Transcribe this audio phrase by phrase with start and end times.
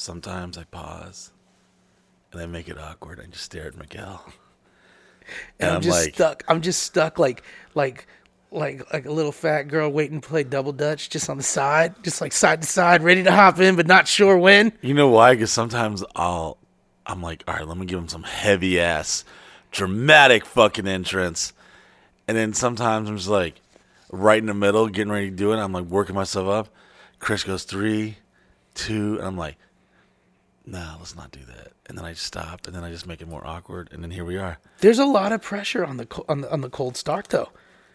[0.00, 1.30] sometimes I pause
[2.32, 3.20] and I make it awkward.
[3.20, 4.24] I just stare at Miguel.
[5.60, 6.42] And And I'm, I'm just like- stuck.
[6.48, 7.44] I'm just stuck like
[7.76, 8.08] like
[8.50, 11.94] like like a little fat girl waiting to play double dutch just on the side,
[12.02, 14.72] just like side to side, ready to hop in but not sure when.
[14.80, 15.34] You know why?
[15.34, 16.56] Because sometimes I'll,
[17.06, 19.24] I'm like, all right, let me give him some heavy ass,
[19.70, 21.52] dramatic fucking entrance,
[22.26, 23.60] and then sometimes I'm just like,
[24.10, 25.58] right in the middle, getting ready to do it.
[25.58, 26.74] I'm like working myself up.
[27.20, 28.16] Chris goes three,
[28.74, 29.58] two, and I'm like,
[30.66, 31.72] nah, let's not do that.
[31.88, 34.10] And then I just stop, and then I just make it more awkward, and then
[34.10, 34.58] here we are.
[34.80, 37.48] There's a lot of pressure on the on the on the cold start though.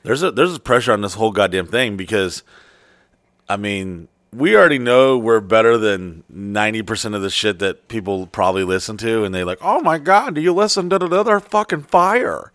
[0.03, 2.43] There's a there's a pressure on this whole goddamn thing because,
[3.47, 8.27] I mean, we already know we're better than ninety percent of the shit that people
[8.27, 11.83] probably listen to, and they like, oh my god, do you listen to another fucking
[11.83, 12.51] fire?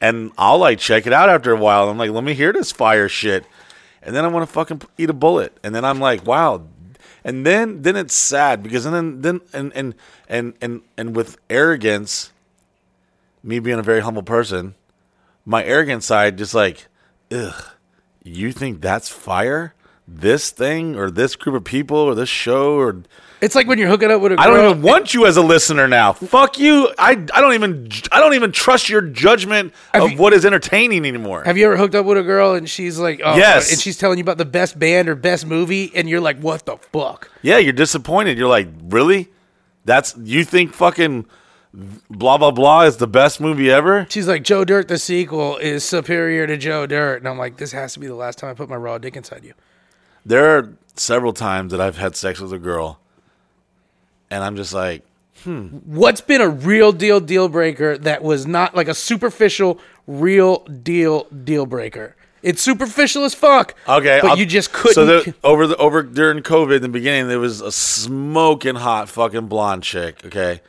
[0.00, 1.90] And I'll like check it out after a while.
[1.90, 3.44] I'm like, let me hear this fire shit,
[4.00, 6.62] and then I want to fucking eat a bullet, and then I'm like, wow.
[7.28, 9.94] And then, then it's sad because then, then, and and
[10.30, 12.32] and and and with arrogance,
[13.42, 14.74] me being a very humble person,
[15.44, 16.86] my arrogant side just like,
[17.30, 17.66] ugh,
[18.24, 19.74] you think that's fire?
[20.06, 23.02] This thing or this group of people or this show or
[23.40, 24.44] It's like when you're hooking up with a girl.
[24.44, 26.12] I don't even want you as a listener now.
[26.12, 26.88] Fuck you.
[26.98, 30.44] I, I don't even I don't even trust your judgment Have of you- what is
[30.44, 31.44] entertaining anymore.
[31.44, 33.70] Have you ever hooked up with a girl and she's like, oh, Yes.
[33.70, 36.66] and she's telling you about the best band or best movie, and you're like, what
[36.66, 37.30] the fuck?
[37.42, 38.38] yeah, you're disappointed.
[38.38, 39.28] You're like, really?
[39.84, 41.26] That's you think fucking
[42.10, 44.06] blah blah blah is the best movie ever?
[44.10, 47.18] She's like, Joe Dirt, the sequel, is superior to Joe Dirt.
[47.18, 49.16] And I'm like, this has to be the last time I put my raw dick
[49.16, 49.54] inside you.
[50.26, 52.98] There are several times that I've had sex with a girl,
[54.30, 55.02] and I'm just like,
[55.44, 55.66] hmm.
[55.86, 61.24] What's been a real deal deal breaker that was not like a superficial, real deal
[61.24, 62.14] deal breaker?
[62.40, 63.74] It's superficial as fuck.
[63.88, 64.94] Okay, But I'll- you just couldn't.
[64.94, 69.08] So the, over the over during COVID in the beginning, there was a smoking hot
[69.08, 70.24] fucking blonde chick.
[70.24, 70.60] Okay,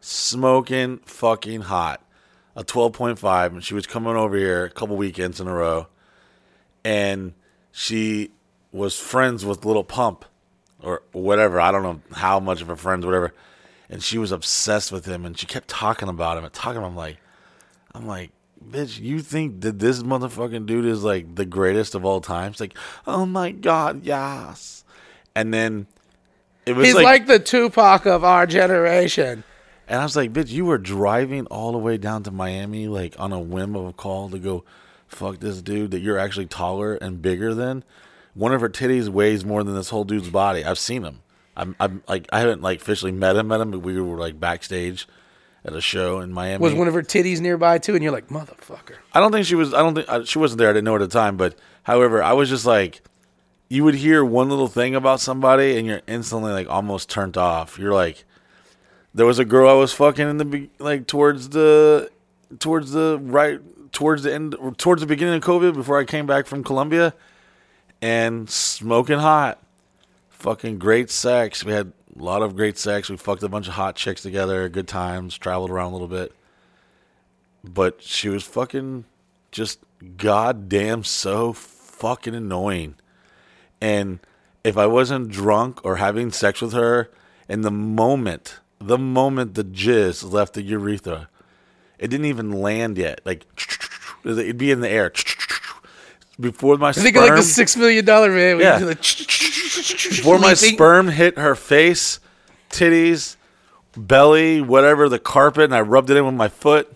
[0.00, 2.02] smoking fucking hot,
[2.56, 5.54] a twelve point five, and she was coming over here a couple weekends in a
[5.54, 5.86] row,
[6.84, 7.34] and
[7.72, 8.30] she
[8.72, 10.24] was friends with Lil Pump,
[10.82, 11.60] or whatever.
[11.60, 13.32] I don't know how much of a friends, whatever.
[13.90, 16.78] And she was obsessed with him, and she kept talking about him and talking.
[16.78, 16.92] About him.
[16.92, 17.16] I'm like,
[17.94, 18.30] I'm like,
[18.66, 22.52] bitch, you think that this motherfucking dude is like the greatest of all time?
[22.52, 24.84] It's like, oh my god, yes.
[25.34, 25.86] And then
[26.66, 29.44] it was He's like, like, the Tupac of our generation.
[29.86, 33.18] and I was like, bitch, you were driving all the way down to Miami, like
[33.18, 34.64] on a whim of a call to go
[35.06, 37.84] fuck this dude that you're actually taller and bigger than.
[38.38, 40.64] One of her titties weighs more than this whole dude's body.
[40.64, 41.22] I've seen him.
[41.56, 44.38] I'm, I'm like, I haven't like officially met him, met him, but we were like
[44.38, 45.08] backstage
[45.64, 46.62] at a show in Miami.
[46.62, 47.94] Was one of her titties nearby too?
[47.94, 48.94] And you're like, motherfucker.
[49.12, 49.74] I don't think she was.
[49.74, 50.70] I don't think uh, she wasn't there.
[50.70, 51.36] I didn't know at the time.
[51.36, 53.02] But however, I was just like,
[53.68, 57.76] you would hear one little thing about somebody, and you're instantly like almost turned off.
[57.76, 58.24] You're like,
[59.12, 62.08] there was a girl I was fucking in the like towards the
[62.60, 63.60] towards the right
[63.90, 67.14] towards the end towards the beginning of COVID before I came back from Colombia,
[68.00, 69.62] and smoking hot,
[70.30, 71.64] fucking great sex.
[71.64, 73.08] We had a lot of great sex.
[73.08, 76.32] We fucked a bunch of hot chicks together, good times, traveled around a little bit
[77.64, 79.04] but she was fucking
[79.50, 79.80] just
[80.16, 82.94] goddamn so fucking annoying.
[83.80, 84.20] And
[84.64, 87.10] if I wasn't drunk or having sex with her,
[87.48, 91.28] in the moment, the moment the jizz left the urethra,
[91.98, 93.20] it didn't even land yet.
[93.24, 93.46] Like
[94.24, 95.10] it'd be in the air
[96.40, 97.04] before my sperm.
[97.04, 98.60] think of like the six million dollar man.
[98.60, 98.78] Yeah.
[98.78, 102.20] Like, before my sperm hit her face,
[102.70, 103.36] titties,
[103.96, 106.92] belly, whatever, the carpet, and I rubbed it in with my foot.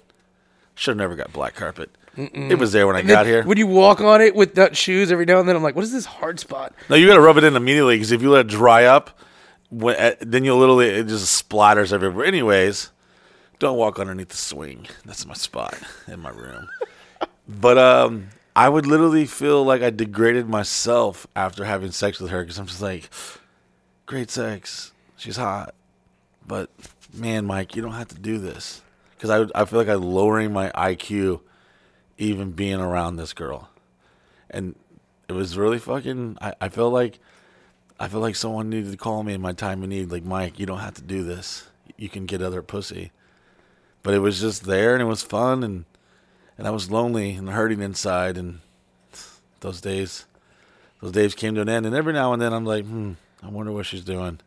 [0.75, 1.91] Should have never got black carpet.
[2.17, 3.43] It was there when I And got here.
[3.43, 5.85] When you walk on it with that shoes every now and then, I'm like, what
[5.85, 6.75] is this hard spot?
[6.91, 9.19] No, you got to rub it in immediately because if you let it dry up,
[9.71, 12.27] when, uh, then you'll literally it just splatters everywhere.
[12.27, 12.91] Anyways,
[13.59, 14.87] don't walk underneath the swing.
[15.07, 15.75] That's my spot
[16.07, 16.69] in my room.
[17.49, 22.43] but um, I would literally feel like I degraded myself after having sex with her
[22.43, 23.09] because I'm just like,
[24.07, 25.75] great sex, she's hot,
[26.47, 26.71] but
[27.15, 28.83] man, Mike, you don't have to do this
[29.17, 31.41] because I I feel like I'm lowering my IQ
[32.19, 33.71] even being around this girl,
[34.51, 34.75] and
[35.29, 36.39] it was really fucking.
[36.41, 37.19] I, I felt like
[37.99, 40.11] I feel like someone needed to call me in my time of need.
[40.11, 41.69] Like Mike, you don't have to do this.
[41.97, 43.13] You can get other pussy.
[44.03, 45.85] But it was just there, and it was fun, and
[46.63, 48.61] and I was lonely and hurting inside, and
[49.59, 50.27] those days,
[51.01, 51.87] those days came to an end.
[51.87, 54.39] And every now and then, I'm like, hmm, I wonder what she's doing.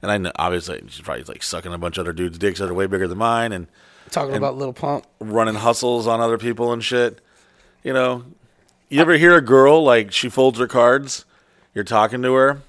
[0.00, 2.70] And I know, obviously, she's probably like sucking a bunch of other dudes' dicks that
[2.70, 3.66] are way bigger than mine, and
[4.10, 5.04] Talking about Lil Pump.
[5.20, 7.20] running hustles on other people and shit.
[7.84, 8.24] You know,
[8.88, 11.26] you ever hear a girl like she folds her cards?
[11.74, 12.62] You're talking to her,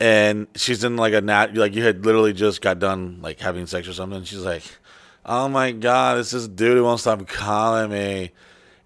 [0.00, 3.68] and she's in like a nat like you had literally just got done like having
[3.68, 4.24] sex or something.
[4.24, 4.64] She's like,
[5.26, 8.30] "Oh my god, it's this dude who won't stop calling me,"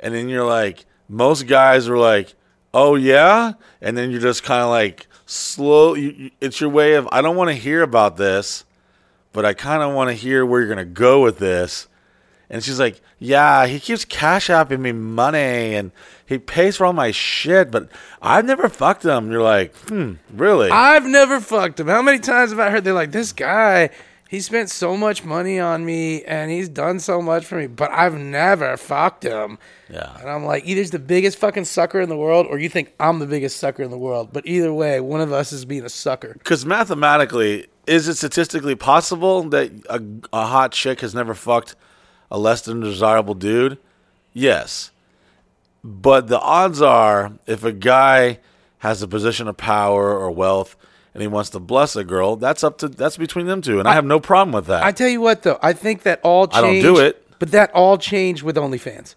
[0.01, 2.35] and then you're like, most guys are like,
[2.73, 3.53] "Oh yeah,"
[3.83, 5.95] and then you're just kind of like slow.
[5.95, 8.65] You, you, it's your way of I don't want to hear about this,
[9.33, 11.89] but I kind of want to hear where you're gonna go with this.
[12.49, 15.93] And she's like, "Yeah, he keeps cash apping me money, and
[16.27, 17.89] he pays for all my shit, but
[18.21, 21.87] I've never fucked him." You're like, "Hmm, really?" I've never fucked him.
[21.89, 23.91] How many times have I heard they're like, this guy,
[24.31, 27.91] he spent so much money on me and he's done so much for me, but
[27.91, 29.59] I've never fucked him.
[29.93, 32.69] yeah, And I'm like, either he's the biggest fucking sucker in the world or you
[32.69, 34.29] think I'm the biggest sucker in the world.
[34.33, 36.35] But either way, one of us is being a sucker.
[36.35, 40.01] because mathematically, is it statistically possible that a,
[40.33, 41.75] a hot chick has never fucked
[42.31, 43.79] a less than desirable dude?
[44.33, 44.93] Yes,
[45.83, 48.39] but the odds are, if a guy
[48.79, 50.77] has a position of power or wealth
[51.15, 53.89] and he wants to bless a girl, that's up to that's between them two, and
[53.89, 54.83] I, have no problem with that.
[54.83, 56.85] I tell you what, though, I think that all I changed.
[56.85, 57.27] don't do it.
[57.39, 59.15] But that all changed with OnlyFans.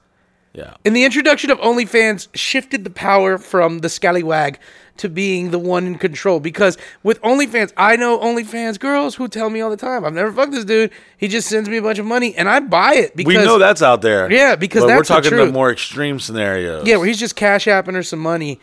[0.54, 4.60] yeah, And the introduction of OnlyFans shifted the power from the scallywag
[4.95, 6.40] to being the one in control.
[6.40, 10.31] Because with OnlyFans, I know OnlyFans girls who tell me all the time, I've never
[10.31, 10.92] fucked this dude.
[11.18, 13.57] He just sends me a bunch of money and I buy it because we know
[13.57, 14.31] that's out there.
[14.31, 15.54] Yeah, because we're talking the truth.
[15.54, 16.88] more extreme scenarios.
[16.88, 18.60] Yeah, where he's just cash apping her some money.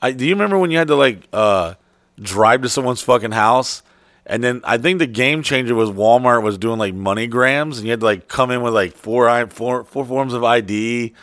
[0.00, 1.74] I, do you remember when you had to like uh,
[2.20, 3.82] drive to someone's fucking house?
[4.26, 7.86] And then I think the game changer was Walmart was doing like money grams, and
[7.86, 11.14] you had to like come in with like four four four forms of ID,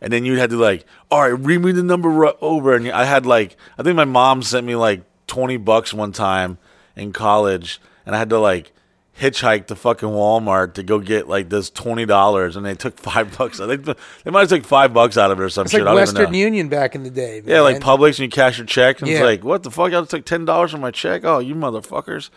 [0.00, 2.74] and then you had to like, all right, read me the number over.
[2.74, 6.56] And I had like, I think my mom sent me like twenty bucks one time
[6.96, 8.72] in college, and I had to like
[9.18, 13.36] hitchhike to fucking Walmart to go get like this twenty dollars, and they took five
[13.36, 13.60] bucks.
[13.60, 13.84] I think
[14.24, 15.80] they might have took five bucks out of it or some It's shit.
[15.82, 16.20] like I don't even know.
[16.20, 17.40] Western Union back in the day.
[17.40, 17.48] Man.
[17.54, 17.80] Yeah, like.
[17.80, 19.16] Publix, and you cash your check, and Yeah.
[19.16, 19.86] it's like, what the fuck?
[19.88, 21.24] I just took ten dollars from my check.
[21.24, 22.30] Oh, you motherfuckers!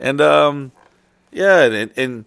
[0.00, 0.72] And um,
[1.30, 2.24] yeah, and, and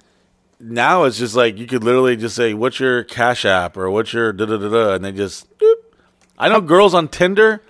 [0.59, 4.13] now it's just like you could literally just say, "What's your Cash App?" or "What's
[4.13, 5.47] your da da da da," and they just.
[5.57, 5.73] Doop.
[6.37, 7.61] I know girls on Tinder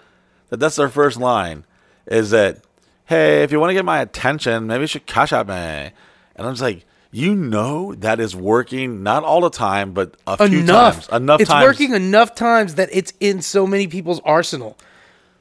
[0.49, 1.65] that that's their first line
[2.07, 2.59] is that,
[3.05, 5.91] "Hey, if you want to get my attention, maybe you should Cash App me."
[6.35, 6.85] And I'm just like.
[7.11, 11.07] You know that is working not all the time, but a few enough.
[11.07, 11.21] times.
[11.21, 11.63] Enough it's times.
[11.63, 14.77] working enough times that it's in so many people's arsenal.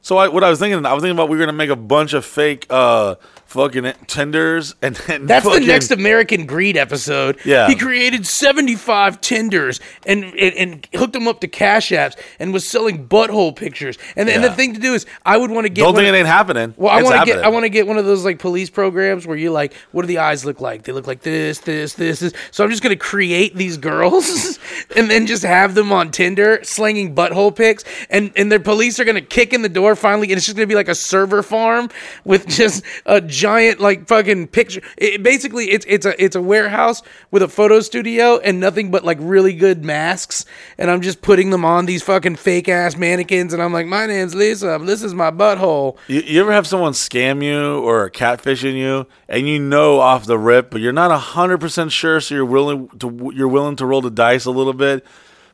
[0.01, 1.77] So I, what I was thinking, I was thinking about we were gonna make a
[1.77, 3.17] bunch of fake uh
[3.55, 7.39] fucking Tinders, and then That's fucking, the next American Greed episode.
[7.45, 7.69] Yeah.
[7.69, 12.67] He created 75 Tinders and, and, and hooked them up to Cash Apps and was
[12.67, 13.97] selling butthole pictures.
[14.17, 15.83] And, and the thing to do is, I would want to get.
[15.83, 16.75] Don't think of- it ain't happening.
[16.77, 17.45] Well, I want to get.
[17.45, 20.09] I want to get one of those like police programs where you like, what do
[20.09, 20.83] the eyes look like?
[20.83, 22.33] They look like this, this, this, this.
[22.51, 24.59] So I'm just gonna create these girls
[24.97, 29.05] and then just have them on Tinder slinging butthole pics, and and their police are
[29.05, 31.89] gonna kick in the door finally, and it's just gonna be like a server farm
[32.25, 34.81] with just a giant like fucking picture.
[34.97, 39.05] It, basically, it's it's a it's a warehouse with a photo studio and nothing but
[39.05, 40.47] like really good masks,
[40.79, 44.07] and I'm just putting them on these fucking fake ass mannequins, and I'm like, my
[44.07, 45.99] name's Lisa, this is my butthole.
[46.09, 50.39] You, you ever have someone scam you or catfishing you, and you know off the
[50.39, 54.01] rip, but you're not hundred percent sure, so you're willing to you're willing to roll
[54.01, 55.05] the dice a little bit,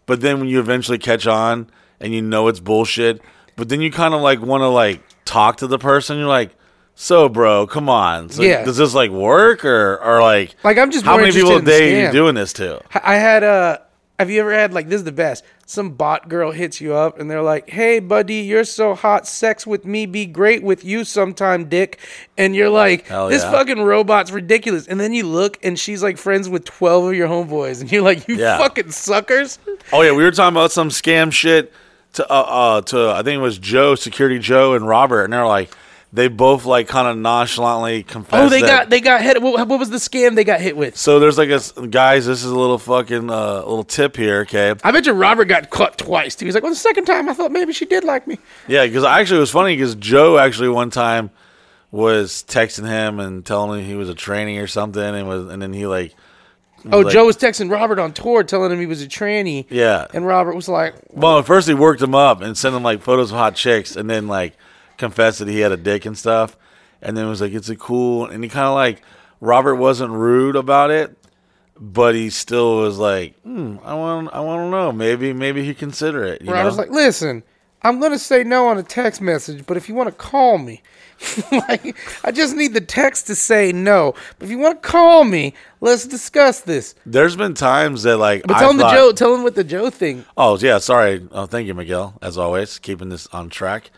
[0.07, 3.21] but then when you eventually catch on and you know it's bullshit,
[3.57, 6.55] but then you kind of like want to like talk to the person, you're like.
[7.03, 8.29] So, bro, come on.
[8.29, 8.63] So Yeah.
[8.63, 10.55] Does this like work or or like?
[10.63, 12.83] Like, I'm just how many people a day are you doing this to?
[12.93, 13.79] I had uh
[14.19, 15.43] have you ever had like this is the best.
[15.65, 19.27] Some bot girl hits you up and they're like, "Hey buddy, you're so hot.
[19.27, 21.99] Sex with me be great with you sometime, dick."
[22.37, 23.51] And you're like, Hell "This yeah.
[23.51, 27.29] fucking robot's ridiculous." And then you look and she's like friends with 12 of your
[27.29, 28.59] homeboys and you're like, "You Yeah.
[28.59, 29.59] fucking suckers."
[29.91, 31.73] Oh yeah, we were talking about some scam shit
[32.13, 35.47] to uh, uh to I think it was Joe, Security Joe, and Robert, and they're
[35.47, 35.75] like
[36.13, 38.43] they both like kind of nonchalantly confessed.
[38.45, 39.41] Oh, they got they got hit.
[39.41, 40.97] What, what was the scam they got hit with?
[40.97, 42.27] So there's like a guys.
[42.27, 44.75] This is a little fucking uh, little tip here, okay?
[44.83, 46.35] I bet you Robert got caught twice.
[46.35, 46.47] Too.
[46.47, 49.05] He's like, "Well, the second time I thought maybe she did like me." Yeah, because
[49.05, 51.31] actually it was funny because Joe actually one time
[51.93, 55.61] was texting him and telling him he was a training or something, and was and
[55.63, 56.15] then he like
[56.91, 59.67] Oh, like- Joe was texting Robert on tour, telling him he was a tranny.
[59.69, 60.07] yeah.
[60.15, 63.03] And Robert was like, Well, at first he worked him up and sent him like
[63.03, 64.57] photos of hot chicks, and then like
[65.01, 66.57] confessed that he had a dick and stuff,
[67.03, 69.03] and then was like, "It's a cool," and he kind of like
[69.41, 71.17] Robert wasn't rude about it,
[71.77, 75.75] but he still was like, hmm, "I want, I want to know, maybe, maybe he
[75.75, 76.83] consider it." You Robert's know?
[76.85, 77.43] like, listen,
[77.83, 80.83] I'm gonna say no on a text message, but if you want to call me,
[81.53, 84.15] like, I just need the text to say no.
[84.39, 86.95] But if you want to call me, let's discuss this.
[87.07, 89.55] There's been times that like, But I tell him the thought- Joe, tell him with
[89.55, 90.25] the Joe thing.
[90.37, 91.27] Oh yeah, sorry.
[91.33, 92.15] Oh, thank you, Miguel.
[92.21, 93.91] As always, keeping this on track.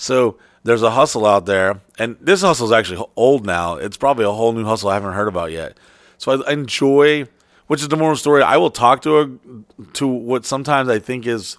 [0.00, 3.76] So there's a hustle out there, and this hustle is actually old now.
[3.76, 5.76] It's probably a whole new hustle I haven't heard about yet.
[6.16, 7.26] So I enjoy,
[7.66, 8.42] which is the moral story.
[8.42, 11.58] I will talk to a to what sometimes I think is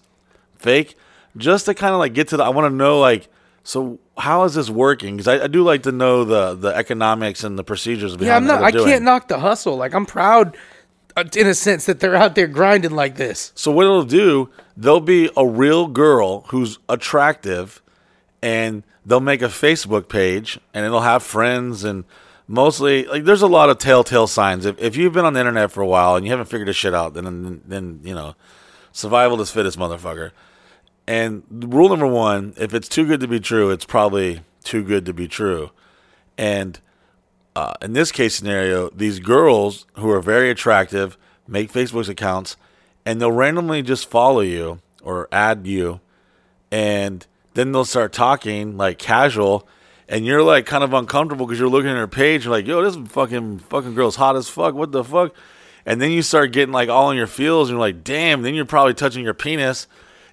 [0.55, 0.97] fake,
[1.37, 2.43] just to kind of like get to the.
[2.43, 3.27] I want to know like,
[3.63, 5.17] so how is this working?
[5.17, 8.27] Because I, I do like to know the the economics and the procedures behind.
[8.27, 8.63] Yeah, I'm not.
[8.63, 9.77] I they're can't knock the hustle.
[9.77, 10.57] Like I'm proud,
[11.15, 13.51] uh, in a sense, that they're out there grinding like this.
[13.53, 17.83] So what it'll do, there'll be a real girl who's attractive,
[18.41, 22.03] and they'll make a Facebook page, and it'll have friends and
[22.47, 24.65] mostly like there's a lot of telltale signs.
[24.65, 26.75] If if you've been on the internet for a while and you haven't figured this
[26.75, 28.35] shit out, then then, you know,
[28.91, 30.31] survival is fittest, motherfucker.
[31.07, 35.05] And rule number one: if it's too good to be true, it's probably too good
[35.05, 35.71] to be true.
[36.37, 36.79] And
[37.55, 41.17] uh, in this case scenario, these girls who are very attractive
[41.47, 42.55] make Facebook accounts
[43.05, 45.99] and they'll randomly just follow you or add you
[46.71, 49.67] and then they'll start talking like casual
[50.07, 52.81] and you're like kind of uncomfortable because you're looking at her page you're like yo
[52.81, 55.33] this fucking fucking girl's hot as fuck what the fuck?
[55.85, 58.53] And then you start getting like all in your feels and you're like damn then
[58.53, 59.87] you're probably touching your penis.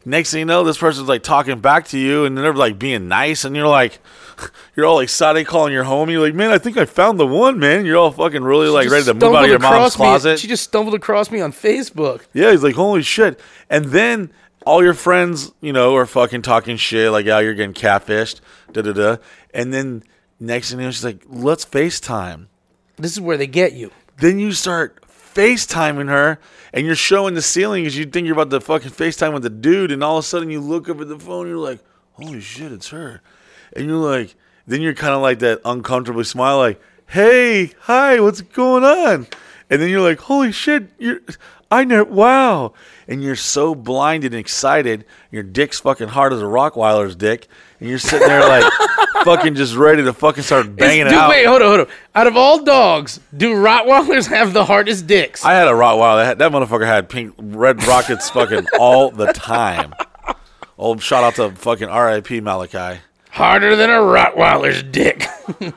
[0.04, 3.08] Next thing you know this person's like talking back to you and they're like being
[3.08, 3.98] nice and you're like
[4.76, 7.58] you're all excited calling your homie you're like man i think i found the one
[7.58, 7.84] man.
[7.84, 10.38] You're all fucking really like ready to move out of your mom's me- closet.
[10.38, 12.22] She just stumbled across me on Facebook.
[12.32, 13.38] yeah, he's like, holy shit.
[13.68, 14.30] And then
[14.66, 18.40] all your friends, you know, are fucking talking shit, like, yeah, you're getting catfished,
[18.72, 19.16] da da da.
[19.54, 20.02] And then
[20.40, 22.46] next thing you know, she's like, let's FaceTime.
[22.96, 23.90] This is where they get you.
[24.18, 26.38] Then you start FaceTiming her
[26.72, 29.50] and you're showing the ceiling because you think you're about to fucking FaceTime with the
[29.50, 29.92] dude.
[29.92, 31.80] And all of a sudden you look up at the phone and you're like,
[32.12, 33.20] holy shit, it's her.
[33.74, 34.34] And you're like,
[34.66, 39.26] then you're kind of like that uncomfortably smile, like, hey, hi, what's going on?
[39.70, 41.20] And then you're like, holy shit, you're,
[41.70, 42.74] I know, wow.
[43.08, 45.06] And you're so blinded and excited.
[45.30, 47.48] Your dick's fucking hard as a Rottweiler's dick.
[47.80, 48.70] And you're sitting there like,
[49.24, 51.30] fucking just ready to fucking start banging out.
[51.30, 51.86] Wait, hold on, hold on.
[52.14, 55.44] Out of all dogs, do Rottweilers have the hardest dicks?
[55.44, 56.24] I had a Rottweiler.
[56.24, 59.94] That, that motherfucker had pink, red rockets fucking all the time.
[60.76, 62.40] Old shout out to fucking R.I.P.
[62.40, 63.00] Malachi.
[63.30, 65.24] Harder than a Rottweiler's dick.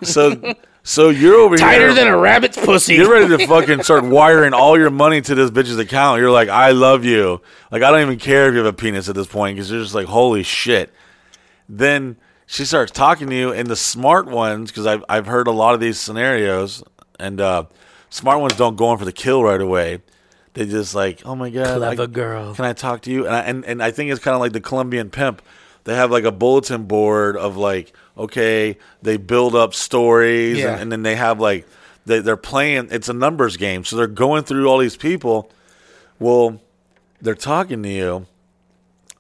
[0.03, 1.93] So, so you're over here Tighter here.
[1.93, 2.95] than a rabbit's pussy.
[2.95, 6.19] You're ready to fucking start wiring all your money to this bitch's account.
[6.21, 7.41] You're like, I love you.
[7.71, 9.81] Like, I don't even care if you have a penis at this point because you're
[9.81, 10.91] just like, holy shit.
[11.69, 15.51] Then she starts talking to you, and the smart ones, because I've, I've heard a
[15.51, 16.83] lot of these scenarios,
[17.19, 17.65] and uh,
[18.09, 20.01] smart ones don't go in for the kill right away.
[20.53, 22.55] They just like, oh my god, Clever I- girl.
[22.55, 23.25] Can I talk to you?
[23.25, 25.41] And I, and and I think it's kind of like the Colombian pimp.
[25.85, 30.73] They have like a bulletin board of like, okay, they build up stories, Yeah.
[30.73, 31.67] and, and then they have like
[32.05, 32.87] they, they're playing.
[32.91, 35.49] It's a numbers game, so they're going through all these people.
[36.19, 36.59] Well,
[37.21, 38.25] they're talking to you,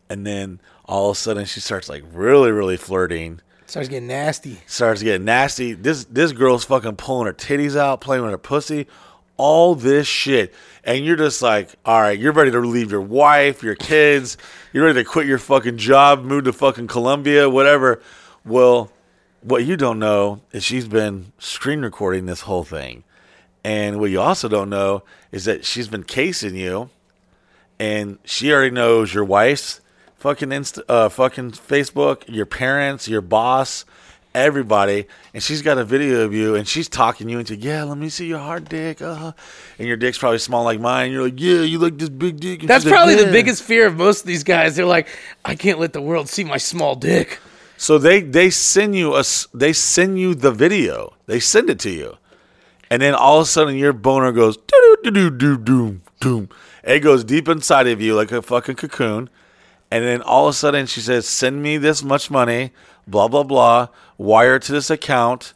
[0.09, 4.59] and then all of a sudden she starts like really, really flirting Starts getting nasty.
[4.67, 5.73] starts getting nasty.
[5.73, 8.87] This this girl's fucking pulling her titties out, playing with her pussy,
[9.37, 10.53] all this shit.
[10.83, 14.35] And you're just like, all right, you're ready to leave your wife, your kids,
[14.73, 18.01] you're ready to quit your fucking job, move to fucking Colombia, whatever.
[18.45, 18.91] Well,
[19.41, 23.03] what you don't know is she's been screen recording this whole thing.
[23.63, 26.89] And what you also don't know is that she's been casing you
[27.79, 29.81] and she already knows your wife's
[30.17, 33.85] fucking Insta, uh, fucking Facebook, your parents, your boss,
[34.35, 37.97] everybody, and she's got a video of you, and she's talking you into, yeah, let
[37.97, 39.31] me see your hard dick, uh,
[39.79, 41.11] and your dick's probably small like mine.
[41.11, 42.61] You're like, yeah, you like this big dick.
[42.61, 44.75] And That's she's like, probably the biggest fear of most of these guys.
[44.75, 45.07] They're like,
[45.43, 47.39] I can't let the world see my small dick.
[47.81, 49.23] So they they send you a
[49.55, 51.15] they send you the video.
[51.25, 52.17] They send it to you,
[52.91, 56.49] and then all of a sudden your boner goes doo doo doo doo doo doo.
[56.83, 59.31] It goes deep inside of you like a fucking cocoon,
[59.89, 62.69] and then all of a sudden she says, "Send me this much money."
[63.07, 63.87] Blah blah blah.
[64.19, 65.55] Wire to this account,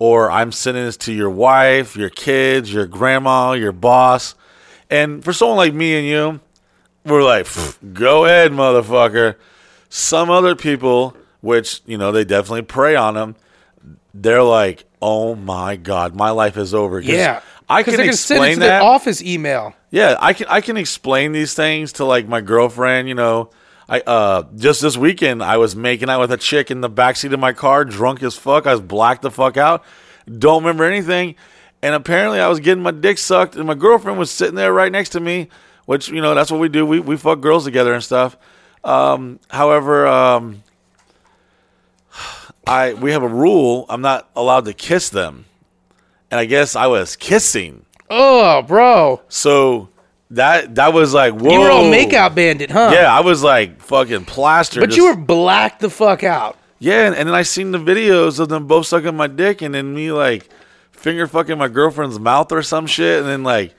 [0.00, 4.34] or I'm sending this to your wife, your kids, your grandma, your boss.
[4.90, 6.40] And for someone like me and you,
[7.04, 7.46] we're like,
[7.94, 9.36] go ahead, motherfucker.
[9.88, 13.36] Some other people, which, you know, they definitely prey on them,
[14.14, 17.00] they're like, oh my God, my life is over.
[17.00, 17.40] Yeah.
[17.70, 18.80] I can they're gonna send it explain that.
[18.80, 19.74] the office email.
[19.90, 23.50] Yeah, I can I can explain these things to like my girlfriend, you know.
[23.88, 27.32] I uh just this weekend I was making out with a chick in the backseat
[27.32, 28.66] of my car, drunk as fuck.
[28.66, 29.84] I was blacked the fuck out.
[30.26, 31.36] Don't remember anything.
[31.80, 34.90] And apparently I was getting my dick sucked and my girlfriend was sitting there right
[34.90, 35.48] next to me,
[35.86, 36.84] which, you know, that's what we do.
[36.84, 38.36] We we fuck girls together and stuff.
[38.82, 40.64] Um however, um
[42.66, 45.46] I we have a rule, I'm not allowed to kiss them.
[46.30, 47.84] And I guess I was kissing.
[48.08, 49.20] Oh, bro.
[49.28, 49.88] So
[50.30, 51.50] that that was like whoa.
[51.52, 52.90] You were all makeout bandit, huh?
[52.92, 54.80] Yeah, I was like fucking plastered.
[54.80, 56.56] But just- you were blacked the fuck out.
[56.82, 59.74] Yeah, and, and then I seen the videos of them both sucking my dick, and
[59.74, 60.48] then me like
[60.92, 63.74] finger fucking my girlfriend's mouth or some shit, and then like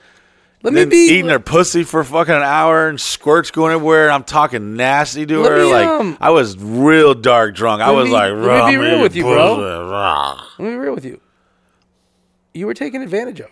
[0.63, 4.05] Let me be eating her pussy for fucking an hour and squirts going everywhere.
[4.05, 5.57] And I'm talking nasty to Let her.
[5.57, 7.81] me, like um, I was real dark drunk.
[7.81, 10.33] I let was me- like, let me "Rah, be real with you, bro." pussy, rah."
[10.59, 11.19] Let me be real with you.
[12.53, 13.49] You were taken advantage of.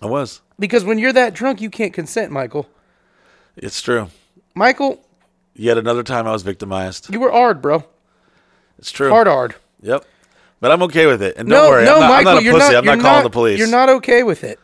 [0.00, 0.40] I was.
[0.58, 2.68] Because when you're that drunk, you can't consent, Michael.
[3.56, 4.08] It's true.
[4.54, 5.04] Michael,
[5.54, 7.12] Yet another time I was victimized.
[7.12, 7.84] you were hard, bro.
[8.78, 9.10] It's true.
[9.10, 9.54] Hard, hard.
[9.82, 10.04] Yep.
[10.60, 11.36] But I'm okay with it.
[11.36, 12.72] And don't No, worry, no, I'm, not, I'm not a you're pussy.
[12.72, 12.76] not.
[12.76, 13.58] I'm you're not calling the police.
[13.58, 14.60] You're not okay with it.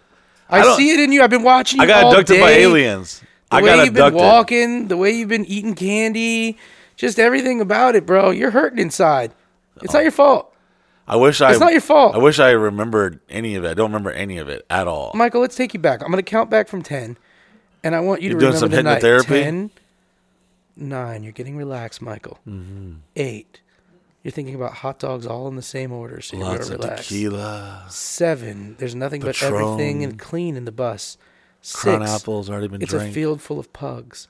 [0.50, 1.22] I, I see it in you.
[1.22, 1.84] I've been watching you.
[1.84, 3.20] I got all abducted by aliens.
[3.50, 6.58] The I way got you've been walking, the way you've been eating candy,
[6.96, 8.30] just everything about it, bro.
[8.30, 9.32] You're hurting inside.
[9.82, 10.52] It's not your fault,
[11.06, 11.50] I wish I.
[11.52, 12.14] It's not your fault.
[12.14, 13.70] I wish I remembered any of it.
[13.70, 15.12] I don't remember any of it at all.
[15.14, 15.40] Michael.
[15.40, 16.02] Let's take you back.
[16.02, 17.16] I'm gonna count back from ten,
[17.84, 19.02] and I want you You're to doing remember some the night.
[19.02, 19.42] hypnotherapy?
[19.42, 19.70] Ten,
[20.76, 21.22] nine.
[21.22, 22.38] You're getting relaxed, Michael.
[22.46, 22.94] Mm-hmm.
[23.16, 23.60] Eight.
[24.28, 27.08] You're thinking about hot dogs all in the same order, so you're Lots of relax.
[27.08, 27.86] tequila.
[27.88, 28.76] Seven.
[28.78, 31.16] There's nothing but everything and clean in the bus.
[31.62, 31.80] Six.
[31.80, 33.10] Crown apples already been It's drank.
[33.10, 34.28] a field full of pugs.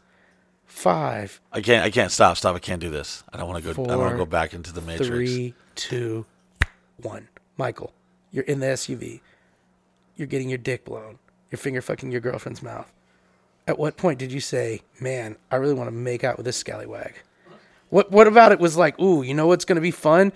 [0.66, 1.84] Five, I can't.
[1.84, 2.36] I can't stop.
[2.36, 2.54] Stop.
[2.54, 3.24] I can't do this.
[3.32, 3.82] I don't want to go.
[3.82, 5.08] I don't want to go back into the matrix.
[5.08, 6.26] three, two,
[7.02, 7.26] one.
[7.56, 7.92] Michael,
[8.30, 9.18] you're in the SUV.
[10.14, 11.18] You're getting your dick blown.
[11.50, 12.92] You're finger fucking your girlfriend's mouth.
[13.66, 16.56] At what point did you say, "Man, I really want to make out with this
[16.56, 17.14] scallywag"?
[17.90, 20.32] What What about it was like, "Ooh, you know what's gonna be fun?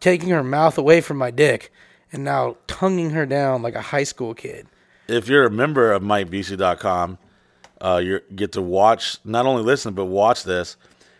[0.00, 1.72] Taking her mouth away from my dick,
[2.12, 4.66] and now tonguing her down like a high school kid."
[5.08, 7.18] If you're a member of MikeBC.com,
[7.80, 10.76] uh, you get to watch not only listen but watch this.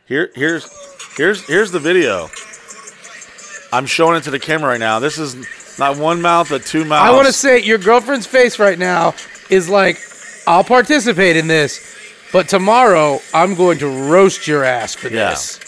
[0.07, 0.69] Here, here's,
[1.17, 2.29] here's, here's the video.
[3.73, 4.99] I'm showing it to the camera right now.
[4.99, 5.35] This is
[5.79, 7.09] not one mouth, but two mouths.
[7.09, 9.15] I want to say your girlfriend's face right now
[9.49, 9.99] is like,
[10.47, 11.81] I'll participate in this,
[12.33, 15.31] but tomorrow I'm going to roast your ass for Yeah.
[15.31, 15.59] this.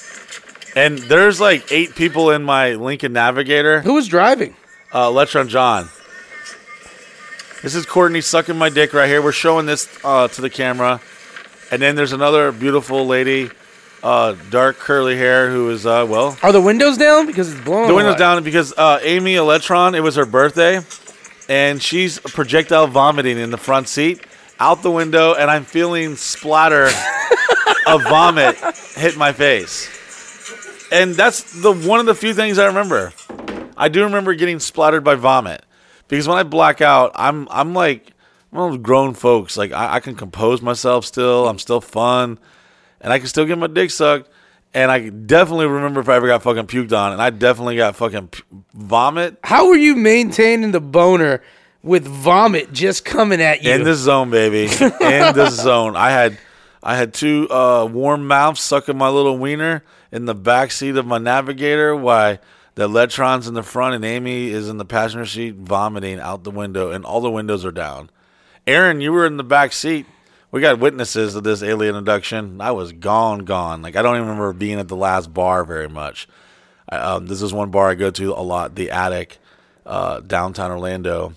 [0.76, 3.80] And there's like eight people in my Lincoln Navigator.
[3.80, 4.56] Who was driving?
[4.92, 5.88] Uh, Letron John.
[7.62, 9.22] This is Courtney sucking my dick right here.
[9.22, 11.00] We're showing this uh, to the camera.
[11.70, 13.50] And then there's another beautiful lady,
[14.02, 17.88] uh, dark curly hair, who is, uh, well, Are the windows down because it's blowing?
[17.88, 20.80] the window's down because uh, Amy Electron, it was her birthday.
[21.48, 24.20] And she's projectile vomiting in the front seat
[24.60, 25.34] out the window.
[25.34, 26.84] And I'm feeling splatter
[27.86, 28.56] of vomit
[28.94, 29.88] hit my face.
[30.94, 33.12] And that's the one of the few things I remember.
[33.76, 35.64] I do remember getting splattered by vomit
[36.06, 38.12] because when I black out, I'm I'm like
[38.52, 39.56] of grown folks.
[39.56, 41.48] Like I, I can compose myself still.
[41.48, 42.38] I'm still fun,
[43.00, 44.30] and I can still get my dick sucked.
[44.72, 47.96] And I definitely remember if I ever got fucking puked on, and I definitely got
[47.96, 51.42] fucking pu- vomit How were you maintaining the boner
[51.82, 53.72] with vomit just coming at you?
[53.72, 54.64] in this zone, baby.
[54.72, 56.38] in this zone, I had
[56.82, 59.82] I had two uh, warm mouths sucking my little wiener
[60.14, 61.94] in the back seat of my Navigator.
[61.94, 62.38] Why
[62.74, 66.50] the Electron's in the front and Amy is in the passenger seat vomiting out the
[66.50, 68.08] window, and all the windows are down.
[68.66, 70.06] Aaron, you were in the back seat.
[70.50, 72.60] We got witnesses of this alien abduction.
[72.60, 73.82] I was gone, gone.
[73.82, 76.28] Like I don't even remember being at the last bar very much.
[76.88, 79.38] I, um, this is one bar I go to a lot, the Attic,
[79.84, 81.34] uh, downtown Orlando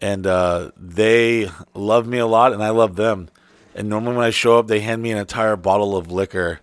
[0.00, 3.28] and uh, they love me a lot, and I love them.
[3.74, 6.60] And normally when I show up, they hand me an entire bottle of liquor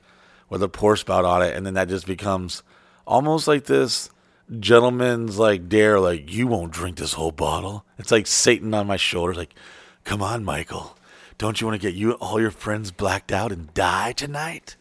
[0.53, 2.61] with a pour spout on it, and then that just becomes
[3.07, 4.11] almost like this
[4.59, 7.83] gentleman's like dare, like you won't drink this whole bottle.
[7.97, 9.55] It's like Satan on my shoulders, like,
[10.03, 10.95] come on, Michael,
[11.39, 14.75] don't you want to get you all your friends blacked out and die tonight?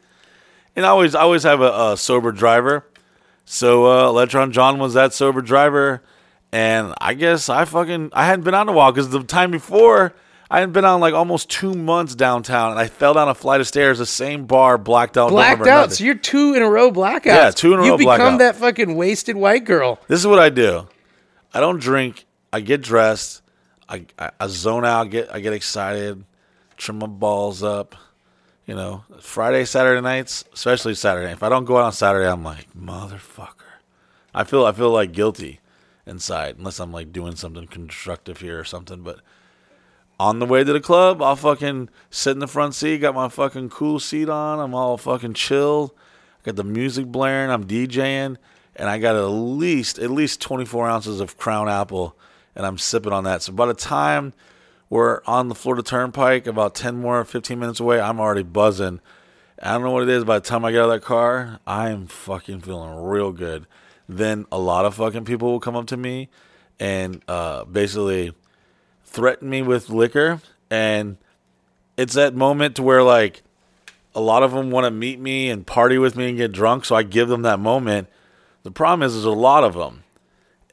[0.76, 2.85] And I always, I always have a, a sober driver.
[3.46, 6.02] So uh, Electron John was that sober driver,
[6.52, 10.12] and I guess I fucking I hadn't been in a while because the time before
[10.53, 13.62] I hadn't been on like almost two months downtown, and I fell down a flight
[13.62, 15.31] of stairs, the same bar, blacked out.
[15.31, 15.95] blacked out.
[15.95, 17.25] So you're two in a row blackouts.
[17.25, 18.38] Yeah, two in a row become blackout.
[18.41, 19.99] that fucking wasted white girl.
[20.09, 20.88] This is what I do.
[21.55, 22.27] I don't drink.
[22.53, 23.41] I get dressed.
[23.88, 25.09] I, I, I zone out.
[25.09, 26.23] Get I get excited.
[26.77, 27.97] Trim my balls up.
[28.67, 31.33] You know, Friday, Saturday nights, especially Saturday.
[31.33, 33.81] If I don't go out on Saturday, I'm like motherfucker.
[34.35, 35.61] I feel I feel like guilty
[36.05, 39.01] inside unless I'm like doing something constructive here or something.
[39.01, 39.21] But
[40.22, 42.98] on the way to the club, I'll fucking sit in the front seat.
[42.98, 44.61] Got my fucking cool seat on.
[44.61, 45.96] I'm all fucking chill.
[46.44, 47.50] Got the music blaring.
[47.50, 48.37] I'm DJing,
[48.76, 52.16] and I got at least at least 24 ounces of Crown Apple,
[52.54, 53.42] and I'm sipping on that.
[53.42, 54.32] So by the time
[54.88, 59.00] we're on the Florida Turnpike, about 10 more, 15 minutes away, I'm already buzzing.
[59.61, 60.22] I don't know what it is.
[60.22, 63.66] By the time I get out of that car, I am fucking feeling real good.
[64.08, 66.28] Then a lot of fucking people will come up to me
[66.78, 68.35] and uh, basically
[69.12, 71.16] threaten me with liquor, and
[71.96, 73.42] it's that moment to where like
[74.14, 76.85] a lot of them want to meet me and party with me and get drunk,
[76.85, 78.09] so I give them that moment
[78.62, 80.05] The problem is, there's a lot of them.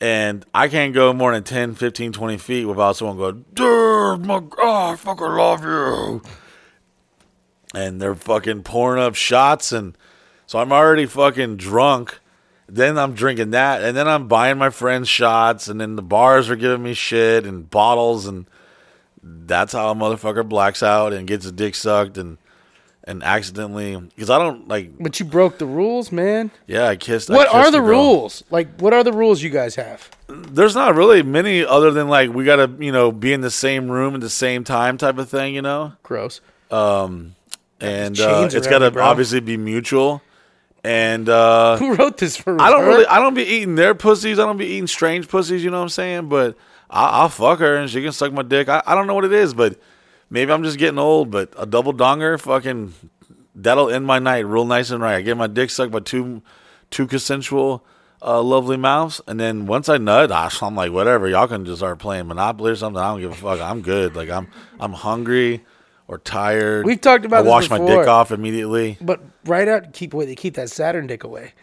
[0.02, 4.40] And I can't go more than 10, 15, 20 feet without someone going, dude, my
[4.40, 6.22] God, I fucking love you.
[7.76, 9.72] And they're fucking pouring up shots.
[9.72, 9.98] And
[10.48, 12.20] so I'm already fucking drunk.
[12.72, 13.84] Then I'm drinking that.
[13.84, 15.68] And then I'm buying my friends shots.
[15.68, 18.26] And then the bars are giving me shit and bottles.
[18.26, 18.46] And
[19.24, 22.38] that's how a motherfucker blacks out and gets a dick sucked and
[23.06, 26.52] and accidentally because I don't like But you broke the rules, man.
[26.68, 27.32] yeah I kissed.
[27.32, 28.44] I What kissed are the rules?
[28.52, 30.10] Like, what are the rules you guys have?
[30.28, 33.90] There's not really many other than like we gotta you know be in the same
[33.90, 36.40] room at the same time type of thing you know Gross.
[36.70, 37.36] Um,
[37.82, 39.04] and uh, it's gotta bro.
[39.04, 40.22] obviously be mutual
[40.84, 42.54] and uh Who wrote this for?
[42.54, 42.60] Me?
[42.60, 44.40] I don't really I don't be eating their pussies.
[44.40, 46.30] I don't be eating strange pussies you know what I'm saying?
[46.30, 46.58] But
[46.90, 48.70] I, I'll fuck her and she can suck my dick.
[48.70, 49.80] I, I don't know what it is but
[50.30, 52.94] maybe I'm just getting old but a double donger fucking
[53.56, 55.16] that'll end my night real nice and right.
[55.16, 56.42] I get my dick sucked by two
[56.90, 57.84] two consensual
[58.22, 59.22] uh, lovely mouths.
[59.28, 61.28] And then once I nut I'm like whatever.
[61.28, 63.02] Y'all can just start playing Monopoly or something.
[63.02, 63.62] I don't give a fuck.
[63.62, 64.16] I'm good.
[64.16, 64.48] Like I'm
[64.80, 65.66] I'm hungry
[66.10, 69.94] or tired We've talked about I this wash my dick off immediately But right out,
[69.94, 70.34] keep away.
[70.36, 71.54] Keep that Saturn dick away.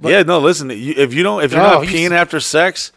[0.00, 0.38] yeah, no.
[0.38, 2.92] Listen, you, if you don't, if you're not peeing after sex,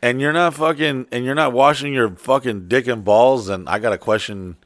[0.00, 3.78] and you're not fucking, and you're not washing your fucking dick and balls, then I
[3.78, 4.56] got a question.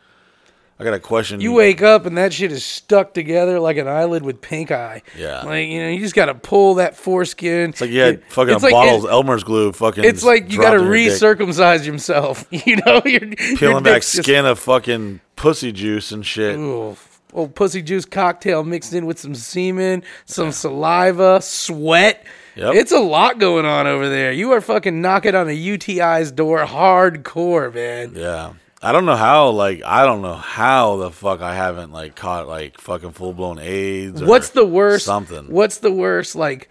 [0.79, 1.41] I got a question.
[1.41, 5.01] You wake up and that shit is stuck together like an eyelid with pink eye.
[5.17, 5.41] Yeah.
[5.43, 7.71] Like you know, you just got to pull that foreskin.
[7.71, 10.05] It's like you had It- fucking it's like- bottles, it- Elmer's glue, fucking.
[10.05, 12.45] it's like you got to recircumcise yourself.
[12.67, 13.21] You know, you're
[13.57, 16.57] peeling back dick's just- skin of fucking pussy juice and shit.
[16.59, 16.97] Ooh,
[17.33, 22.25] old pussy juice cocktail mixed in with some semen, some saliva, sweat.
[22.57, 22.75] Yep.
[22.75, 24.33] It's a lot going on over there.
[24.33, 28.13] You are fucking knocking on a UTI's door hardcore, man.
[28.15, 28.53] Yeah.
[28.87, 32.47] I don't know how, like, I don't know how the fuck I haven't, like, caught,
[32.47, 34.23] like, fucking full blown AIDS.
[34.23, 35.05] or What's the worst?
[35.05, 35.51] Something.
[35.51, 36.37] What's the worst?
[36.37, 36.69] Like,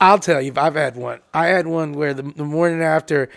[0.00, 1.18] I'll tell you, I've had one.
[1.32, 3.30] I had one where the, the morning after,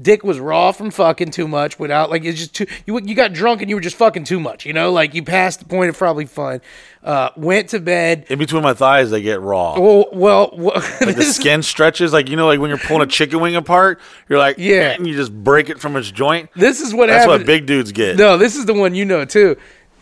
[0.00, 2.66] dick was raw from fucking too much without like it's just too.
[2.86, 4.66] You you got drunk and you were just fucking too much.
[4.66, 6.60] You know, like you passed the point of probably fun.
[7.02, 8.24] Uh, went to bed.
[8.30, 9.78] In between my thighs, they get raw.
[9.78, 13.06] Well, well, well the this- skin stretches, like you know, like when you're pulling a
[13.06, 14.90] chicken wing apart, you're like, Yeah.
[14.92, 16.48] and you just break it from its joint.
[16.56, 17.40] This is what That's happened.
[17.42, 18.16] what big dudes get.
[18.16, 19.56] No, this is the one you know too.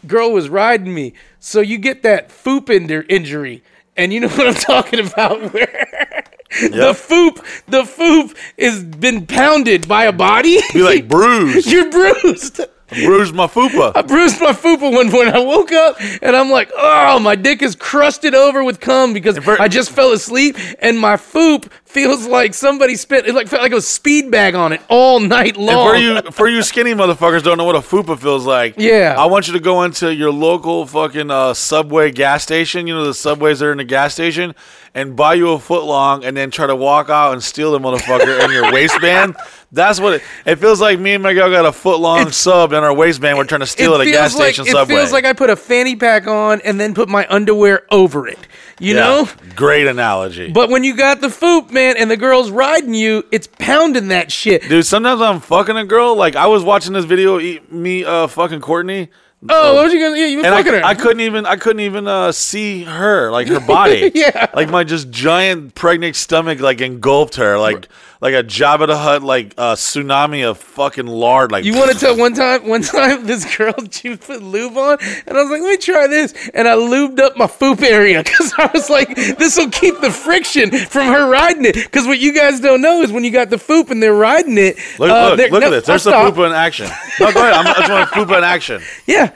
[0.06, 3.62] Girl was riding me, so you get that foop injur- injury,
[3.96, 5.52] and you know what I'm talking about.
[5.52, 6.08] Where
[6.60, 7.36] the foop,
[7.66, 10.58] the foop is been pounded by a body.
[10.72, 12.60] Be like bruised, You're bruised.
[12.88, 13.92] bruised my fupa.
[13.94, 15.28] I bruised my fupa when, point.
[15.28, 19.38] I woke up and I'm like, oh, my dick is crusted over with cum because
[19.48, 23.72] I just fell asleep, and my foop feels like somebody spit it like felt like
[23.72, 25.90] a speed bag on it all night And long.
[25.90, 28.74] for you, for you skinny motherfuckers, don't know what a fupa feels like.
[28.78, 29.14] Yeah.
[29.18, 32.86] I want you to go into your local fucking uh, Subway gas station.
[32.86, 34.54] You know the Subways that are in the gas station,
[34.94, 37.78] and buy you a foot long, and then try to walk out and steal the
[37.78, 39.36] motherfucker in your waistband.
[39.74, 40.98] That's what it, it feels like.
[40.98, 43.38] Me and my girl got a foot long sub in our waistband.
[43.38, 44.94] We're trying to steal it at a gas like, station it Subway.
[44.94, 48.28] It feels like I put a fanny pack on and then put my underwear over
[48.28, 48.38] it.
[48.78, 49.00] You Yeah.
[49.00, 49.28] know?
[49.54, 50.50] great analogy.
[50.50, 54.32] But when you got the foop, man, and the girl's riding you, it's pounding that
[54.32, 54.68] shit.
[54.68, 56.16] Dude, sometimes I'm fucking a girl.
[56.16, 59.08] Like I was watching this video, eat me uh fucking Courtney,
[59.48, 60.16] Oh, what was you gonna?
[60.16, 60.84] Yeah, you were fucking I, her.
[60.84, 64.10] I couldn't even I couldn't even uh see her like her body.
[64.14, 64.46] Yeah.
[64.54, 67.88] like my just giant pregnant stomach like engulfed her like
[68.22, 71.50] like a Jabba the Hutt like uh, tsunami of fucking lard.
[71.50, 72.68] Like You want to tell one time?
[72.68, 76.06] One time, this girl she put lube on, and I was like, "Let me try
[76.06, 80.00] this," and I lubed up my foop area because I was like, "This will keep
[80.00, 83.32] the friction from her riding it." Because what you guys don't know is when you
[83.32, 84.76] got the foop and they're riding it.
[85.00, 85.86] look uh, look, look no, at this.
[85.86, 86.88] There's the fupa in action.
[87.18, 87.54] No, go ahead.
[87.54, 88.82] I'm, I just want fupa in action.
[89.04, 89.32] Yeah,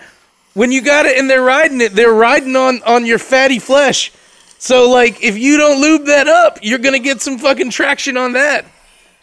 [0.55, 4.13] when you got it and they're riding it, they're riding on on your fatty flesh.
[4.59, 8.35] So like, if you don't lube that up, you're gonna get some fucking traction on
[8.35, 8.65] that.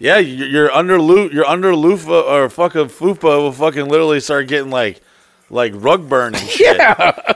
[0.03, 1.31] Yeah, you- you're under loop.
[1.31, 5.01] You're under loofah or fucking fupa will fucking literally start getting like
[5.49, 6.75] like rug burn and shit.
[6.77, 7.33] Yeah.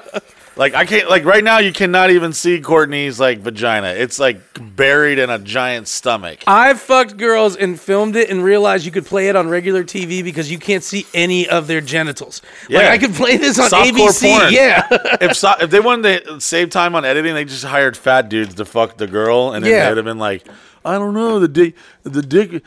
[0.57, 3.89] Like I can't like right now you cannot even see Courtney's like vagina.
[3.89, 4.39] It's like
[4.75, 6.39] buried in a giant stomach.
[6.47, 10.23] I've fucked girls and filmed it and realized you could play it on regular TV
[10.23, 12.41] because you can't see any of their genitals.
[12.67, 12.79] Yeah.
[12.79, 14.37] Like I could play this on Softcore ABC.
[14.39, 14.51] porn.
[14.51, 14.87] Yeah.
[15.21, 18.55] if so, if they wanted to save time on editing, they just hired fat dudes
[18.55, 19.83] to fuck the girl, and then Yeah.
[19.83, 20.43] they would have been like,
[20.87, 22.63] I don't know, the dick, the dick.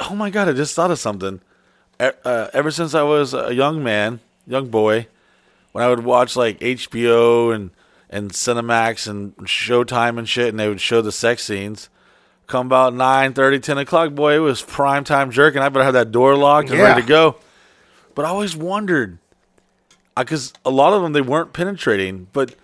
[0.00, 1.40] Oh my god, I just thought of something.
[1.98, 5.06] Uh, ever since I was a young man, young boy,
[5.72, 7.70] when I would watch like HBO and
[8.12, 11.88] and Cinemax and Showtime and shit, and they would show the sex scenes.
[12.48, 15.62] Come about 9, 30, 10 o'clock, boy, it was prime time jerking.
[15.62, 16.86] I better have that door locked and Yeah.
[16.86, 17.36] ready to go.
[18.16, 19.18] But I always wondered,
[20.16, 22.56] because a lot of them they weren't penetrating, but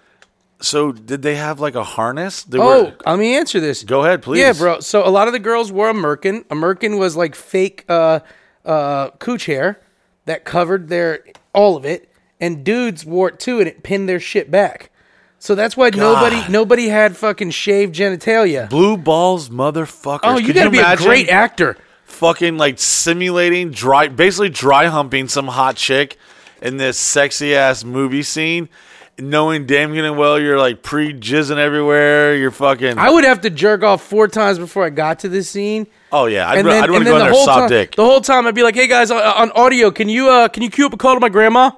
[0.61, 2.43] So did they have like a harness?
[2.45, 3.83] They Oh, were, let me answer this.
[3.85, 4.41] go ahead, please.
[4.41, 4.81] Yeah, bro.
[4.81, 6.41] So a lot of the girls wore a merkin.
[6.51, 8.21] A merkin was like fake uh,
[8.65, 9.81] uh, cooch hair
[10.25, 14.21] that covered their all of it, and dudes wore it too, and it pinned their
[14.21, 14.91] shit back.
[15.39, 18.69] So that's why nobody nobody had fucking shaved genitalia.
[18.71, 20.21] Blue balls, motherfucker.
[20.23, 21.77] Oh, you Could gotta be imagine a great actor.
[22.05, 26.17] Fucking like simulating dry, basically dry humping some hot chick
[26.63, 28.71] in this sexy ass movie scene,
[29.19, 32.37] knowing damn good and well you're like pre jizzing everywhere.
[32.37, 32.99] You're fucking.
[32.99, 35.87] I would have to jerk off four times before I got to this scene.
[36.13, 37.69] oh yeah, I'd, And then, I'd want to go in the there whole soft time,
[37.69, 37.97] dick.
[37.97, 40.63] the whole time I'd be like, "Hey guys, on, on audio, can you uh, can
[40.63, 41.71] you cue up a call to my grandma?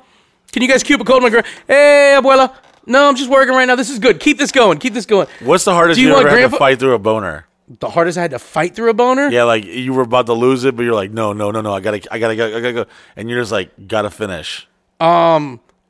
[0.53, 1.49] Can you guys cue up a call to my grandma?
[1.67, 2.55] Hey, abuela.
[2.87, 3.77] No, I'm just working right now.
[3.77, 4.19] This is good.
[4.19, 4.79] Keep this going.
[4.79, 5.27] Keep this going.
[5.41, 7.47] What's the hardest Do you you, ever had to fight through a boner?
[7.81, 9.29] The hardest I had to fight through a boner.
[9.29, 11.75] Yeah, like you were about to lose it, but you're like, no, no, no, no,
[11.75, 14.67] I gotta, I gotta, go, I gotta go, and you're just like, gotta finish.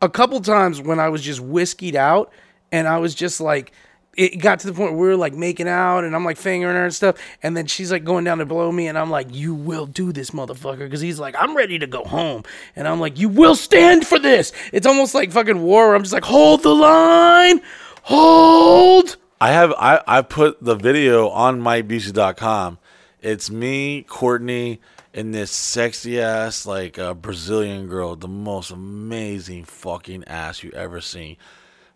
[0.00, 2.32] A couple times when I was just whiskeyed out
[2.72, 3.72] and I was just like
[4.16, 6.74] it got to the point where we were like making out and I'm like fingering
[6.74, 9.32] her and stuff and then she's like going down to blow me and I'm like
[9.32, 12.42] you will do this motherfucker because he's like I'm ready to go home
[12.74, 14.52] and I'm like you will stand for this.
[14.72, 17.60] It's almost like fucking war I'm just like hold the line!
[18.02, 19.16] Hold!
[19.40, 22.78] I have I, I put the video on mybc.com.
[23.20, 24.80] It's me, Courtney,
[25.14, 31.00] and this sexy ass like uh, Brazilian girl, the most amazing fucking ass you ever
[31.00, 31.36] seen.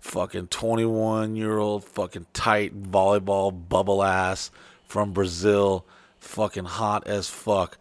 [0.01, 4.51] Fucking 21 year old fucking tight volleyball bubble ass
[4.85, 5.87] from Brazil,
[6.19, 7.79] fucking hot as fuck.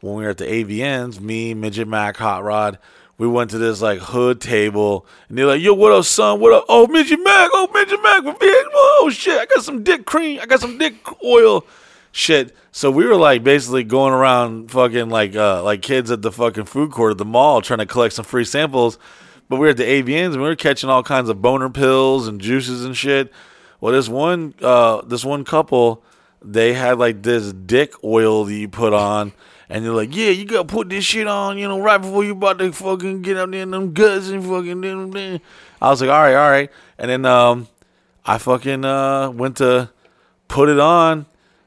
[0.00, 2.78] When we were at the AVNs, me, Midget Mac, Hot Rod,
[3.18, 6.38] we went to this like hood table and they're like, yo, what up, son?
[6.38, 6.66] What up?
[6.68, 8.22] Oh, Midget Mac, oh, Midget Mac,
[8.74, 11.64] oh shit, I got some dick cream, I got some dick oil.
[12.16, 12.56] Shit.
[12.72, 16.64] So we were like basically going around fucking like uh like kids at the fucking
[16.64, 18.98] food court at the mall trying to collect some free samples.
[19.50, 22.26] But we were at the AVNs and we were catching all kinds of boner pills
[22.26, 23.30] and juices and shit.
[23.82, 26.02] Well, this one uh this one couple,
[26.40, 29.34] they had like this dick oil that you put on
[29.68, 32.32] and they're like, Yeah, you gotta put this shit on, you know, right before you
[32.32, 35.40] about to fucking get out there in them guts and fucking them.
[35.82, 36.70] I was like, All right, all right.
[36.96, 37.68] And then um
[38.24, 39.90] I fucking uh went to
[40.48, 41.26] put it on.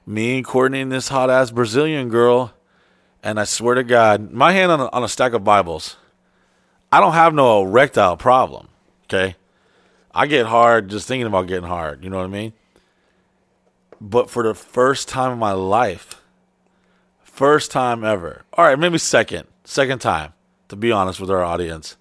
[0.10, 2.52] Me and Courtney and this hot ass Brazilian girl,
[3.22, 5.98] and I swear to God, my hand on a, on a stack of Bibles.
[6.92, 8.70] I don't have no erectile problem.
[9.04, 9.36] Okay,
[10.12, 12.04] I get hard just thinking about getting hard.
[12.04, 12.54] You know what I mean?
[14.02, 16.20] But for the first time in my life,
[17.22, 18.46] first time ever.
[18.54, 20.34] All right, maybe second, second time.
[20.70, 21.98] To be honest with our audience,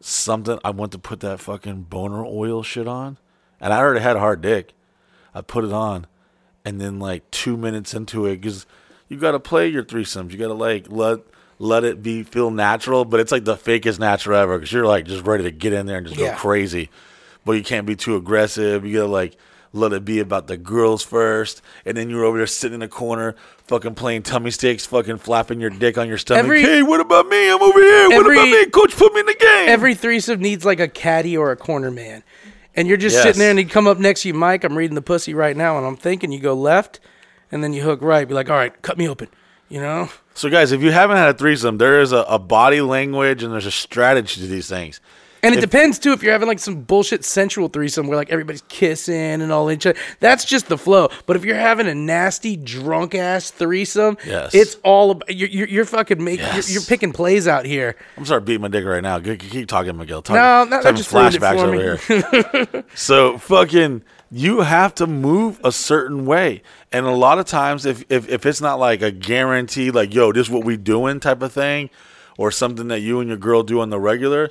[0.00, 3.18] something I went to put that fucking boner oil shit on,
[3.60, 4.72] and I already had a hard dick.
[5.32, 6.08] I put it on,
[6.64, 8.66] and then like two minutes into it, because
[9.08, 10.32] you got to play your threesomes.
[10.32, 11.20] You got to like let
[11.58, 15.04] let it be feel natural, but it's like the fakest natural ever, because you're like
[15.06, 16.32] just ready to get in there and just Yeah.
[16.32, 16.90] go crazy,
[17.44, 18.84] but you can't be too aggressive.
[18.84, 19.36] You gotta like
[19.74, 22.88] let it be about the girls first, and then you're over there sitting in the
[22.88, 23.34] corner,
[23.68, 26.44] fucking playing tummy sticks, fucking flapping your dick on your stomach.
[26.44, 27.50] Every- hey, what about me?
[27.50, 28.08] I'm over here.
[28.10, 28.66] what about me?
[28.66, 29.68] Coach, put me in the game.
[29.70, 32.22] every threesome needs like a caddy or a corner man.
[32.74, 33.22] And you're just Yes.
[33.24, 34.64] sitting there and he'd come up next to you, Mike.
[34.64, 37.00] I'm reading the pussy right now, and I'm thinking you go left,
[37.50, 38.26] and then you hook right.
[38.26, 39.28] Be like, all right, cut me open.
[39.68, 40.08] You know?
[40.34, 43.52] So, guys, if you haven't had a threesome, there is a, a body language and
[43.52, 45.00] there's a strategy to these things.
[45.44, 48.62] And it depends too if you're having like some bullshit sensual threesome where like everybody's
[48.68, 49.98] kissing and all each other.
[50.20, 51.08] That's just the flow.
[51.26, 54.54] But if you're having a nasty drunk ass threesome, Yes.
[54.54, 56.68] it's all about you're, you're, you're fucking making Yes.
[56.70, 57.96] you're, you're picking plays out here.
[58.16, 59.18] I'm sorry, beating my dick right now.
[59.18, 60.22] Keep, keep talking, Miguel.
[60.22, 61.74] Talk, No, that having just flashbacks over
[62.72, 62.84] here.
[62.94, 66.62] so, fucking, you have to move a certain way.
[66.92, 70.30] And a lot of times, if, if, if it's not like a guarantee, like, yo,
[70.32, 71.90] this is what we doing type of thing,
[72.38, 74.48] or something that you and your girl do on the regular,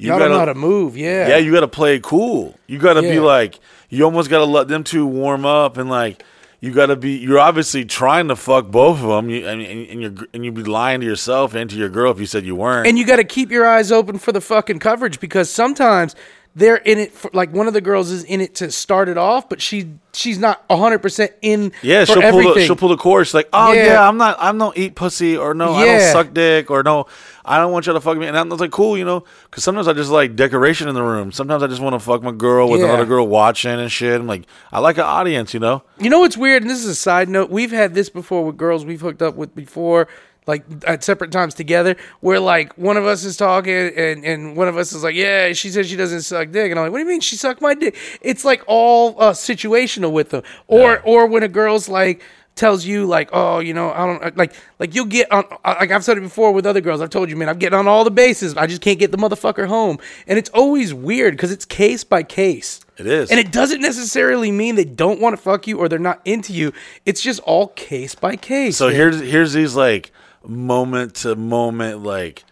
[0.00, 1.28] you Y'all gotta know how to move, yeah.
[1.28, 2.58] yeah, you got to play it cool.
[2.66, 3.60] You got to be like,
[3.90, 6.24] you almost got to let them two warm up, and like,
[6.60, 7.18] you got to be.
[7.18, 10.54] You're obviously trying to fuck both of them, you, and, and, and you're and you'd
[10.54, 12.86] be lying to yourself and to your girl if you said you weren't.
[12.86, 16.14] and you got to keep your eyes open for the fucking coverage because sometimes
[16.54, 19.16] they're in it for like one of the girls is in it to start it
[19.16, 22.96] off but she she's not 100% in yeah, for she'll pull the she'll pull the
[22.96, 23.26] cord.
[23.26, 23.86] She's like, oh yeah.
[23.86, 24.08] Yeah.
[24.08, 27.06] I'm not I'm don't eat pussy or no, I don't suck dick or no,
[27.44, 28.26] I don't want you to fuck me.
[28.26, 31.30] And I'm like, cool, you know, because sometimes I just like decoration in the room.
[31.30, 32.86] Sometimes I just want to fuck my girl with Yeah.
[32.88, 34.20] another girl watching and shit.
[34.20, 35.84] I'm like, I like an audience, you know.
[35.98, 37.50] You know what's weird, and this is a side note.
[37.50, 40.08] We've had this before with girls we've hooked up with before,
[40.46, 44.68] like at separate times together, where like one of us is talking and, and one
[44.68, 46.70] of us is like, Yeah, she said she doesn't suck dick.
[46.70, 47.96] And I'm like, What do you mean she sucked my dick?
[48.20, 50.42] It's like all uh, situational with them.
[50.66, 52.22] Or or when a girl's like
[52.60, 56.04] tells you like, oh, you know, I don't like like you'll get on like I've
[56.04, 57.00] said it before with other girls.
[57.00, 58.56] I've told you, man, I'm getting on all the bases.
[58.56, 62.22] I just can't get the motherfucker home, and it's always weird because it's case by
[62.22, 62.80] case.
[62.98, 63.30] It is.
[63.30, 66.52] and it doesn't necessarily mean they don't want to fuck you or they're not into
[66.52, 66.74] you.
[67.06, 68.76] It's just all case by case.
[68.76, 68.96] So man.
[68.96, 70.12] here's here's these like
[70.46, 72.44] moment to moment like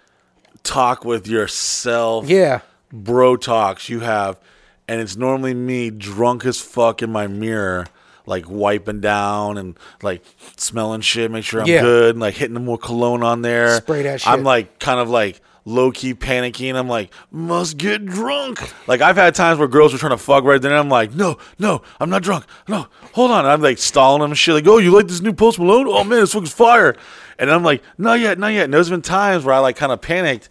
[0.62, 2.29] talk with yourself.
[2.29, 2.61] yeah,
[2.92, 4.38] bro talks you have,
[4.87, 7.87] and it's normally me drunk as fuck in my mirror,
[8.27, 10.22] like wiping down and like
[10.57, 11.81] smelling shit, make sure I'm Yeah.
[11.83, 13.77] good, and like hitting them with cologne on there.
[13.77, 16.75] Spray that I'm like kind of like low key panicking.
[16.75, 18.73] I'm like, must get drunk.
[18.88, 20.73] Like I've had times where girls were trying to fuck right then.
[20.73, 22.44] I'm like, no, no, I'm not drunk.
[22.68, 23.47] No, hold on.
[23.47, 24.55] I'm like stalling them and shit.
[24.55, 25.87] Like, oh, you like this new Post Malone?
[25.88, 26.97] Oh man, this fucking fire.
[27.38, 28.64] And I'm like, not yet, not yet.
[28.64, 30.49] And there's been times where I like kind of panicked.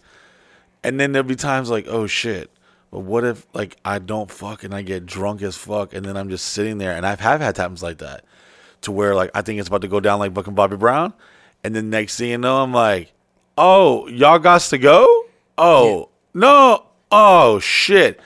[0.84, 2.50] And then there'll be times like, oh shit.
[2.90, 6.16] But what if like I don't fuck and I get drunk as fuck and then
[6.16, 8.24] I'm just sitting there and I've have had times like that
[8.82, 11.12] to where like I think it's about to go down like fucking Bobby Brown,
[11.64, 13.12] and then next thing you know I'm like,
[13.58, 15.26] oh y'all got to go?
[15.58, 18.20] Oh no, oh shit,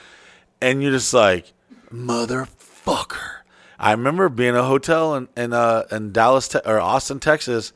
[0.61, 1.53] and you're just like
[1.91, 3.39] motherfucker.
[3.79, 7.73] I remember being in a hotel in in, uh, in Dallas te- or Austin, Texas,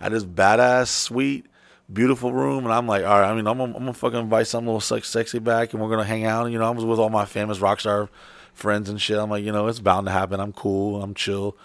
[0.00, 1.46] at this badass suite,
[1.92, 4.46] beautiful room, and I'm like, all right, I mean, I'm gonna, I'm gonna fucking invite
[4.46, 6.50] some little sex, sexy back, and we're gonna hang out.
[6.50, 8.08] You know, I was with all my famous rock star
[8.54, 9.18] friends and shit.
[9.18, 10.40] I'm like, you know, it's bound to happen.
[10.40, 11.02] I'm cool.
[11.02, 11.56] I'm chill.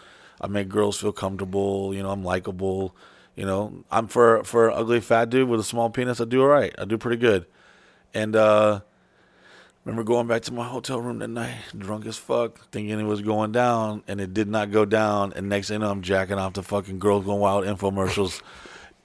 [0.41, 1.93] I make girls feel comfortable.
[1.93, 2.95] You know, I'm likable.
[3.39, 6.19] You know, I'm for for an ugly fat dude with a small penis.
[6.19, 6.75] I do all right.
[6.77, 7.45] I do pretty good.
[8.13, 8.81] And uh
[9.85, 13.21] remember going back to my hotel room that night, drunk as fuck, thinking it was
[13.21, 15.31] going down, and it did not go down.
[15.37, 18.41] And next thing you know, I'm jacking off the fucking girls going wild infomercials,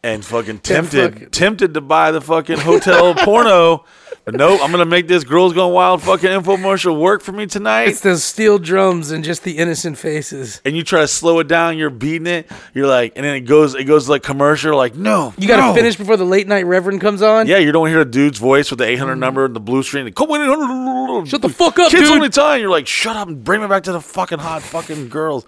[0.02, 3.84] and fucking tempted, fucking- tempted to buy the fucking hotel porno.
[4.26, 7.88] Nope, I'm gonna make this girls going wild fucking infomercial work for me tonight.
[7.88, 10.62] it's those steel drums and just the innocent faces.
[10.64, 12.50] and you try to slow it down, you're beating it.
[12.72, 15.62] You're like, and then it goes, it goes like commercial, like no, You got to
[15.62, 15.74] no.
[15.74, 17.46] finish before the late night reverend comes on.
[17.46, 19.18] Yeah, you don't hear a dude's voice with the 800 mm.
[19.18, 20.10] number and the blue screen.
[20.12, 22.12] Come in, Shut the fuck up, Kids dude.
[22.12, 22.62] only time.
[22.62, 25.44] You're like, shut up and bring me back to the fucking hot fucking girls.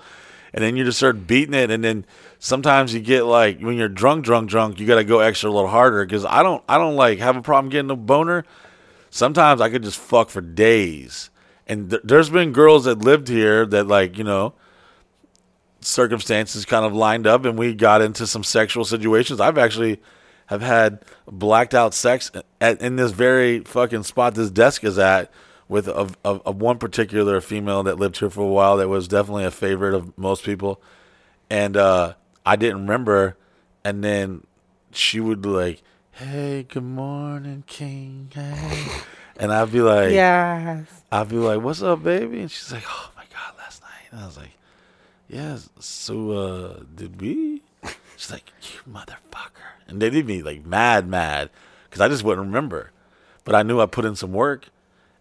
[0.53, 1.71] And then you just start beating it.
[1.71, 2.05] And then
[2.39, 5.53] sometimes you get like, when you're drunk, drunk, drunk, you got to go extra a
[5.53, 6.05] little harder.
[6.07, 8.45] Cause I don't, I don't like have a problem getting a boner.
[9.11, 11.31] Sometimes I could just fuck for days.
[11.66, 14.55] And th- there's been girls that lived here that like, you know,
[15.81, 19.40] circumstances kind of lined up and we got into some sexual situations.
[19.40, 20.01] I've actually
[20.47, 25.31] have had blacked out sex at, in this very fucking spot this desk is at
[25.69, 29.09] with a, a, a one particular female that lived here for a while that was
[29.09, 30.81] definitely a favorite of most people.
[31.51, 32.14] And uh,
[32.45, 33.37] I didn't remember.
[33.85, 34.47] And then
[34.92, 35.83] she would like,
[36.16, 38.31] hey, good morning, King.
[38.35, 38.87] Hey.
[39.38, 40.83] And I'd be like, Yeah.
[41.12, 44.20] I'd be like, "What's up, baby?" And she's like, "Oh my god, last night." And
[44.20, 44.52] I was like,
[45.29, 47.62] "Yeah, so uh, did we?"
[48.16, 51.50] She's like, "You motherfucker!" And they did me like mad, mad,
[51.85, 52.92] because I just wouldn't remember,
[53.44, 54.68] but I knew I put in some work,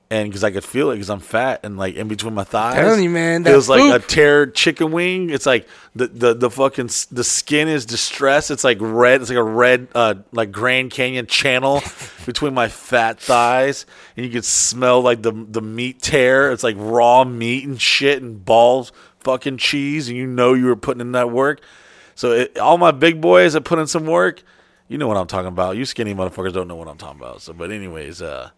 [0.10, 3.02] and because I could feel it because I'm fat and like in between my thighs.
[3.02, 5.30] You, man, it was like a tear chicken wing.
[5.30, 8.52] It's like the the the fucking the skin is distressed.
[8.52, 9.22] It's like red.
[9.22, 11.82] It's like a red uh like Grand Canyon channel
[12.26, 16.52] between my fat thighs, and you could smell like the the meat tear.
[16.52, 18.91] It's like raw meat and shit and balls,
[19.22, 21.62] fucking cheese, and you know you were putting in that work.
[22.13, 24.44] So it, all my big boys that put in some work,
[24.88, 25.78] you know what I'm talking about.
[25.78, 27.41] You skinny motherfuckers don't know what I'm talking about.
[27.41, 28.52] So, but anyways, uh,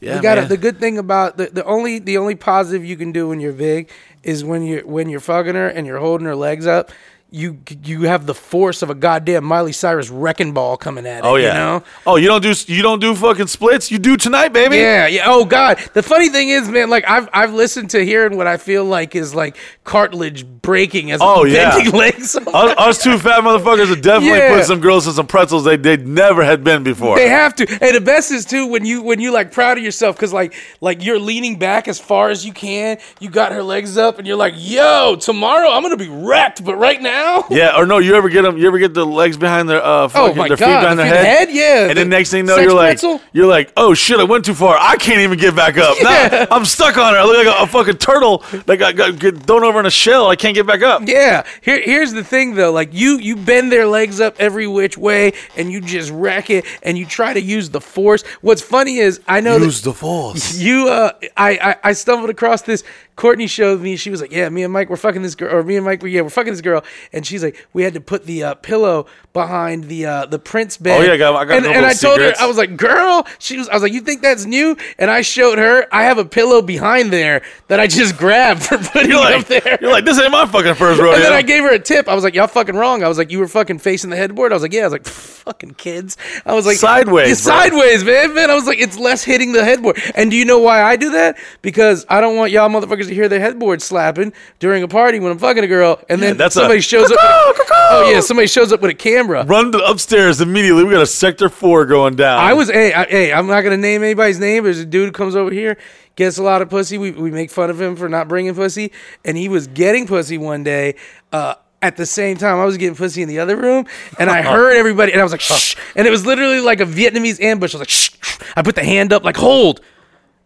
[0.00, 0.48] yeah, you got man.
[0.48, 3.52] the good thing about the, the only the only positive you can do when you're
[3.52, 3.90] big
[4.22, 6.90] is when you're when you're fucking her and you're holding her legs up.
[7.32, 11.24] You you have the force of a goddamn Miley Cyrus wrecking ball coming at it.
[11.24, 11.46] Oh yeah.
[11.48, 11.84] You know?
[12.04, 13.88] Oh, you don't do you don't do fucking splits.
[13.88, 14.78] You do tonight, baby.
[14.78, 15.22] Yeah, yeah.
[15.26, 15.78] Oh God.
[15.94, 19.14] The funny thing is, man, like I've I've listened to hearing what I feel like
[19.14, 21.70] is like cartilage breaking as Oh, I'm yeah.
[21.76, 22.34] bending legs.
[22.34, 22.44] Us,
[22.76, 24.56] us two fat motherfuckers have definitely Yeah.
[24.56, 27.14] put some girls in some pretzels they they never had been before.
[27.14, 27.78] They have to.
[27.80, 30.52] And the best is too when you when you like proud of yourself because like
[30.80, 32.98] like you're leaning back as far as you can.
[33.20, 36.74] You got her legs up and you're like, yo, tomorrow I'm gonna be wrecked, but
[36.74, 37.19] right now.
[37.50, 38.56] Yeah, or no, you ever get them?
[38.58, 41.04] You ever get the legs behind their uh, fucking, Oh my their feet behind the
[41.04, 41.48] their head?
[41.48, 41.48] head?
[41.50, 43.20] Yeah, And the then next thing you know, you're like, pretzel?
[43.32, 44.76] you're like, oh shit, I went too far.
[44.80, 45.96] I can't even get back up.
[46.02, 47.20] Now I'm stuck on her.
[47.20, 49.90] I look like a, a fucking turtle that got, got get thrown over in a
[49.90, 50.28] shell.
[50.28, 51.02] I can't get back up.
[51.06, 51.44] Yeah.
[51.60, 52.72] Here, here's the thing though.
[52.72, 56.64] Like you, you bend their legs up every which way, and you just wreck it,
[56.82, 58.22] and you try to use the force.
[58.40, 60.58] What's funny is I know that Use the force.
[60.58, 60.88] you.
[60.88, 62.82] Uh, I, I, I stumbled across this.
[63.16, 63.96] Courtney showed me.
[63.96, 66.00] She was like, "Yeah, me and Mike, we're fucking this girl, or me and Mike,
[66.00, 66.82] were yeah, we're fucking this girl."
[67.12, 70.76] And she's like, we had to put the uh, pillow behind the uh, the prince
[70.76, 71.00] bed.
[71.00, 73.26] Oh, yeah, I got- I got and, and I told her, I was like, girl,
[73.38, 74.76] she was, I was like, you think that's new?
[74.98, 78.76] And I showed her, I have a pillow behind there that I just grabbed for
[78.92, 79.78] putting You're like, up there.
[79.80, 81.14] you're like, this ain't my fucking first rodeo.
[81.14, 82.08] And then I gave her a tip.
[82.08, 83.04] I was like, y'all fucking wrong.
[83.04, 84.52] I was like, you were fucking facing the headboard.
[84.52, 84.82] I was like, yeah.
[84.82, 86.16] I was like, fucking kids.
[86.44, 88.34] I was like, Sideways, Yeah, sideways, man.
[88.34, 90.00] Man, I was like, it's less hitting the headboard.
[90.16, 91.38] And do you know why I do that?
[91.62, 95.30] Because I don't want y'all motherfuckers to hear their headboard slapping during a party when
[95.32, 97.58] I'm fucking a girl, and then that's somebody a- shows up.
[97.58, 99.44] With a, oh yeah, somebody shows up with a camera.
[99.44, 100.84] Run to upstairs immediately.
[100.84, 102.38] We got a sector four going down.
[102.38, 104.64] I was, hey, I, hey, I'm not gonna name anybody's name.
[104.64, 105.76] There's a dude who comes over here,
[106.16, 106.98] gets a lot of pussy.
[106.98, 108.92] We we make fun of him for not bringing pussy,
[109.24, 110.96] and he was getting pussy one day.
[111.32, 113.86] Uh, at the same time, I was getting pussy in the other room,
[114.18, 116.86] and I heard everybody, and I was like, shh, and it was literally like a
[116.86, 117.74] Vietnamese ambush.
[117.74, 118.10] I was like, shh.
[118.20, 118.38] shh.
[118.56, 119.80] I put the hand up, like hold,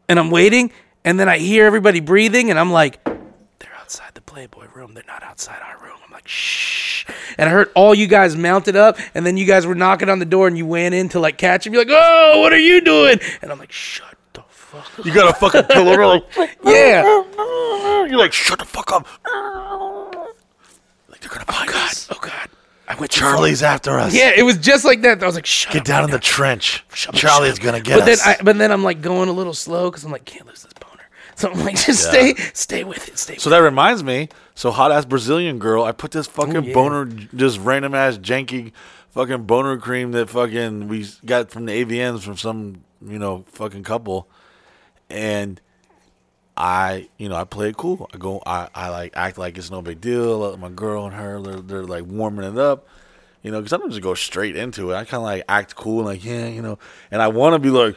[0.08, 0.70] and I'm waiting,
[1.04, 3.02] and then I hear everybody breathing, and I'm like,
[3.58, 4.94] they're outside the Playboy room.
[4.94, 5.93] They're not outside our room.
[6.24, 7.04] Like, shh.
[7.36, 10.18] And I heard all you guys mounted up, and then you guys were knocking on
[10.20, 11.74] the door, and you went in to like catch him.
[11.74, 13.18] You're like, oh, what are you doing?
[13.42, 15.04] And I'm like, shut the fuck up.
[15.04, 16.22] You got a fucking pillow.
[16.36, 17.02] Like, Yeah.
[18.08, 19.06] You're like, shut the fuck up.
[21.08, 22.08] Like they're gonna oh, find us.
[22.10, 22.48] Oh God.
[22.86, 23.10] I went.
[23.10, 24.14] Charlie's after us.
[24.14, 25.22] Yeah, it was just like that.
[25.22, 26.84] I was like, shut Get down in the trench.
[26.92, 28.24] Shut Charlie's gonna get but us.
[28.24, 30.62] Then I, but then I'm like going a little slow because I'm like, can't lose
[30.62, 30.90] this boner.
[31.36, 33.18] So I'm like, just stay, stay with it.
[33.18, 33.38] Stay.
[33.38, 34.28] so that reminds me.
[34.54, 35.82] So hot ass Brazilian girl.
[35.82, 36.74] I put this fucking Ooh, yeah.
[36.74, 38.72] boner, just random ass janky,
[39.10, 43.82] fucking boner cream that fucking we got from the AVNs from some you know fucking
[43.82, 44.28] couple,
[45.10, 45.60] and
[46.56, 48.08] I, you know, I play it cool.
[48.14, 50.56] I go, I, I like act like it's no big deal.
[50.56, 52.86] My girl and her, they're, they're like warming it up,
[53.42, 54.94] you know, because I don't just go straight into it.
[54.94, 56.78] I kind of like act cool, and like yeah, you know,
[57.10, 57.96] and I want to be like,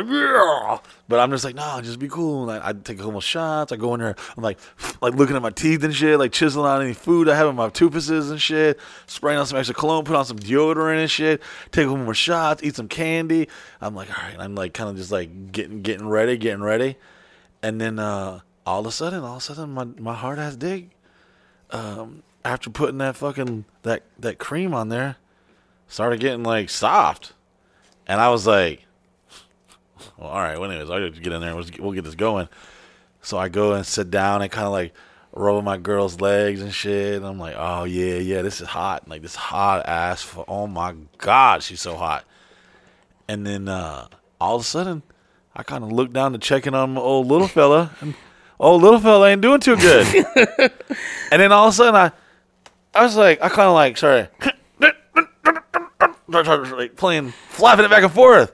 [0.00, 0.78] yeah,
[1.08, 2.48] but I'm just like, no, just be cool.
[2.48, 3.72] And I, I take a couple shots.
[3.72, 4.58] I go in there, I'm like,
[5.00, 7.56] like looking at my teeth and shit, like chiseling out any food I have in
[7.56, 11.42] my toothpasses and shit, spraying on some extra cologne, put on some deodorant and shit,
[11.70, 13.48] take a couple more shots, eat some candy.
[13.80, 16.96] I'm like, all right, I'm like kind of just like getting getting ready, getting ready
[17.62, 20.56] and then uh, all of a sudden, all of a sudden, my my hard ass
[20.56, 20.90] dig,
[21.70, 25.16] um, after putting that fucking that that cream on there,
[25.88, 27.32] started getting like soft,
[28.06, 28.84] and I was like,
[30.18, 30.58] well, all right.
[30.58, 32.48] Well, anyways, I'll just get in there and we'll get- we'll get this going.
[33.22, 34.92] So I go and sit down and kind of like
[35.32, 37.14] rub my girl's legs and shit.
[37.16, 39.08] And I'm like, oh yeah, yeah, this is hot.
[39.08, 40.22] Like this hot ass.
[40.22, 42.24] fu- Oh my god, she's so hot.
[43.28, 44.08] And then uh,
[44.40, 45.02] all of a sudden,
[45.54, 48.14] I kind of look down to checking on my old little fella, and
[48.58, 50.06] old little fella ain't doing too good.
[51.30, 52.10] and then all of a sudden, I,
[52.98, 54.28] I was like, I kind of like, sorry,
[56.28, 58.52] like playing, flapping it back and forth,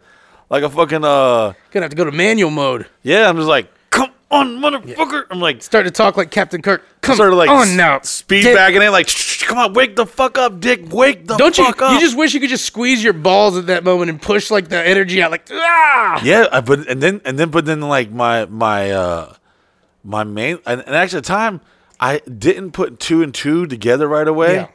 [0.50, 2.86] like a fucking uh, Gonna have to go to manual mode.
[3.02, 3.28] yeah.
[3.28, 5.24] I'm just like, come on, motherfucker.
[5.30, 6.84] I'm like, Start to talk like Captain Kirk.
[7.00, 8.00] Come sort of like on now.
[8.00, 11.56] speed and then like, "Shh, come on, wake the fuck up, Dick, wake the Don't
[11.56, 11.64] you?
[11.64, 11.92] fuck up.
[11.92, 14.68] You just wish you could just squeeze your balls at that moment and push like
[14.68, 16.20] the energy out, like ah.
[16.22, 19.34] Yeah, I, but and then and then but then like my my uh
[20.04, 21.60] my main and, and actually at the time
[21.98, 24.54] I didn't put two and two together right away.
[24.54, 24.68] Yeah.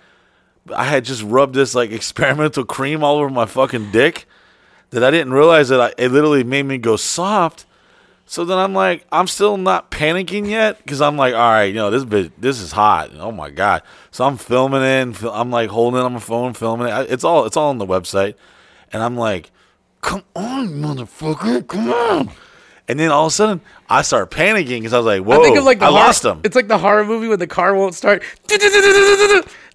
[0.75, 4.25] I had just rubbed this like experimental cream all over my fucking dick
[4.93, 7.65] that I didn't realize that I, it literally made me go soft.
[8.25, 11.73] So then I'm like, I'm still not panicking yet because I'm like, all right, you
[11.75, 13.11] know, this bit, this is hot.
[13.19, 13.83] Oh my god!
[14.11, 15.01] So I'm filming it.
[15.01, 17.11] And I'm like holding it on my phone, filming it.
[17.11, 18.35] It's all, it's all on the website,
[18.93, 19.51] and I'm like,
[20.01, 22.31] come on, motherfucker, come on.
[22.87, 25.43] And then all of a sudden, I start panicking because I was like, whoa, I
[25.43, 26.41] think of like the I horror- lost him.
[26.43, 28.23] It's like the horror movie when the car won't start.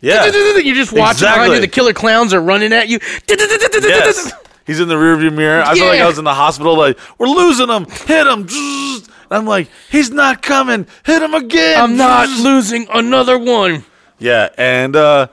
[0.01, 0.27] Yeah.
[0.61, 1.55] You're just watching behind Exactly.
[1.57, 1.61] you.
[1.61, 2.99] The killer clowns are running at you.
[3.29, 4.33] Yes.
[4.69, 5.63] He's in the rearview mirror.
[5.63, 6.77] I feel like I was in the hospital.
[6.77, 7.87] Like we're losing him.
[7.87, 8.47] Hit him.
[8.49, 10.87] And I'm like, he's not coming.
[11.05, 11.81] Hit him again.
[11.81, 13.85] I'm not losing another one.
[14.19, 15.29] Yeah, and uh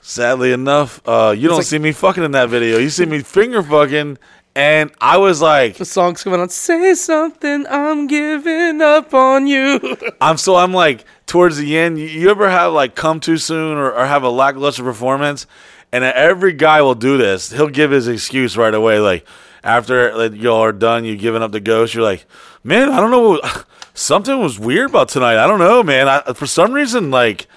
[0.00, 2.78] sadly enough, uh you don't like- see me fucking in that video.
[2.78, 4.18] You see me finger fucking,
[4.54, 6.48] and I was like, The song's coming on.
[6.48, 7.66] Say something.
[7.68, 9.96] I'm giving up on you.
[10.20, 11.98] I'm so I'm like towards the end.
[11.98, 15.46] You, you ever have like come too soon or, or have a lackluster performance?
[15.92, 17.50] And every guy will do this.
[17.50, 19.00] He'll give his excuse right away.
[19.00, 19.26] Like
[19.64, 21.94] after like, y'all are done, you giving up the ghost.
[21.94, 22.26] You're like,
[22.62, 23.30] man, I don't know.
[23.30, 25.36] What, something was weird about tonight.
[25.42, 26.08] I don't know, man.
[26.08, 27.48] I, for some reason, like,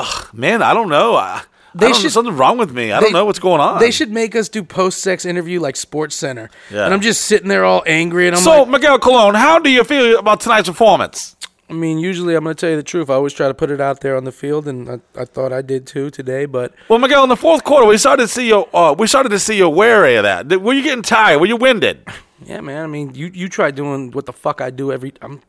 [0.00, 1.14] ugh, man, I don't know.
[1.14, 1.42] I,
[1.74, 2.90] They should- something wrong with me.
[2.90, 3.80] I they- don't know what's going on.
[3.80, 6.48] They should make us do post sex interview like Sports Center.
[6.70, 6.86] Yeah.
[6.86, 9.68] And I'm just sitting there all angry and I'm So, like, Miguel Colon, how do
[9.70, 11.36] you feel about tonight's performance?
[11.74, 13.10] I mean, usually I'm going to tell you the truth.
[13.10, 15.52] I always try to put it out there on the field, and I, I thought
[15.52, 16.46] I did too today.
[16.46, 18.64] But Well, Miguel, in the fourth quarter, we started to see you.
[18.72, 20.60] Uh, we started to see you wary of that.
[20.62, 21.40] Were you getting tired?
[21.40, 22.06] Were you winded?
[22.44, 22.84] yeah, man.
[22.84, 25.14] I mean, you you try doing what the fuck I do every.
[25.20, 25.42] I'm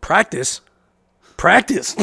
[0.00, 0.62] practice,
[1.36, 1.94] practice.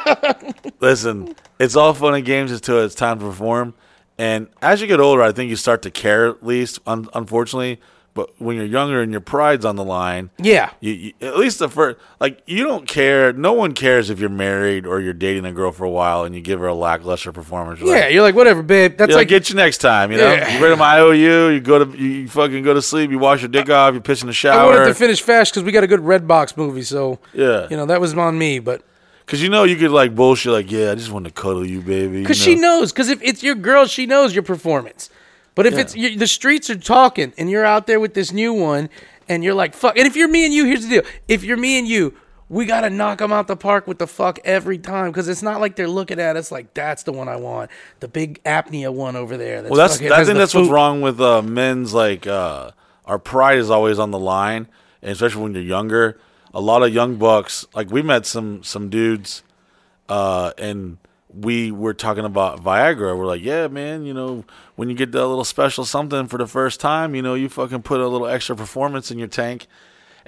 [0.80, 3.74] Listen, it's all fun and games until it's time to perform.
[4.18, 7.80] And as you get older, I think you start to care at least, un- unfortunately.
[8.16, 10.70] But when you're younger and your pride's on the line, yeah.
[10.80, 13.34] you, you at least the first, like you don't care.
[13.34, 16.34] No one cares if you're married or you're dating a girl for a while and
[16.34, 17.78] you give her a lackluster performance.
[17.78, 18.96] You're Yeah, like, you're like, whatever, babe.
[18.96, 20.32] That's like, like, get you next time, you know.
[20.32, 20.56] Yeah.
[20.56, 21.50] You read my IOU.
[21.50, 23.10] You go to you, fucking go to sleep.
[23.10, 23.92] You wash your dick off.
[23.92, 24.60] You piss in the shower.
[24.60, 27.68] I wanted to finish fast because we got a good Red Box movie, so yeah,
[27.70, 28.60] you know that was on me.
[28.60, 28.82] But
[29.26, 30.52] because you know you could like bullshit.
[30.52, 32.22] Like, yeah, I just want to cuddle you, baby.
[32.22, 35.10] because you she knows, because if it's your girl, she knows your performance.
[35.56, 35.80] But if Yeah.
[35.80, 38.88] it's you the streets are talking and you're out there with this new one,
[39.28, 39.98] and you're like, fuck.
[39.98, 42.14] And if you're me and you, here's the deal: if you're me and you.
[42.48, 45.60] We gotta knock them out the park with the fuck every time because it's not
[45.60, 49.16] like they're looking at us like that's the one I want, the big apnea one
[49.16, 49.62] over there.
[49.62, 52.70] That's Well, that's fucking I think that's what's wrong with uh, men's like uh,
[53.04, 54.68] our pride is always on the line,
[55.02, 56.20] and especially when you're younger.
[56.54, 59.42] A lot of young bucks, like we met some some dudes,
[60.08, 60.98] uh, and
[61.40, 63.16] we were talking about Viagra.
[63.16, 66.46] We're like, yeah, man, you know, when you get that little special something for the
[66.46, 69.66] first time, you know, you fucking put a little extra performance in your tank.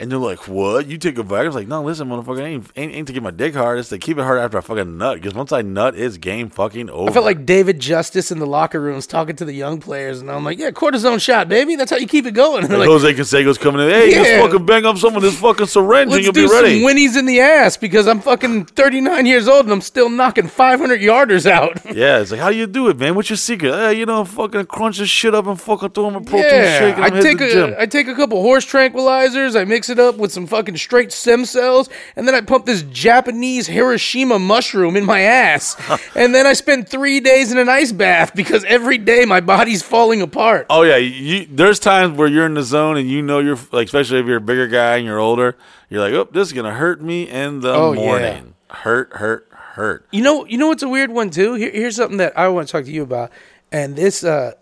[0.01, 0.86] And they're like, "What?
[0.86, 3.20] You take a Viagra?" I was like, "No, listen, motherfucker, ain't, ain't ain't to get
[3.20, 3.80] my dick hard.
[3.80, 5.16] It's to keep it hard after I fucking nut.
[5.16, 8.46] Because once I nut, it's game fucking over." I felt like David Justice in the
[8.46, 11.74] locker rooms talking to the young players, and I'm like, "Yeah, cortisone shot, baby.
[11.74, 13.88] That's how you keep it going." And like, Jose Canseco's coming in.
[13.90, 14.22] Hey, Yeah.
[14.22, 16.53] just fucking bang up some of this fucking syringe and "Let's you'll be ready.
[16.53, 19.80] Let's do some winnies in the ass because I'm fucking 39 years old and I'm
[19.80, 23.16] still knocking 500 yarders out." yeah, it's like, how do you do it, man?
[23.16, 23.96] What's your secret?
[23.96, 26.96] You know, fucking crunch this shit up and fucking throw him a protein yeah, shake
[26.99, 27.74] and I take the gym.
[27.76, 31.12] a I take a couple horse tranquilizers, I mix it up with some fucking straight
[31.12, 35.76] stem cells, and then I pump this Japanese Hiroshima mushroom in my ass,
[36.16, 39.82] and then I spend three days in an ice bath because every day my body's
[39.82, 40.66] falling apart.
[40.70, 43.86] oh yeah, you, there's times where you're in the zone and you know you're like,
[43.86, 45.57] especially if you're a bigger guy and you're older,
[45.89, 48.01] you're like, oh, this is gonna hurt me in the Oh, yeah.
[48.01, 48.55] morning.
[48.70, 50.07] Hurt, hurt, hurt.
[50.11, 51.55] You know, you know what's a weird one too.
[51.55, 53.30] Here, here's something that I want to talk to you about,
[53.72, 54.53] and this, uh,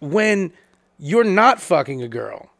[0.00, 0.52] when
[0.98, 2.50] you're not fucking a girl,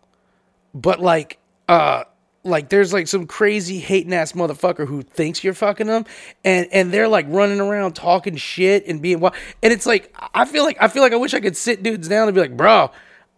[0.75, 2.05] but like, uh,
[2.45, 6.05] like there's like some crazy hating ass motherfucker who thinks you're fucking them,
[6.45, 10.45] and and they're like running around talking shit and being wild, and it's like I
[10.45, 12.57] feel like I feel like I wish I could sit dudes down and be like,
[12.57, 12.91] bro.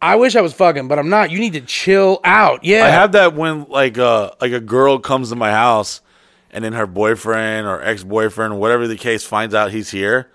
[0.02, 1.30] I wish I was fucking, but I'm not.
[1.30, 2.62] You need to chill out.
[2.62, 2.84] Yeah.
[2.84, 6.02] I have that when like uh like a girl comes to my house
[6.50, 10.30] and then her boyfriend or ex boyfriend or whatever the case finds out he's here,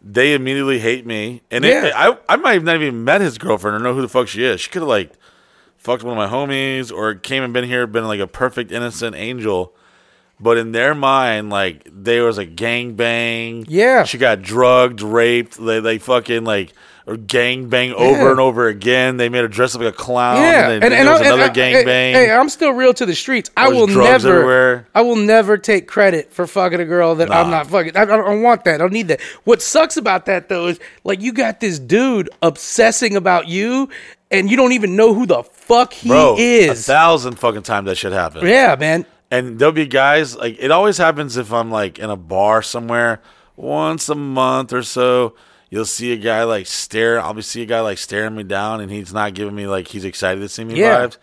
[0.00, 1.42] they immediately hate me.
[1.50, 4.08] And it- I I might have not even met his girlfriend or know who the
[4.08, 4.62] fuck she is.
[4.62, 5.12] She could have like
[5.82, 9.16] fucked one of my homies or came and been here, been like a perfect innocent
[9.16, 9.74] angel.
[10.40, 13.64] But in their mind, like there was a gang bang.
[13.68, 14.02] Yeah.
[14.04, 15.56] She got drugged, raped.
[15.64, 16.72] They they fucking like
[17.06, 18.30] or gang bang over Yeah.
[18.32, 19.16] and over again.
[19.18, 20.36] They made her dress up like a clown.
[20.42, 22.14] Yeah, and, then there I- was another I- gang bang.
[22.14, 23.50] Hey, I'm still real to the streets.
[23.56, 24.88] I will never, everywhere.
[24.96, 27.96] I will never take credit for fucking a girl that I'm not fucking.
[27.96, 28.74] I, I don't want that.
[28.74, 29.20] I don't need that.
[29.44, 33.88] What sucks about that though is like you got this dude obsessing about you,
[34.32, 36.86] and you don't even know who the fuck he Bro, a is.
[36.86, 38.46] thousand fucking times that shit happen.
[38.46, 39.06] yeah, man.
[39.30, 43.20] And there'll be guys like it always happens if I'm like in a bar somewhere
[43.56, 45.34] once a month or so.
[45.70, 47.18] You'll see a guy like stare.
[47.18, 49.88] I'll be see a guy like staring me down, and he's not giving me like
[49.88, 51.06] he's excited to see me Yeah.
[51.06, 51.16] vibes.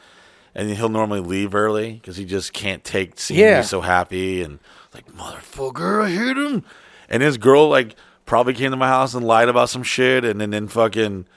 [0.56, 3.58] And he'll normally leave early because he just can't take seeing Yeah.
[3.58, 4.58] me so happy and
[4.94, 6.64] like motherfucker, I hate him.
[7.10, 7.96] And his girl like
[8.26, 11.28] probably came to my house and lied about some shit, and then then fucking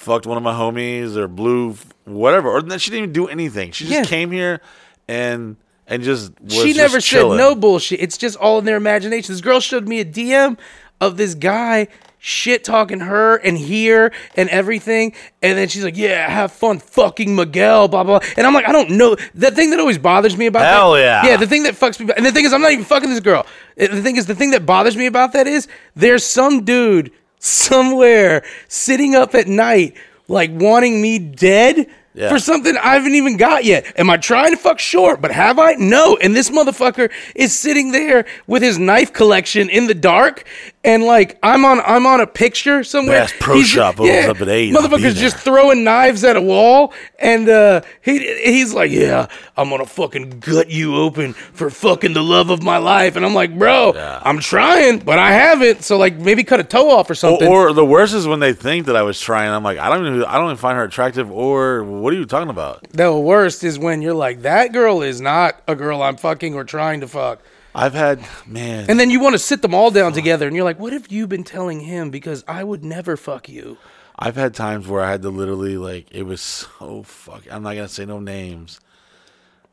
[0.00, 3.70] fucked one of my homies or blew whatever, or then she didn't even do anything.
[3.72, 4.04] She just Yeah.
[4.04, 4.60] came here
[5.06, 7.38] and and just was she just never chilling.
[7.38, 8.00] said no bullshit.
[8.00, 9.34] It's just all in their imagination.
[9.34, 10.56] This girl showed me a DM
[11.00, 11.88] of this guy
[12.22, 17.34] shit talking her and here and everything, and then she's like, "Yeah, have fun fucking
[17.34, 18.20] Miguel." Blah blah.
[18.36, 19.16] And I'm like, I don't know.
[19.34, 21.30] The thing that always bothers me about Hell that, yeah.
[21.32, 21.36] yeah.
[21.36, 23.44] The thing that fucks me, and the thing is, I'm not even fucking this girl.
[23.80, 27.10] Uh, The thing is, the thing that bothers me about that is there's some dude
[27.40, 29.96] somewhere sitting up at night
[30.28, 31.90] like wanting me dead.
[32.12, 32.28] Yeah.
[32.28, 33.92] For something I haven't even got yet.
[33.98, 35.20] Am I trying to fuck short?
[35.20, 35.74] But have I?
[35.74, 36.16] No.
[36.16, 40.44] And this motherfucker is sitting there with his knife collection in the dark,
[40.82, 43.20] and like I'm on I'm on a picture somewhere.
[43.20, 44.74] Bass Pro He's- Shop opens up at eight.
[44.74, 49.86] Motherfucker's just throwing knives at a wall, and uh, he he's like, "Yeah, I'm gonna
[49.86, 53.92] fucking gut you open for fucking the love of my life." And I'm like, "Bro,
[54.24, 57.46] I'm trying, but I haven't." So like, maybe cut a toe off or something.
[57.46, 59.50] Or, or the worst is when they think that I was trying.
[59.50, 61.30] I'm like, I don't even I don't even find her attractive.
[61.30, 62.86] Or what are you talking about?
[62.90, 66.64] the worst is when you're like, "That girl is not a girl I'm fucking or
[66.64, 67.40] trying to fuck."
[67.74, 68.86] I've had man.
[68.88, 71.08] And then you want to sit them all down together, and you're like, "What have
[71.08, 72.10] you been telling him?
[72.10, 73.78] Because I would never fuck you."
[74.18, 77.42] I've had times where I had to literally like it was so fuck.
[77.50, 78.80] I'm not gonna say no names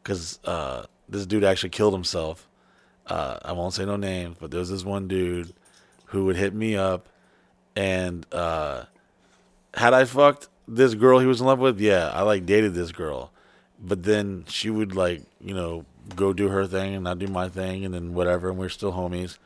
[0.04, 2.48] because uh, this dude actually killed himself.
[3.08, 5.54] uh, I won't say no names, but there was this one dude
[6.06, 7.10] who would hit me up,
[7.76, 8.84] and uh,
[9.74, 12.92] had I fucked this girl he was in love with, yeah, I like dated this
[12.92, 13.32] girl,
[13.80, 17.50] but then she would like you know go do her thing and I do my
[17.50, 19.38] thing, and then whatever, and we are still homies.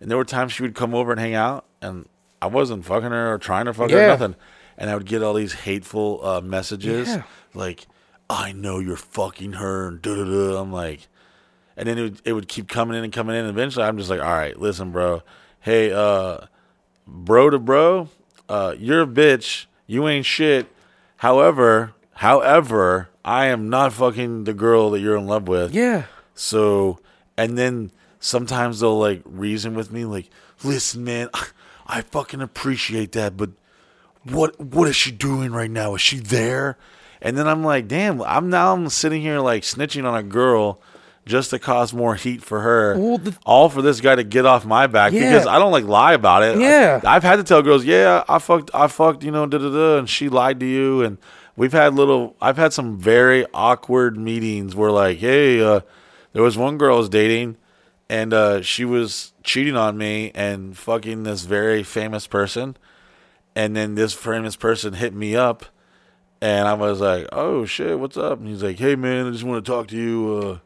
[0.00, 2.06] And there were times she would come over and hang out, and
[2.42, 4.08] I wasn't fucking her or trying to fuck her, Yeah.
[4.08, 4.36] nothing.
[4.78, 7.22] And I would get all these hateful uh, messages Yeah.
[7.54, 7.86] like,
[8.28, 10.60] "I know you're fucking her," and da da da.
[10.60, 11.08] I'm like,
[11.78, 13.46] and then it would, it would keep coming in and coming in.
[13.46, 15.22] And eventually, I'm just like, all right, listen, bro.
[15.60, 16.40] Hey, uh,
[17.06, 18.08] bro to bro,
[18.50, 19.64] uh, you're a bitch.
[19.86, 20.66] You ain't shit.
[21.18, 25.74] However, however, I am not fucking the girl that you're in love with.
[25.74, 26.04] Yeah.
[26.34, 26.98] So,
[27.36, 30.30] and then sometimes they'll like reason with me, like,
[30.62, 31.28] listen, man,
[31.86, 33.50] I fucking appreciate that, but
[34.24, 35.94] what what is she doing right now?
[35.94, 36.76] Is she there?
[37.22, 40.80] And then I'm like, damn, I'm now I'm sitting here like snitching on a girl
[41.26, 42.96] just to cause more heat for her.
[42.96, 45.32] Well, the- all for this guy to get off my back Yeah.
[45.32, 46.58] because I don't like lie about it.
[46.58, 47.00] Yeah.
[47.04, 49.70] I, have had to tell girls, yeah, I fucked, I fucked, you know, da da
[49.70, 51.18] da, and she lied to you, and
[51.56, 55.80] we've had little, I've had some very awkward meetings where like, hey, uh,
[56.32, 57.56] there was one girl I was dating,
[58.08, 62.76] and uh, she was cheating on me and fucking this very famous person,
[63.56, 65.64] and then this famous person hit me up,
[66.40, 68.38] and I was like, oh shit, what's up?
[68.38, 70.40] And he's like, hey man, I just want to talk to you.
[70.44, 70.58] Uh,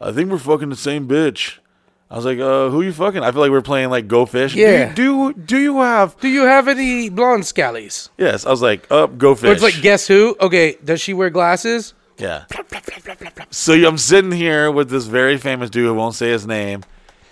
[0.00, 1.58] I think we're fucking the same bitch.
[2.10, 3.22] I was like, uh, who you fucking?
[3.24, 4.52] I feel like we're playing like Go Fish.
[4.54, 4.94] Do you- Yeah.
[4.94, 6.18] Do do you have?
[6.20, 8.10] Do you have any blonde scallies?
[8.16, 8.46] Yes.
[8.46, 9.48] I was like, up, Go Fish.
[9.48, 10.36] Or it's like, guess who?
[10.40, 11.94] Okay, does she wear glasses?
[12.18, 12.44] Yeah.
[13.50, 16.84] So I'm sitting here with this very famous dude who won't say his name.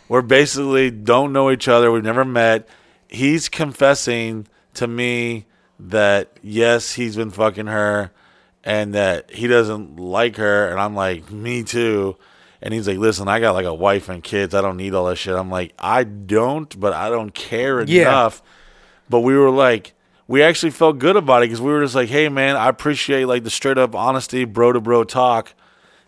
[0.09, 1.91] We're basically don't know each other.
[1.93, 2.69] We've never met.
[3.09, 5.47] He's confessing to me
[5.79, 8.11] that yes, he's been fucking her
[8.65, 10.69] and that he doesn't like her.
[10.69, 12.17] And I'm like, me too.
[12.65, 14.55] And he's like, listen, I got like a wife and kids.
[14.55, 15.37] I don't need all that shit.
[15.37, 18.03] I'm like, I don't, but I don't care Yeah.
[18.09, 18.43] enough.
[19.09, 19.93] But we were like,
[20.27, 23.27] we actually felt good about it because we were just like, hey, man, I appreciate
[23.27, 25.53] like the straight up honesty, bro to bro talk.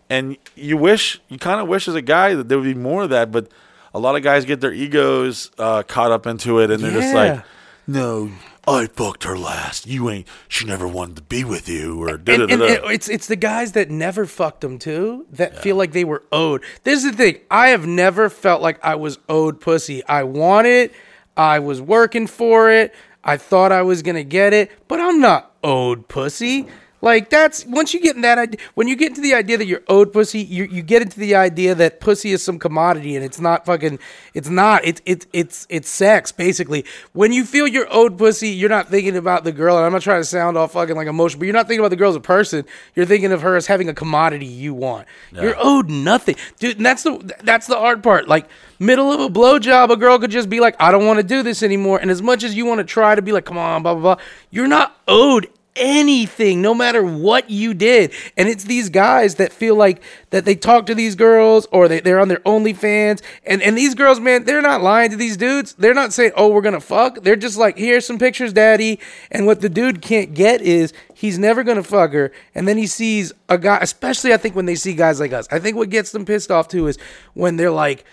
[0.09, 3.03] And you wish, you kind of wish as a guy that there would be more
[3.03, 3.31] of that.
[3.31, 3.49] But
[3.93, 7.13] a lot of guys get their egos uh, caught up into it and they're just
[7.13, 7.43] like,
[7.85, 8.31] no,
[8.67, 9.87] I fucked her last.
[9.87, 12.67] You ain't, she never wanted to be with you or da da And, and, da.
[12.67, 16.23] and it's it's the guys that never fucked them too that feel like they were
[16.31, 16.63] owed.
[16.83, 17.39] This is the thing.
[17.49, 20.03] I have never felt like I was owed pussy.
[20.05, 20.93] I want it.
[21.37, 22.93] I was working for it.
[23.23, 26.67] I thought I was gonna get it, but I'm not owed pussy.
[27.01, 29.67] Like that's once you get in that idea, when you get into the idea that
[29.67, 33.23] you're owed pussy, you you get into the idea that pussy is some commodity and
[33.23, 33.99] it's not fucking,
[34.33, 36.85] it's not, it's it's it's it's sex basically.
[37.13, 40.01] When you feel you're owed pussy, you're not thinking about the girl, and I'm not
[40.01, 42.15] trying to sound all fucking like emotional, but you're not thinking about the girl as
[42.15, 42.65] a person.
[42.95, 45.07] You're thinking of her as having a commodity you want.
[45.31, 46.77] You're owed nothing, dude.
[46.77, 48.27] And that's the that's the hard part.
[48.27, 51.23] Like middle of a blowjob, a girl could just be like, I don't want to
[51.23, 51.99] do this anymore.
[51.99, 54.15] And as much as you want to try to be like, come on, blah blah
[54.15, 55.47] blah, you're not owed
[55.77, 58.11] anything no matter what you did.
[58.35, 61.99] And it's these guys that feel like that they talk to these girls or they,
[61.99, 63.21] they're on their OnlyFans.
[63.45, 65.73] And and these girls man they're not lying to these dudes.
[65.73, 67.23] They're not saying oh we're gonna fuck.
[67.23, 68.99] They're just like here's some pictures daddy.
[69.31, 72.31] And what the dude can't get is he's never gonna fuck her.
[72.55, 75.47] And then he sees a guy especially I think when they see guys like us.
[75.51, 76.97] I think what gets them pissed off too is
[77.33, 78.03] when they're like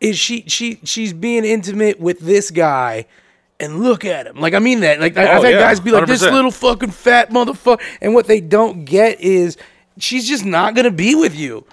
[0.00, 3.06] is she she she's being intimate with this guy
[3.62, 4.36] and look at him.
[4.40, 5.00] Like i mean that.
[5.00, 6.32] Like I- Oh, i've had yeah, guys be like this 100%.
[6.32, 9.56] little fucking fat motherfucker and what they don't get is
[9.98, 11.64] she's just not gonna be with you.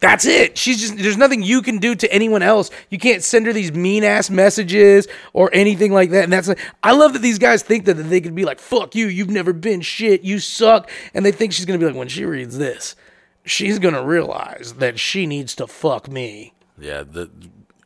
[0.00, 0.58] That's it.
[0.58, 2.70] She's just there's nothing you can do to anyone else.
[2.90, 6.58] You can't send her these mean ass messages or anything like that and that's like
[6.82, 9.30] i love that these guys think that, that they could be like fuck you you've
[9.30, 12.58] never been shit you suck and they think she's gonna be like when she reads
[12.58, 12.96] this
[13.44, 16.52] she's gonna realize that she needs to fuck me.
[16.78, 17.30] Yeah, the,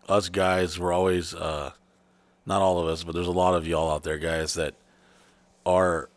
[0.09, 1.72] us guys were always, uh,
[2.47, 4.74] not all of us, but there's a lot of y'all out there, guys, that
[5.64, 6.09] are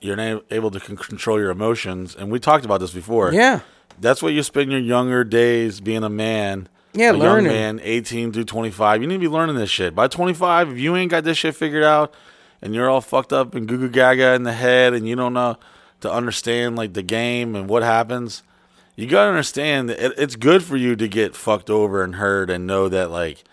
[0.00, 3.32] you're not able to con- control your emotions, and we talked about this before.
[3.32, 3.60] yeah
[4.00, 6.68] that's what you spend your younger days being a man.
[6.94, 7.46] Yeah, a learning.
[7.46, 9.00] young man, eighteen through twenty five.
[9.00, 9.94] You need to be learning this shit.
[9.94, 12.12] By twenty five, if you ain't got this shit figured out,
[12.60, 15.32] and you're all fucked up and goo goo gaga in the head, and you don't
[15.32, 15.56] know
[16.00, 18.42] to understand like the game and what happens,
[18.96, 22.50] you gotta understand that it, it's good for you to get fucked over and hurt
[22.50, 23.44] and know that like.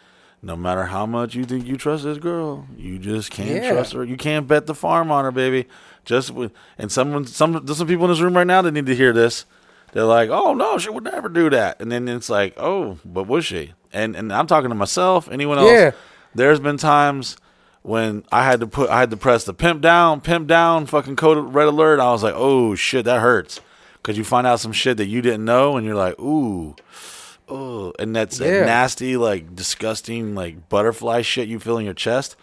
[0.42, 3.74] No matter how much you think you trust this girl, you just can't Yeah.
[3.74, 4.04] trust her.
[4.06, 5.68] You can't bet the farm on her, baby.
[6.06, 8.86] Just with, and someone, some, there's some people in this room right now that need
[8.86, 9.46] to hear this.
[9.92, 13.28] They're like, "Oh no, she would never do that," and then it's like, "Oh, but
[13.28, 15.28] was she?" And and I'm talking to myself.
[15.32, 15.72] Anyone else?
[15.72, 15.92] Yeah.
[16.36, 17.36] There's been times
[17.82, 21.16] when I had to put, I had to press the pimp down, pimp down, fucking
[21.16, 22.00] code red alert.
[22.00, 23.62] I was like, "Oh shit, that hurts,"
[23.96, 26.76] because you find out some shit that you didn't know, and you're like, "Ooh,
[27.50, 32.36] oh, and that's that nasty, like disgusting, like butterfly shit you feel in your chest.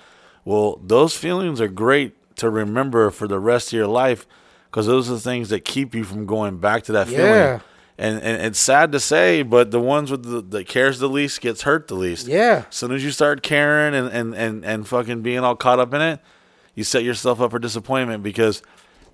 [0.44, 4.26] Well, those feelings are great to remember for the rest of your life
[4.70, 7.16] because those are the things that keep you from going back to that Yeah.
[7.16, 7.60] feeling.
[7.98, 11.40] And, and it's sad to say, but the ones with the that cares the least
[11.40, 12.26] gets hurt the least.
[12.26, 12.64] Yeah.
[12.68, 15.94] As soon as you start caring and, and, and, and fucking being all caught up
[15.94, 16.20] in it,
[16.74, 18.60] you set yourself up for disappointment because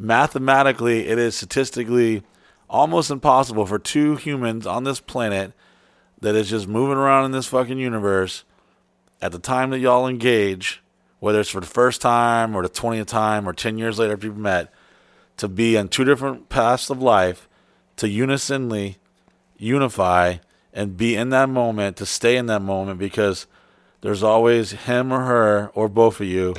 [0.06, 2.22] mathematically it is statistically
[2.68, 5.52] almost impossible for two humans on this planet
[6.22, 8.44] that is just moving around in this fucking universe
[9.20, 10.82] at the time that y'all engage,
[11.20, 14.26] whether it's for the first time or the 20th time or 10 years later after
[14.26, 14.72] you've met,
[15.36, 17.48] to be on two different paths of life,
[17.96, 18.96] to unisonly
[19.58, 20.36] unify
[20.72, 23.46] and be in that moment, to stay in that moment because
[24.00, 26.54] there's always him or her or both of you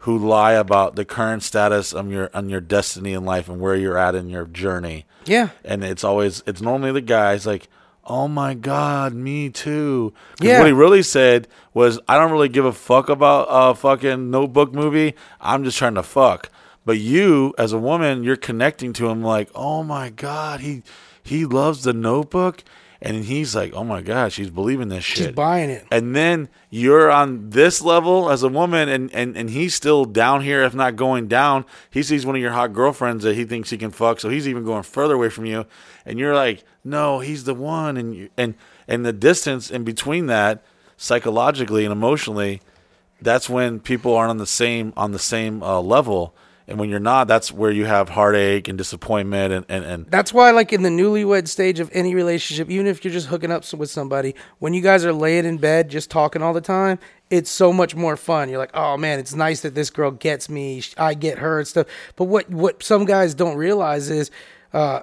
[0.00, 3.74] who lie about the current status of your on your destiny in life and where
[3.74, 5.48] you're at in your journey Yeah.
[5.64, 7.66] and it's always it's normally the guys like
[8.06, 10.12] oh my god me too.
[10.40, 10.58] Yeah.
[10.58, 14.72] what he really said was i don't really give a fuck about a fucking notebook
[14.72, 16.50] movie i'm just trying to fuck
[16.84, 20.82] but you as a woman you're connecting to him like oh my god he
[21.22, 22.62] he loves the notebook
[23.00, 25.16] and he's like oh my god she's believing this shit.
[25.18, 25.84] She's buying it.
[25.90, 30.42] and then you're on this level as a woman and, and, and he's still down
[30.42, 31.64] here if not going down.
[31.90, 34.48] He sees one of your hot girlfriends that he thinks he can fuck so he's
[34.48, 35.66] even going further away from you.
[36.04, 37.96] And you're like no he's the one.
[37.96, 38.54] And you, and
[38.88, 40.62] and the distance in between that
[40.96, 42.62] psychologically and emotionally
[43.20, 46.34] that's when people aren't on the same on the same uh, level
[46.68, 50.32] and when you're not that's where you have heartache and disappointment and and, and That's
[50.32, 53.70] why, like in the newlywed stage of any relationship, even if you're just hooking up
[53.72, 56.98] with somebody, when you guys are laying in bed just talking all the time,
[57.30, 58.48] it's so much more fun.
[58.48, 61.68] You're like, oh man, it's nice that this girl gets me, I get her and
[61.68, 61.86] stuff.
[62.16, 64.30] But what what some guys don't realize is,
[64.72, 65.00] uh,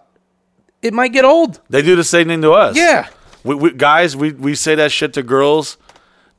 [0.82, 1.61] it might get old.
[1.70, 3.07] they do the same thing to us Yeah.
[3.45, 5.78] We, we guys, we, we say that shit to girls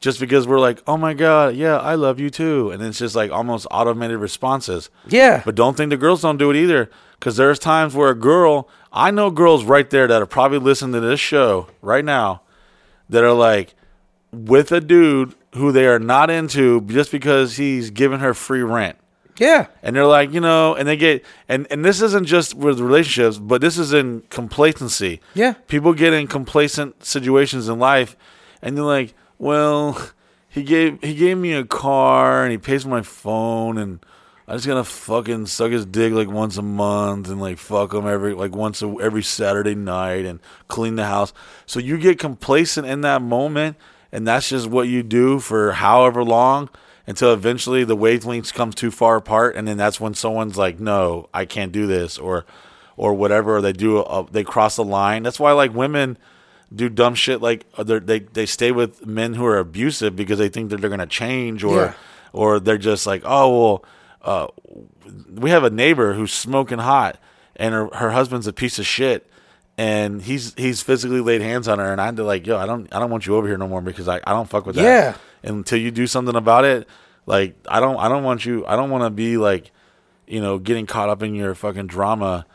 [0.00, 3.14] just because we're like, oh my god, yeah, I love you too, and it's just
[3.14, 4.90] like almost automated responses.
[5.08, 5.42] Yeah.
[5.44, 8.68] But don't think the girls don't do it either, because there's times where a girl,
[8.92, 12.42] I know girls right there that are probably listening to this show right now,
[13.08, 13.74] that are like
[14.32, 18.98] with a dude who they are not into just because he's giving her free rent
[19.38, 19.66] yeah.
[19.82, 23.38] and they're like, you know, and they get and and this isn't just with relationships,
[23.38, 25.20] but this is in complacency.
[25.34, 25.54] Yeah.
[25.66, 28.16] people get in complacent situations in life,
[28.62, 29.14] and they're like,
[29.44, 30.00] well,
[30.48, 34.00] he gave he gave me a car and he pays for my phone and.
[34.46, 38.06] I just gotta fucking suck his dick like once a month and like fuck him
[38.06, 40.38] every like once a, every Saturday night and
[40.68, 41.32] clean the house.
[41.64, 43.78] So you get complacent in that moment,
[44.12, 46.68] and that's just what you do for however long
[47.06, 51.30] until eventually the wavelengths come too far apart, and then that's when someone's like, "No,
[51.32, 52.44] I can't do this," or
[52.98, 53.56] or whatever.
[53.56, 55.22] Or they do a, they cross the line.
[55.22, 56.18] That's why like women
[56.74, 60.48] do dumb shit like uh, they they stay with men who are abusive because they
[60.48, 61.92] think that they're gonna change, or Yeah.
[62.32, 63.84] or they're just like, "Oh well."
[64.22, 64.46] Uh,
[65.34, 67.18] we have a neighbor who's smoking hot,
[67.56, 69.28] and her, her husband's a piece of shit,
[69.76, 72.64] and he's he's physically laid hands on her, and I had to like, yo, I
[72.64, 74.76] don't I don't want you over here no more because I, I don't fuck with
[74.76, 74.82] that.
[74.82, 75.16] Yeah.
[75.42, 76.88] And until you do something about it,
[77.26, 79.70] like I don't I don't want you I don't want to be like,
[80.26, 82.46] you know, getting caught up in your fucking drama,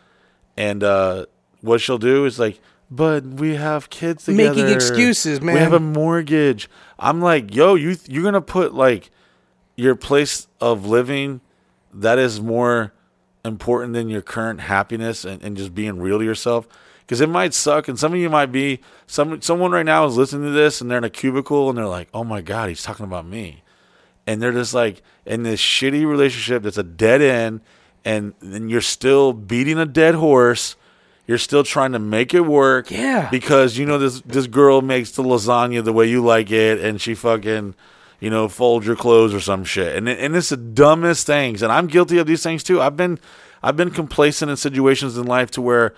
[0.58, 1.28] and uh,
[1.62, 2.60] what she'll do is like.
[2.92, 4.56] But we have kids together.
[4.56, 5.56] Making excuses, man.
[5.56, 6.70] We have a mortgage.
[6.98, 9.12] I'm like, yo, you you're gonna put like
[9.76, 11.42] your place of living
[11.94, 12.94] that is more
[13.46, 16.68] important than your current happiness and, and just being real to yourself
[17.02, 20.18] because it might suck and some of you might be some someone right now is
[20.18, 22.84] listening to this and they're in a cubicle and they're like oh my god he's
[22.84, 23.64] talking about me
[24.28, 27.62] and they're just like in this shitty relationship that's a dead end
[28.04, 30.76] and then you're still beating a dead horse
[31.30, 33.30] you're still trying to make it work Yeah.
[33.30, 37.00] because you know this this girl makes the lasagna the way you like it and
[37.00, 37.76] she fucking
[38.20, 39.96] you know folds your clothes or some shit.
[39.96, 41.62] And and it's the dumbest things.
[41.62, 42.82] And I'm guilty of these things too.
[42.82, 43.20] I've been
[43.62, 45.94] I've been complacent in situations in life to where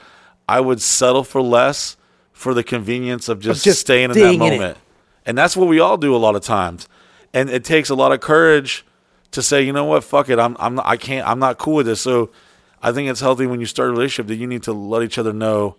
[0.49, 1.95] I would settle for less
[2.34, 4.57] for the convenience of just, just staying in that staying in it.
[4.59, 4.77] moment.
[5.25, 6.89] And that's what we all do a lot of times.
[7.34, 8.84] And it takes a lot of courage
[9.32, 10.03] to say you know what?
[10.03, 10.39] Fuck it.
[10.39, 12.01] I'm I'm not, I can't I'm not cool with this.
[12.01, 12.32] So
[12.82, 15.17] I think it's healthy when you start a relationship that you need to let each
[15.17, 15.75] other know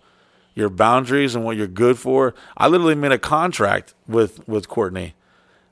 [0.55, 2.33] your boundaries and what you're good for.
[2.55, 5.15] I literally made a contract with with Courtney.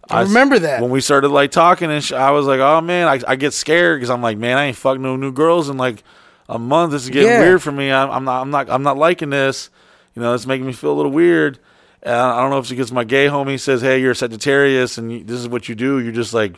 [0.10, 0.82] I remember that.
[0.82, 3.54] when we started like talking, and sh- I was like, "Oh man, I, I get
[3.54, 6.04] scared because I'm like, man, I ain't fucked no new girls in like
[6.50, 6.92] a month.
[6.92, 7.40] This is getting Yeah.
[7.40, 7.92] weird for me.
[7.92, 9.70] I'm, I'm not, I'm not, I'm not liking this.
[10.16, 11.60] You know, it's making me feel a little weird.
[12.04, 14.98] And I don't know if it's because my gay homie says, "Hey, you're a Sagittarius,
[14.98, 16.00] and you, this is what you do.
[16.00, 16.56] You're just like,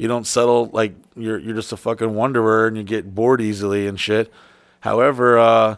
[0.00, 0.70] you don't settle.
[0.72, 4.32] Like you're you're just a fucking wanderer, and you get bored easily and shit."
[4.80, 5.76] However, uh,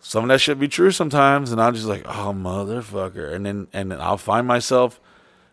[0.00, 3.68] some of that should be true sometimes, and I'm just like, oh motherfucker, and then
[3.72, 5.00] and then I'll find myself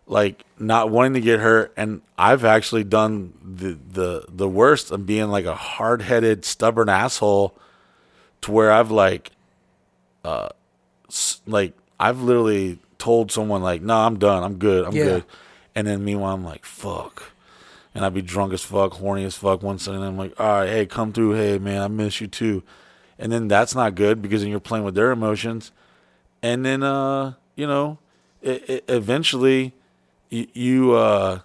[0.07, 5.05] like not wanting to get hurt, and I've actually done the the the worst of
[5.05, 7.55] being like a hard headed, stubborn asshole,
[8.41, 9.31] to where I've like,
[10.23, 10.49] uh,
[11.45, 15.03] like I've literally told someone like, no, I'm done, I'm good, I'm Yeah.
[15.03, 15.23] good,
[15.75, 17.31] and then meanwhile I'm like, fuck.
[17.95, 20.01] And I'd be drunk as fuck, horny as fuck one second.
[20.01, 21.31] And I'm like, all right, hey, come through.
[21.35, 22.61] Hey, man, I miss you too.
[23.17, 25.71] And then that's not good because then you're playing with their emotions.
[26.43, 27.97] And then, uh, you know,
[28.41, 29.73] it, it, eventually
[30.29, 31.39] you, you uh,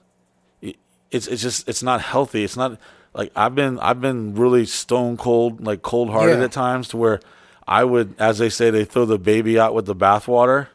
[0.60, 0.76] it-
[1.12, 2.42] it's it's just it's not healthy.
[2.44, 2.78] It's not
[3.14, 6.44] like I've been I've been really stone cold, like cold hearted Yeah.
[6.46, 7.20] at times to where
[7.68, 10.66] I would, as they say, they throw the baby out with the bathwater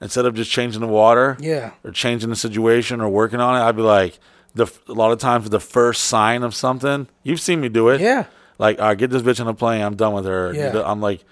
[0.00, 1.72] instead of just changing the water Yeah.
[1.82, 4.18] or changing the situation or working on it, I'd be like,
[4.56, 8.00] the a lot of times the first sign of something, you've seen me do it.
[8.00, 8.24] Yeah.
[8.58, 9.82] Like, all right, get this bitch on a plane.
[9.82, 10.52] I'm done with her.
[10.52, 10.82] Yeah.
[10.84, 11.24] I'm like,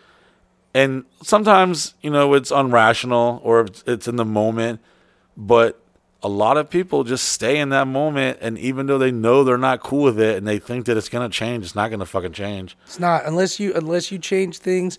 [0.75, 4.81] and sometimes you know it's unrational or it's, in the moment,
[5.37, 5.81] but
[6.22, 9.57] a lot of people just stay in that moment, and even though they know they're
[9.57, 12.33] not cool with it and they think that it's gonna change, it's not gonna fucking
[12.33, 12.77] change.
[12.85, 14.99] It's not unless you unless you change things,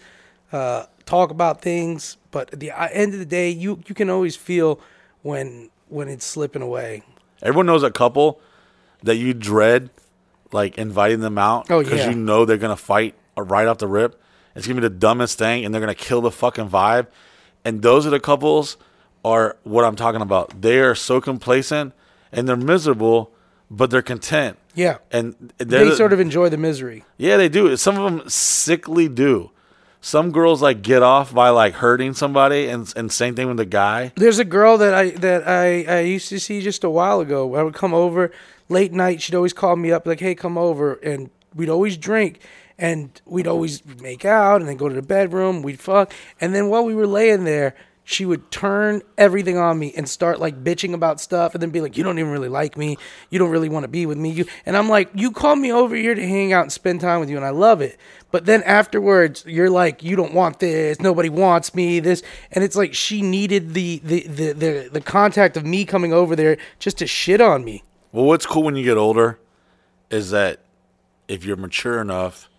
[0.52, 2.18] uh, talk about things.
[2.32, 4.80] But at the end of the day, you you can always feel
[5.22, 7.04] when when it's slipping away.
[7.42, 8.40] Everyone knows a couple
[9.04, 9.90] that you dread,
[10.52, 12.10] like inviting them out Oh, because yeah.
[12.10, 14.22] you know they're gonna fight right off the rip.
[14.56, 17.08] It's gonna be the dumbest thing, and they're gonna kill the fucking vibe.
[17.64, 18.78] And those are the couples
[19.24, 20.62] are what I'm talking about.
[20.62, 21.94] They are so complacent
[22.32, 23.32] and they're miserable,
[23.72, 24.58] but they're content.
[24.76, 27.04] Yeah, And they the- sort of enjoy the misery.
[27.18, 27.76] yeah, they do.
[27.78, 29.50] Some of them sickly do.
[30.06, 33.66] Some girls like get off by like hurting somebody, and and same thing with the
[33.66, 34.14] guy.
[34.16, 37.56] There's a girl that I that I, I used to see just a while ago.
[37.56, 38.30] I would come over
[38.70, 39.20] late night.
[39.24, 42.40] She'd always call me up like, "Hey, come over," and we'd always drink,
[42.78, 45.64] and we'd always make out, and then go to the bedroom.
[45.64, 47.74] We'd fuck, and then while we were laying there,
[48.06, 51.82] she would turn everything on me and start like bitching about stuff, and then be
[51.82, 52.98] like, "You don't even really like me.
[53.30, 55.74] You don't really want to be with me." You and I'm like, "You called me
[55.74, 57.98] over here to hang out and spend time with you, and I love it."
[58.32, 61.02] But then afterwards, you're like, "You don't want this.
[61.02, 65.58] Nobody wants me." This, and it's like she needed the the the the, the contact
[65.58, 67.84] of me coming over there just to shit on me.
[68.12, 69.40] Well, what's cool when you get older
[70.10, 70.60] is that
[71.28, 72.50] if you're mature enough,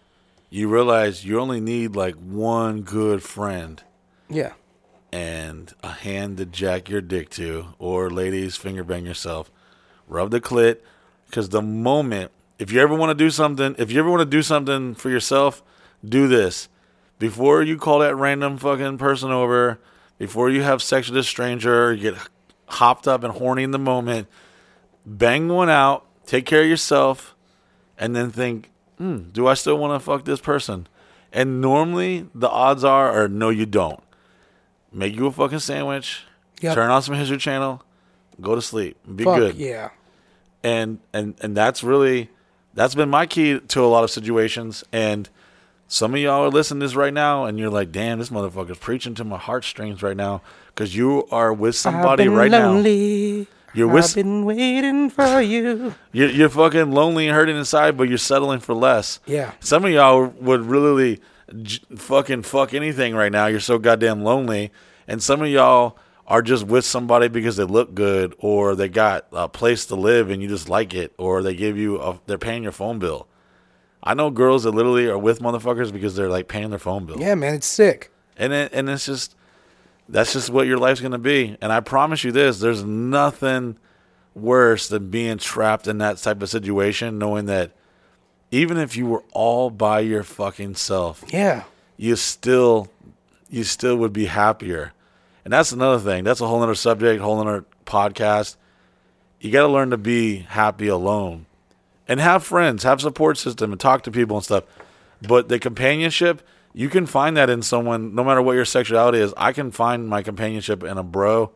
[0.51, 3.83] you realize you only need like one good friend
[4.29, 4.53] Yeah,
[5.13, 9.51] and a hand to jack your dick to, or ladies, finger bang yourself,
[10.09, 10.79] rub the clit.
[11.27, 14.27] Because the moment, if you ever want to do something, if you ever want to
[14.27, 15.63] do something for yourself,
[16.05, 16.69] do this.
[17.19, 19.79] Before you call that random fucking person over,
[20.19, 22.29] before you have sex with a stranger, you get
[22.67, 24.29] hopped up and horny in the moment,
[25.05, 27.35] bang one out, take care of yourself,
[27.99, 30.87] and then think, hmm, do I still want to fuck this person?
[31.33, 34.03] And normally the odds are, or no, you don't.
[34.97, 36.25] Make you a fucking sandwich,
[36.63, 36.75] Yep.
[36.75, 37.83] turn on some History Channel,
[38.41, 39.57] go to sleep, be fuck good.
[39.57, 39.91] yeah.
[40.65, 42.31] And and and that's really
[42.73, 44.85] that's been my key to a lot of situations.
[44.93, 45.29] And
[45.87, 48.79] some of y'all are listening to this right now, and you're like, damn, this motherfucker's
[48.79, 52.75] preaching to my heartstrings right now because you are with somebody right now.
[53.75, 55.95] You're I've been waiting for you.
[56.13, 59.21] You're, you're fucking lonely and hurting inside, but you're settling for less.
[59.27, 59.53] Yeah.
[59.61, 61.21] Some of y'all would really
[61.63, 63.47] j- fucking fuck anything right now.
[63.47, 64.73] You're so goddamn lonely.
[65.07, 69.27] And some of y'all are just with somebody because they look good or they got
[69.33, 72.39] a place to live and you just like it or they give you a, they're
[72.39, 73.29] paying your phone bill.
[74.03, 77.19] I know girls that literally are with motherfuckers because they're like paying their phone bill.
[77.19, 78.13] Yeah, man, it's sick.
[78.37, 79.35] And it, and it's just
[80.09, 81.57] that's just what your life's gonna be.
[81.61, 83.79] And I promise you this: there's nothing
[84.35, 87.73] worse than being trapped in that type of situation, knowing that
[88.51, 91.65] even if you were all by your fucking self, Yeah.
[91.97, 92.89] you still
[93.49, 94.93] you still would be happier.
[95.45, 96.25] And that's another thing.
[96.25, 98.57] That's a whole other subject, whole other podcast.
[99.41, 101.47] You got to learn to be happy alone,
[102.09, 104.65] and have friends, have support system, and talk to people and stuff.
[105.23, 106.43] But the companionship,
[106.73, 109.33] you can find that in someone, no matter what your sexuality is.
[109.37, 111.53] I can find my companionship in a bro,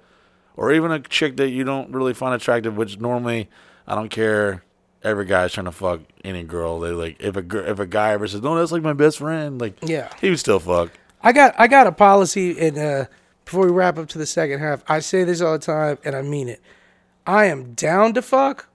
[0.56, 2.76] or even a chick that you don't really find attractive.
[2.76, 3.48] Which normally,
[3.88, 4.62] I don't care.
[5.02, 6.80] Every guy's trying to fuck any girl.
[6.80, 9.60] They like if a if a guy ever says, "No, that's like my best friend,"
[9.60, 10.08] like Yeah.
[10.20, 10.90] he would still fuck.
[11.22, 13.04] I got I got a policy and uh
[13.44, 16.14] before we wrap up to the second half, I say this all the time and
[16.14, 16.60] I mean it.
[17.26, 18.68] I am down to fuck,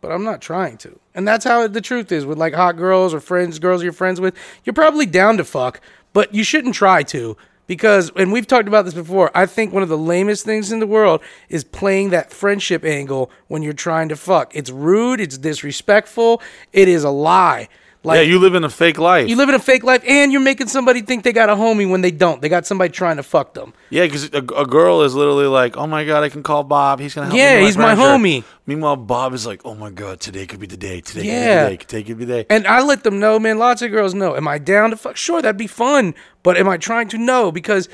[0.00, 0.98] but I'm not trying to.
[1.14, 4.20] And that's how the truth is with like hot girls or friends, girls you're friends
[4.20, 4.34] with.
[4.64, 5.80] You're probably down to fuck,
[6.12, 7.36] but you shouldn't try to
[7.66, 9.30] because and we've talked about this before.
[9.34, 13.30] I think one of the lamest things in the world is playing that friendship angle
[13.48, 14.54] when you're trying to fuck.
[14.54, 16.42] It's rude, it's disrespectful,
[16.72, 17.68] it is a lie.
[18.06, 19.28] Like yeah, you live in a fake life.
[19.28, 21.90] you live in a fake life, and you're making somebody think they got a homie
[21.90, 22.40] when they don't.
[22.40, 23.74] They got somebody trying to fuck them.
[23.90, 27.00] yeah, because a, a girl is literally like, "Oh my god, I can call Bob.
[27.00, 28.08] He's gonna help me." Yeah, he's my furniture."
[28.42, 28.44] homie.
[28.64, 31.00] Meanwhile, Bob is like, "Oh my god, today could be the day.
[31.00, 31.68] Today Yeah.
[31.68, 31.84] could be the day.
[31.86, 33.58] Today could be the day." And I let them know, man.
[33.58, 34.36] Lots of girls know.
[34.36, 35.16] Am I down to fuck?
[35.16, 36.14] Sure, that'd be fun.
[36.42, 37.50] But am I trying to know?
[37.50, 37.88] Because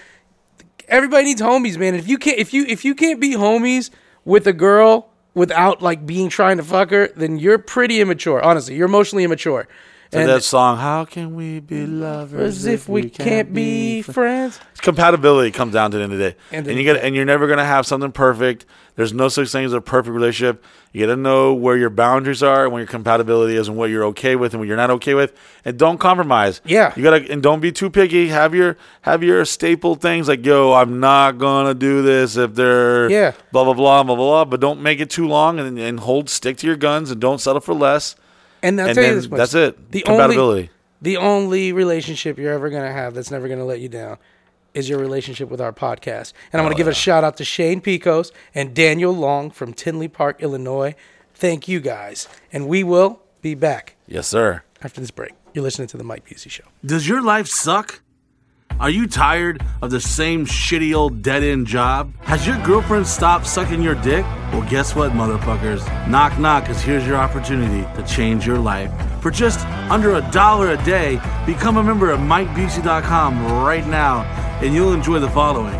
[0.88, 1.94] everybody needs homies, man.
[1.94, 3.90] If you can't, if you if you can't be homies
[4.24, 8.42] with a girl without like being trying to fuck her, then you're pretty immature.
[8.44, 9.66] Honestly, you're emotionally immature.
[10.14, 14.60] And that song, "How can we be lovers as if we can't be friends.
[14.82, 17.24] compatibility comes down to the end of the day, And and, you get and you're
[17.24, 18.66] never gonna have something perfect.
[18.96, 20.62] There's no such thing as a perfect relationship.
[20.92, 24.04] You gotta know where your boundaries are, and where your compatibility is, and what you're
[24.06, 25.32] okay with and what you're not okay with,
[25.64, 26.60] and don't compromise.
[26.66, 26.92] Yeah.
[26.94, 28.28] you gotta and don't be too picky.
[28.28, 33.10] Have your have your staple things like yo, I'm not gonna do this if they're
[33.10, 33.32] Yeah.
[33.50, 34.44] blah blah blah blah blah.
[34.44, 37.40] But don't make it too long, and and hold stick to your guns, and don't
[37.40, 38.14] settle for less.
[38.62, 39.38] And I'll And tell you this much.
[39.38, 39.90] that's it.
[39.92, 40.60] The Compatibility.
[40.62, 40.70] Only,
[41.02, 44.18] the only relationship you're ever gonna have that's never gonna let you down
[44.74, 46.32] is your relationship with our podcast.
[46.52, 49.74] And I want gonna give a shout out to Shane Picos and Daniel Long from
[49.74, 50.94] Tinley Park, Illinois.
[51.34, 54.62] Thank you guys, and we will be back Yes, sir.
[54.82, 55.32] after this break.
[55.54, 56.64] You're listening to the Mike Busey Show.
[56.86, 58.00] Does your life suck?
[58.80, 62.12] Are you tired of the same shitty old dead end job?
[62.22, 64.24] Has your girlfriend stopped sucking your dick?
[64.52, 65.86] Well, guess what, motherfuckers?
[66.08, 68.90] Knock, knock, because here's your opportunity to change your life.
[69.20, 74.22] For just under a dollar a day, become a member of MikeBusey.com right now,
[74.62, 75.78] and you'll enjoy the following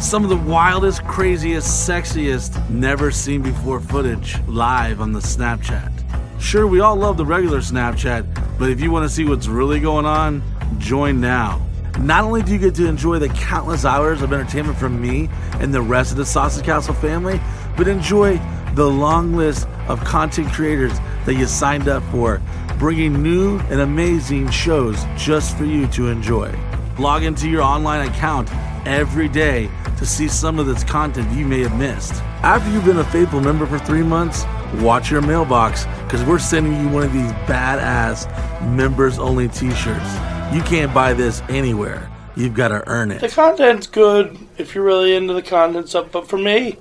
[0.00, 5.92] some of the wildest, craziest, sexiest, never seen before footage live on the Snapchat.
[6.40, 9.78] Sure, we all love the regular Snapchat, but if you want to see what's really
[9.78, 10.42] going on,
[10.78, 11.64] join now.
[11.98, 15.28] Not only do you get to enjoy the countless hours of entertainment from me
[15.60, 17.40] and the rest of the Sausage Castle family,
[17.76, 18.40] but enjoy
[18.74, 22.40] the long list of content creators that you signed up for,
[22.78, 26.52] bringing new and amazing shows just for you to enjoy.
[26.98, 28.48] Log into your online account
[28.86, 32.14] every day to see some of this content you may have missed.
[32.42, 34.44] After you've been a faithful member for three months,
[34.80, 38.26] watch your mailbox because we're sending you one of these badass
[38.74, 40.31] members only t shirts.
[40.52, 42.10] You can't buy this anywhere.
[42.36, 43.22] You've got to earn it.
[43.22, 46.76] The content's good if you're really into the content stuff, but for me,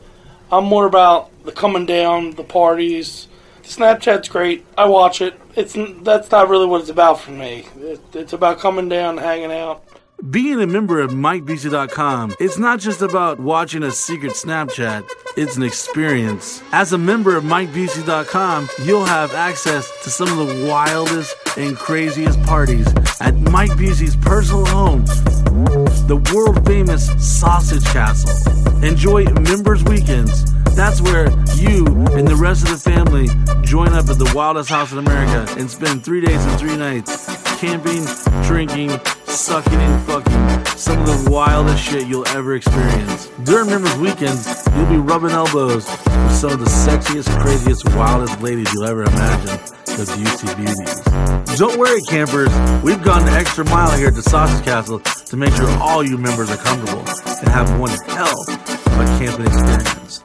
[0.52, 3.30] I'm more about the coming down, the parties.
[3.64, 4.66] Snapchat's great.
[4.78, 5.40] I watch it.
[5.56, 7.66] It's that's not really what it's about for me.
[7.78, 9.84] It, it's about coming down, hanging out.
[10.30, 15.64] Being a member of MikeBusey.com, it's not just about watching a secret Snapchat, it's an
[15.64, 16.62] experience.
[16.72, 22.42] As a member of MikeBusey.com, you'll have access to some of the wildest and craziest
[22.44, 22.88] parties
[23.20, 25.06] at Mike Busey's personal home,
[26.08, 28.84] the world famous Sausage Castle.
[28.84, 30.46] Enjoy Members Weekends.
[30.76, 31.86] That's where you
[32.16, 33.28] and the rest of the family
[33.64, 37.26] join up at the wildest house in America and spend three days and three nights
[37.60, 38.06] camping,
[38.44, 38.90] drinking,
[39.26, 43.28] sucking, and fucking some of the wildest shit you'll ever experience.
[43.44, 48.74] During Members Weekends, you'll be rubbing elbows with some of the sexiest, craziest, wildest ladies
[48.74, 49.60] you'll ever imagine.
[49.86, 51.60] The Busey Beauties.
[51.60, 52.50] Don't worry, campers.
[52.82, 56.18] We've gone the extra mile here at the Sausage Castle to make sure all you
[56.18, 60.24] members are comfortable and have one hell of a camping experience.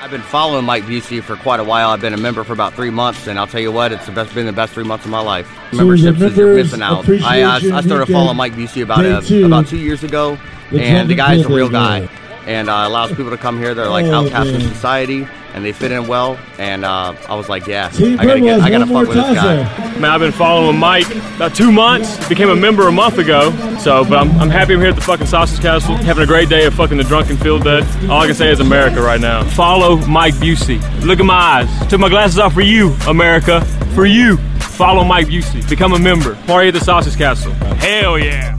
[0.00, 1.90] I've been following Mike Busey for quite a while.
[1.90, 4.12] I've been a member for about three months, and I'll tell you what, it's the
[4.12, 5.48] best, been the best three months of my life.
[5.72, 7.08] So Memberships is you're missing out.
[7.08, 9.46] I, uh, I started following Mike Busey about day uh, two.
[9.46, 10.38] about two years ago,
[10.70, 12.25] The and the guy's a real guy, guy.
[12.46, 13.74] And uh, allows people to come here.
[13.74, 16.38] They're like Oh, outcasts in society, and they fit in well.
[16.58, 19.24] And uh, I was like, yeah, Team I gotta get, I gotta one fuck with
[19.24, 19.98] this guy.
[19.98, 22.28] Man, I've been following Mike about two months.
[22.28, 23.50] Became a member a month ago.
[23.78, 26.48] So, but I'm, I'm happy I'm here at the fucking Sausage Castle, having a great
[26.48, 27.84] day of fucking the drunken field dead.
[28.10, 29.44] All I can say is America right now.
[29.50, 30.80] Follow Mike Busey.
[31.04, 31.88] Look at my eyes.
[31.88, 33.64] Took my glasses off for you, America.
[33.94, 34.36] For you.
[34.60, 35.66] Follow Mike Busey.
[35.68, 36.34] Become a member.
[36.46, 37.52] Party at the Sausage Castle.
[37.52, 38.58] Hell yeah.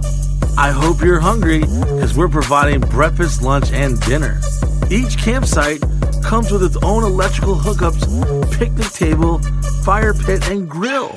[0.59, 4.41] I hope you're hungry because we're providing breakfast, lunch, and dinner.
[4.89, 5.81] Each campsite
[6.23, 9.37] comes with its own electrical hookups, picnic table,
[9.83, 11.15] fire pit, and grill.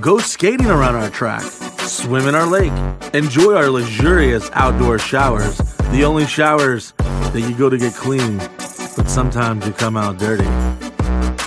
[0.00, 1.42] Go skating around our track,
[1.82, 2.72] swim in our lake,
[3.14, 5.56] enjoy our luxurious outdoor showers,
[5.92, 8.38] the only showers that you go to get clean,
[8.96, 10.48] but sometimes you come out dirty.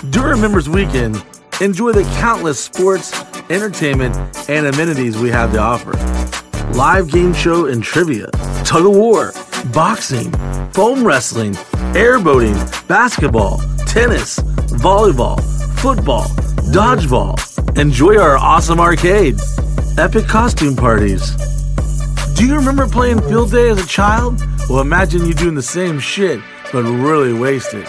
[0.08, 1.22] During Members Weekend,
[1.60, 3.12] enjoy the countless sports,
[3.50, 4.16] entertainment,
[4.48, 6.07] and amenities we have to offer
[6.74, 8.26] live game show and trivia,
[8.64, 9.32] tug of war,
[9.72, 10.30] boxing,
[10.72, 11.52] foam wrestling,
[11.94, 12.56] airboating,
[12.88, 14.38] basketball, tennis,
[14.80, 15.40] volleyball,
[15.78, 16.26] football,
[16.72, 17.36] dodgeball.
[17.78, 19.36] Enjoy our awesome arcade,
[19.98, 21.34] epic costume parties.
[22.34, 24.40] Do you remember playing field day as a child?
[24.68, 26.40] Well, imagine you doing the same shit,
[26.72, 27.86] but really wasted.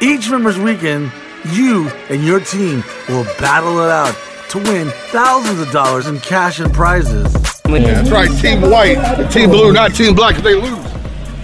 [0.00, 1.12] Each member's weekend,
[1.52, 4.16] you and your team will battle it out
[4.50, 7.39] to win thousands of dollars in cash and prizes.
[7.72, 10.78] That's right, Team White, Team Blue, not Team Black if they lose.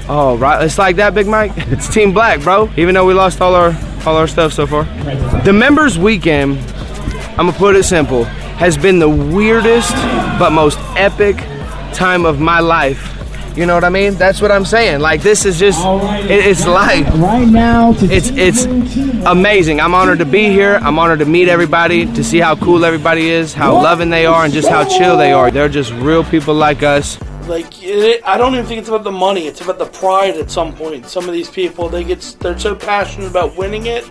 [0.08, 0.64] Oh, right.
[0.64, 1.52] It's like that, Big Mike.
[1.56, 2.70] It's Team Black, bro.
[2.76, 4.84] Even though we lost all our all our stuff so far.
[5.42, 6.58] The members weekend,
[7.30, 9.92] I'm gonna put it simple, has been the weirdest
[10.38, 11.36] but most epic
[11.92, 13.15] time of my life.
[13.56, 14.16] You know what I mean?
[14.16, 15.00] That's what I'm saying.
[15.00, 15.82] Like this is just
[16.30, 17.06] it, it's life.
[17.14, 18.66] Right now, to It's it's
[19.24, 19.80] amazing.
[19.80, 20.78] I'm honored to be here.
[20.82, 24.44] I'm honored to meet everybody, to see how cool everybody is, how loving they are,
[24.44, 25.50] and just how chill they are.
[25.50, 27.18] They're just real people like us.
[27.48, 29.46] Like it, I don't even think it's about the money.
[29.46, 30.36] It's about the pride.
[30.36, 34.04] At some point, some of these people they get they're so passionate about winning it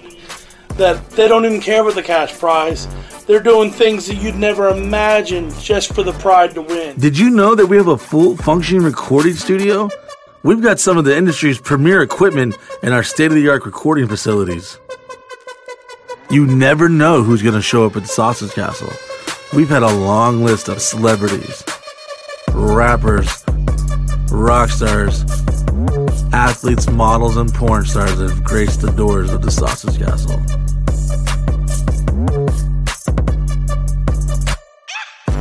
[0.78, 2.88] that they don't even care about the cash prize.
[3.26, 6.98] They're doing things that you'd never imagine just for the pride to win.
[7.00, 9.90] Did you know that we have a full functioning recording studio?
[10.44, 14.08] We've got some of the industry's premier equipment in our state of the art recording
[14.08, 14.78] facilities.
[16.30, 18.92] You never know who's going to show up at the Sausage Castle.
[19.54, 21.64] We've had a long list of celebrities,
[22.52, 23.44] rappers,
[24.30, 25.24] rock stars,
[26.36, 30.36] athletes, models, and porn stars have graced the doors of the Sausage Castle.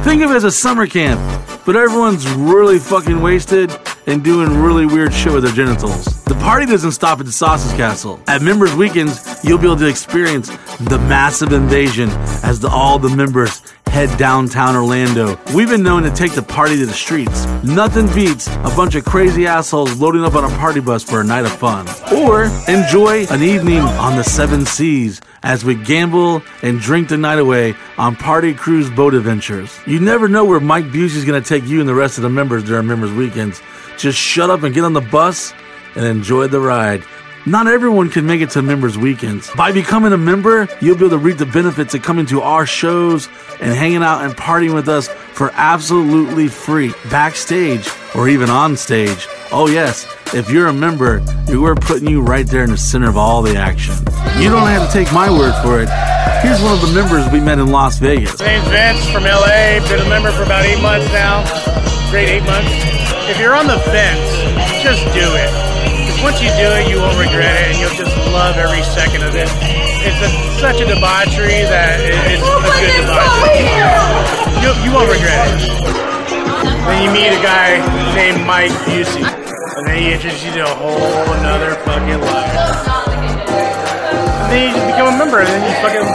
[0.04, 1.20] Think of it as a summer camp,
[1.66, 3.76] but everyone's really fucking wasted
[4.06, 6.13] and doing really weird shit with their genitals.
[6.26, 8.18] The party doesn't stop at the Sausage Castle.
[8.26, 10.48] At Members Weekends, you'll be able to experience
[10.78, 12.08] the massive invasion
[12.42, 15.38] as the, all the members head downtown Orlando.
[15.54, 17.44] We've been known to take the party to the streets.
[17.62, 21.24] Nothing beats a bunch of crazy assholes loading up on a party bus for a
[21.24, 21.86] night of fun.
[22.12, 27.38] Or enjoy an evening on the seven seas as we gamble and drink the night
[27.38, 29.78] away on party cruise boat adventures.
[29.86, 32.64] You never know where Mike Busey's gonna take you and the rest of the members
[32.64, 33.60] during members weekends.
[33.98, 35.52] Just shut up and get on the bus
[35.96, 37.04] and enjoy the ride.
[37.46, 39.50] Not everyone can make it to members weekends.
[39.54, 42.64] By becoming a member, you'll be able to reap the benefits of coming to our
[42.64, 43.28] shows
[43.60, 49.28] and hanging out and partying with us for absolutely free, backstage or even on stage.
[49.52, 53.18] Oh yes, if you're a member, we're putting you right there in the center of
[53.18, 53.94] all the action.
[54.40, 55.90] You don't have to take my word for it.
[56.40, 58.40] Here's one of the members we met in Las Vegas.
[58.40, 59.86] My name's Vince from LA.
[59.86, 61.44] Been a member for about eight months now.
[62.10, 62.70] Great eight months.
[63.28, 65.73] If you're on the fence, just do it.
[66.24, 69.22] Because once you do it, you won't regret it, and you'll just love every second
[69.24, 69.44] of it.
[70.08, 73.68] It's a, such a debauchery that it, it's a good debauchery.
[74.64, 75.68] You, you won't regret it.
[76.88, 77.76] Then you meet a guy
[78.16, 82.88] named Mike Busey, and then he introduces you to a whole another fucking life.
[84.40, 86.08] And then you just become a member, and then you fucking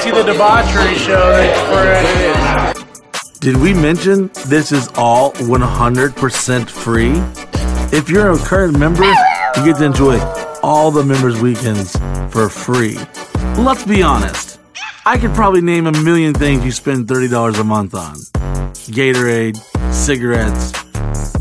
[0.00, 3.40] see the debauchery show that for it is.
[3.40, 7.51] Did we mention this is all 100% free?
[7.92, 10.18] If you're a current member, you get to enjoy
[10.62, 11.94] all the members' weekends
[12.32, 12.96] for free.
[13.58, 14.58] Let's be honest.
[15.04, 18.14] I could probably name a million things you spend $30 a month on
[18.94, 19.58] Gatorade,
[19.92, 20.72] cigarettes,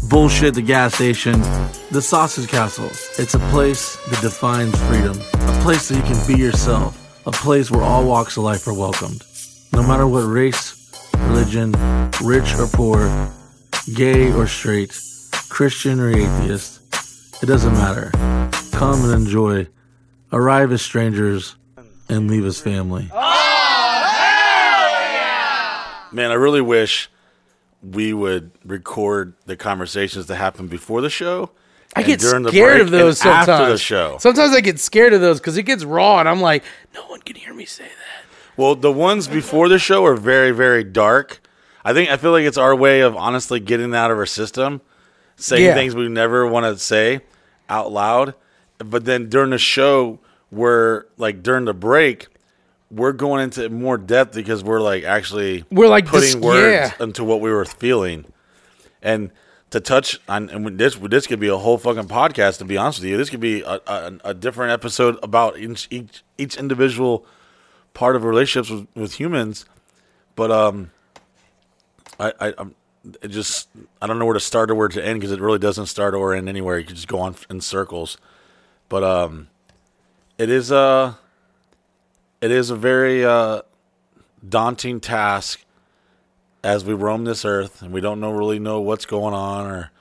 [0.09, 1.39] bullshit the gas station,
[1.89, 2.89] the Sausage Castle.
[3.17, 7.71] It's a place that defines freedom, a place that you can be yourself, a place
[7.71, 9.23] where all walks of life are welcomed.
[9.71, 10.75] No matter what race,
[11.15, 11.71] religion,
[12.21, 13.31] rich or poor,
[13.95, 14.91] gay or straight,
[15.51, 16.79] Christian or atheist,
[17.43, 18.09] it doesn't matter.
[18.71, 19.67] Come and enjoy.
[20.31, 21.57] Arrive as strangers
[22.07, 23.09] and leave as family.
[23.13, 23.27] Oh,
[26.13, 27.09] Man, I really wish
[27.83, 31.51] we would record the conversations that happen before the show.
[31.97, 33.49] I and get during the scared break of those and sometimes.
[33.49, 34.17] After the show.
[34.19, 37.19] Sometimes I get scared of those because it gets raw, and I'm like, no one
[37.21, 38.25] can hear me say that.
[38.55, 41.41] Well, the ones before the show are very, very dark.
[41.83, 44.25] I think I feel like it's our way of honestly getting that out of our
[44.25, 44.79] system,
[45.41, 45.73] saying Yeah.
[45.73, 47.21] things we never want to say
[47.69, 48.33] out loud.
[48.77, 50.19] But then during the show,
[50.51, 52.27] we're like during the break,
[52.89, 57.03] we're going into more depth because we're like actually We're, like, putting dis- words yeah.
[57.03, 58.25] into what we were feeling,
[59.01, 59.31] and
[59.69, 62.57] to touch on and this this could be a whole fucking podcast.
[62.57, 65.87] To be honest with you, this could be a, a, a different episode about each
[65.89, 67.25] each each individual
[67.93, 69.65] part of relationships with, with humans.
[70.35, 70.91] But um,
[72.19, 72.75] I I I'm,
[73.21, 73.67] it just
[74.01, 76.13] I don't know where to start or where to end because it really doesn't start
[76.13, 76.77] or end anywhere.
[76.77, 78.17] You could just go on in circles.
[78.89, 79.47] But um,
[80.37, 81.17] it is a
[82.41, 83.61] it is a very uh
[84.47, 85.63] daunting task
[86.63, 89.91] as we roam this earth and we don't know really know what's going on or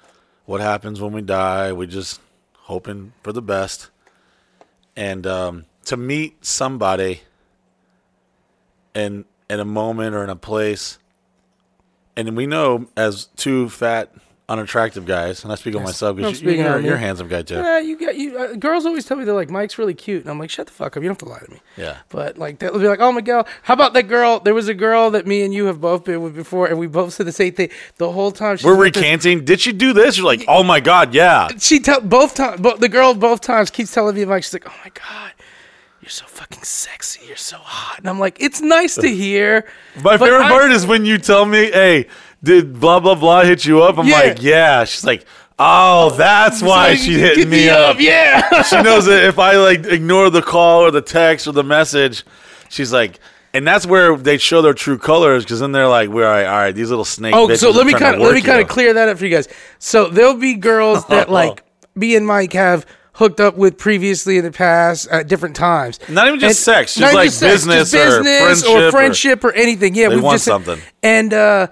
[0.47, 1.73] what happens when we die.
[1.73, 2.21] We just
[2.63, 3.91] hoping for the best.
[4.97, 7.23] And um, to meet somebody
[8.95, 10.99] in in a moment or in a place,
[12.17, 14.13] and we know as two fat
[14.49, 17.29] unattractive guys, and I speak on myself I'm because speaking you're, on you're a handsome
[17.29, 17.55] guy too.
[17.55, 18.37] Yeah, you got you.
[18.37, 20.73] Uh, girls always tell me they're like Mike's really cute, and I'm like, shut the
[20.73, 21.03] fuck up.
[21.05, 21.61] You don't have to lie to me.
[21.77, 21.99] Yeah.
[22.09, 24.41] But like they'll be like, oh Miguel, how about that girl?
[24.41, 26.89] There was a girl that me and you have both been with before, and we
[26.89, 28.57] both said the same thing the whole time.
[28.57, 29.45] she's We're this- recanting.
[29.45, 30.17] Did she do this?
[30.17, 31.47] You're like, oh my god, yeah.
[31.59, 32.61] She tell both times.
[32.61, 34.43] Bo- the girl both times keeps telling me, Mike.
[34.43, 35.33] She's like, oh my god.
[36.11, 37.21] You're so fucking sexy.
[37.29, 38.01] You're so hot.
[38.01, 39.65] And I'm like, it's nice to hear.
[40.03, 42.07] My favorite I- part is when you tell me, "Hey,
[42.43, 44.19] did blah blah blah hit you up?" I'm Yeah.
[44.19, 45.25] like, "Yeah." She's like,
[45.57, 48.63] "Oh, that's why So she hit get me up." Yeah.
[48.65, 52.25] she knows that if I like ignore the call or the text or the message,
[52.69, 53.21] she's like,
[53.55, 56.47] and that's where they show their true colors because then they're like, "We're all right,
[56.47, 57.37] all right." These little snake.
[57.37, 59.31] Oh, so let me kind of let me kind of clear that up for you
[59.37, 59.47] guys.
[59.79, 61.63] So there'll be girls that like
[61.95, 62.85] me and Mike have
[63.21, 66.01] hooked up with previously in the past at different times.
[66.09, 69.45] Not even just And- sex, just not even like business or business friendship or- friendship
[69.45, 69.95] or anything.
[69.95, 70.81] Yeah, we've want just something.
[71.05, 71.69] And uh,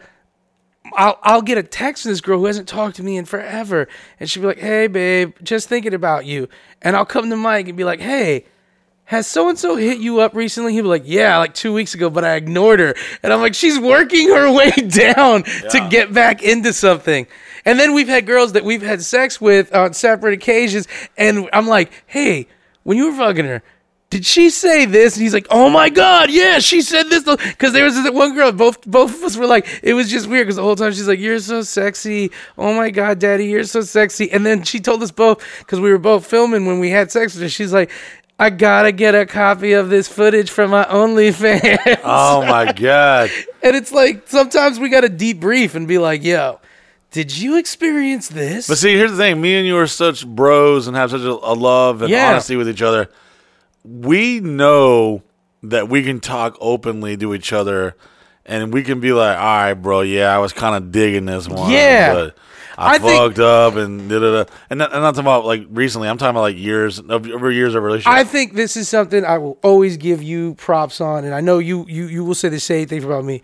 [0.94, 3.88] I'll I'll get a text from this girl who hasn't talked to me in forever,
[4.20, 6.48] and she'll be like, "Hey, babe, just thinking about you."
[6.82, 8.44] And I'll come to Mike and be like, "Hey."
[9.04, 10.74] Has so and so hit you up recently?
[10.74, 12.94] He'll be like, Yeah, like two weeks ago, but I ignored her.
[13.22, 17.26] And I'm like, She's working her way down to get back into something.
[17.64, 20.86] And then we've had girls that we've had sex with on separate occasions.
[21.16, 22.46] And I'm like, Hey,
[22.82, 23.62] when you were fucking her,
[24.10, 25.16] did she say this?
[25.16, 27.24] And he's like, Oh my God, yeah, she said this.
[27.24, 30.26] Because there was this one girl, both both of us were like, It was just
[30.28, 32.30] weird because the whole time she's like, You're so sexy.
[32.56, 34.30] Oh my God, daddy, you're so sexy.
[34.30, 37.34] And then she told us both, because we were both filming when we had sex
[37.34, 37.90] with her, she's like,
[38.40, 41.98] I gotta get a copy of this footage from my OnlyFans.
[42.04, 43.30] Oh my god!
[43.64, 46.60] and it's like sometimes we gotta debrief and be like, yo,
[47.10, 48.68] did you experience this?
[48.68, 51.30] But see, here's the thing: me and you are such bros and have such a,
[51.30, 52.30] a love and Yeah.
[52.30, 53.08] honesty with each other.
[53.84, 55.22] We know
[55.62, 57.96] that we can talk openly to each other,
[58.44, 61.48] and we can be like, "All right, bro, yeah, I was kind of digging this
[61.48, 62.12] one, Yeah.
[62.12, 62.36] but
[62.76, 65.46] I, I think- fucked up and da da da." And not, I'm not talking about
[65.46, 66.08] like recently.
[66.08, 68.12] I'm talking about like years over years of relationship.
[68.12, 71.58] I think this is something I will always give you props on, and I know
[71.58, 73.42] you you you will say the same thing about me.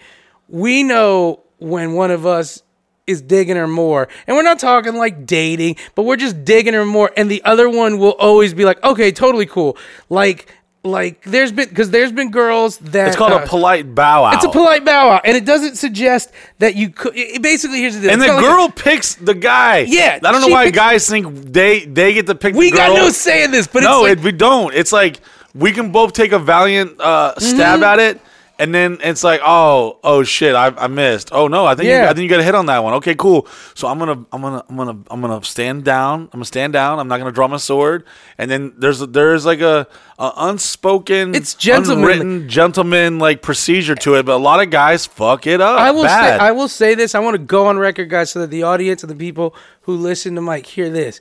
[0.49, 2.63] We know when one of us
[3.07, 6.87] is digging her more, and we're not talking like dating, but we're just digging her
[6.87, 9.77] more, and the other one will always be like, "Okay, totally cool."
[10.09, 10.47] Like
[10.83, 14.35] like there's been because there's been girls that it's called uh, a polite bow out.
[14.35, 17.15] It's a polite bow out, and it doesn't suggest that you could.
[17.17, 18.11] It, it basically, here's the deal.
[18.11, 19.79] And the kinda like girl picks the guy.
[19.81, 22.55] Yeah, I don't know why picks- guys think they they get to pick.
[22.55, 24.75] We got no say in this, but no, it's like, it, we don't.
[24.75, 25.21] It's like
[25.55, 27.85] we can both take a valiant uh, stab Mm-hmm.
[27.85, 28.21] at it,
[28.59, 31.31] and then it's like, oh, oh shit, I, I missed.
[31.33, 32.95] Oh no, I think you, I think you got a hit on that one.
[32.95, 33.49] Okay, cool.
[33.75, 36.23] So I'm gonna I'm gonna I'm gonna I'm gonna stand down.
[36.23, 36.99] I'm gonna stand down.
[37.01, 38.05] I'm not gonna draw my sword.
[38.39, 44.27] And then there's there's like a, a unspoken, It's unwritten gentleman like procedure to it.
[44.27, 45.81] But a lot of guys fuck it up.
[45.81, 46.09] I will say.
[46.39, 47.15] I will say this.
[47.15, 49.97] I want to go on record, guys, so that the audience and the people who
[49.97, 51.21] listen to Mike hear this.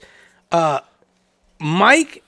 [0.51, 0.81] Uh,
[1.59, 2.23] Mike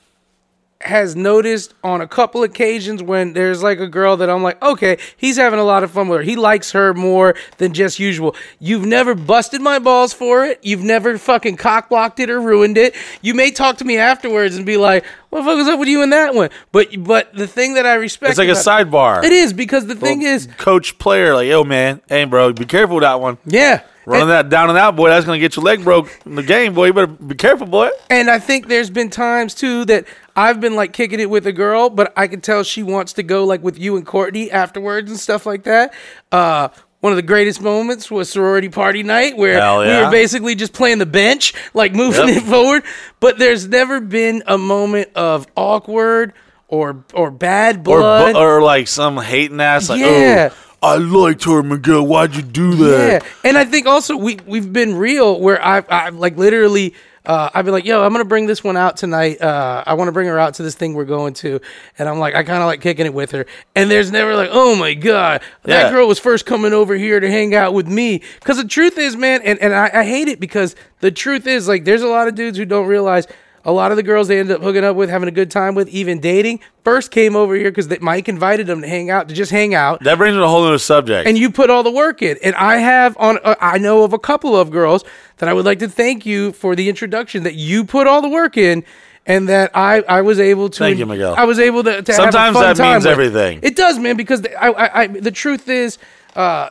[0.85, 4.97] has noticed on a couple occasions when there's like a girl that I'm like, okay,
[5.17, 6.23] he's having a lot of fun with her.
[6.23, 8.35] He likes her more than just usual.
[8.59, 10.59] You've never busted my balls for it.
[10.63, 12.95] You've never fucking cock blocked it or ruined it.
[13.21, 15.89] You may talk to me afterwards and be like, what the fuck was up with
[15.89, 16.49] you in that one?
[16.71, 19.23] But but the thing that I respect it's like a sidebar.
[19.23, 22.97] It is because the thing is, coach player like, yo man, hey bro, be careful
[22.97, 23.37] with that one.
[23.45, 23.81] yeah.
[24.07, 26.75] Running that down and out, boy, that's gonna get your leg broke in the game,
[26.75, 26.85] boy.
[26.85, 27.89] You better be careful, boy.
[28.11, 30.05] And I think there's been times too that
[30.35, 33.23] I've been like kicking it with a girl, but I can tell she wants to
[33.23, 35.93] go like with you and Courtney afterwards and stuff like that.
[36.31, 40.55] Uh, one of the greatest moments was sorority party night where Hell we were basically
[40.55, 42.37] just playing the bench, like moving Yep.
[42.37, 42.83] it forward.
[43.19, 46.33] But there's never been a moment of awkward
[46.67, 48.33] or or bad Or blood.
[48.33, 50.49] bu- or like some hating ass like, Yeah.
[50.51, 52.05] oh, I liked her, Miguel.
[52.07, 53.23] Why'd you do that?
[53.23, 56.93] Yeah, and I think also we we've been real where I've, I've like literally.
[57.25, 59.41] Uh, I've been like, yo, I'm gonna bring this one out tonight.
[59.41, 61.59] Uh, I want to bring her out to this thing we're going to,
[61.97, 63.45] and I'm like, I kind of like kicking it with her.
[63.75, 65.91] And there's never like, oh my god, that Yeah.
[65.91, 68.21] girl was first coming over here to hang out with me.
[68.39, 71.67] Because the truth is, man, and and I, I hate it because the truth is,
[71.67, 73.27] like, there's a lot of dudes who don't realize
[73.65, 75.73] a lot of the girls they end up hooking up with, having a good time
[75.75, 79.33] with, even dating, first came over here because Mike invited them to hang out, to
[79.35, 81.27] just hang out That brings me a whole other subject.
[81.27, 82.37] and you put all the work in.
[82.43, 85.03] And I have on, uh, I know of a couple of girls
[85.37, 88.29] that I would like to thank you for the introduction that you put all the
[88.29, 88.83] work in.
[89.27, 90.77] And that I, I was able to.
[90.77, 91.33] Thank you, Miguel.
[91.35, 92.03] I was able to.
[92.03, 93.11] to Sometimes have a fun that means with.
[93.11, 93.59] everything.
[93.63, 94.17] It does, man.
[94.17, 95.97] Because the, I, I, I, the truth is,
[96.35, 96.69] uh,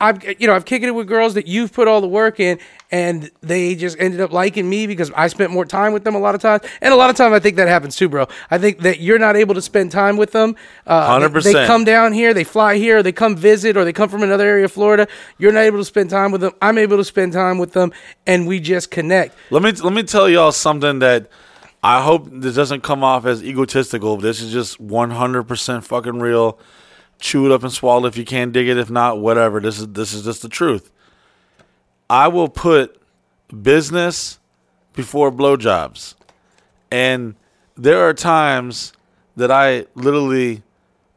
[0.00, 2.58] I've you know I've kicked it with girls that you've put all the work in,
[2.90, 6.18] and they just ended up liking me because I spent more time with them a
[6.18, 6.62] lot of times.
[6.80, 8.26] And a lot of times I think that happens too, bro.
[8.50, 10.56] I think that you're not able to spend time with them.
[10.86, 11.42] Uh, they- 100%.
[11.42, 14.46] They come down here, they fly here, they come visit, or they come from another
[14.46, 15.06] area of Florida.
[15.38, 16.52] You're not able to spend time with them.
[16.62, 17.92] I'm able to spend time with them,
[18.26, 19.36] and we just connect.
[19.50, 21.28] Let me let me tell y'all something that
[21.82, 24.16] I hope this doesn't come off as egotistical.
[24.16, 26.58] But This is just 100% fucking real.
[27.20, 28.78] Chew it up and swallow it if you can dig it.
[28.78, 29.60] If not, whatever.
[29.60, 30.90] This is this is just the truth.
[32.08, 33.00] I will put
[33.62, 34.38] business
[34.94, 36.14] before blowjobs,
[36.90, 37.34] and
[37.76, 38.92] there are times
[39.36, 40.62] that I literally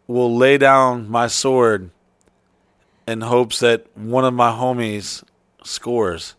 [0.08, 1.90] will lay down my sword
[3.08, 5.24] in hopes that one of my homies
[5.64, 6.36] scores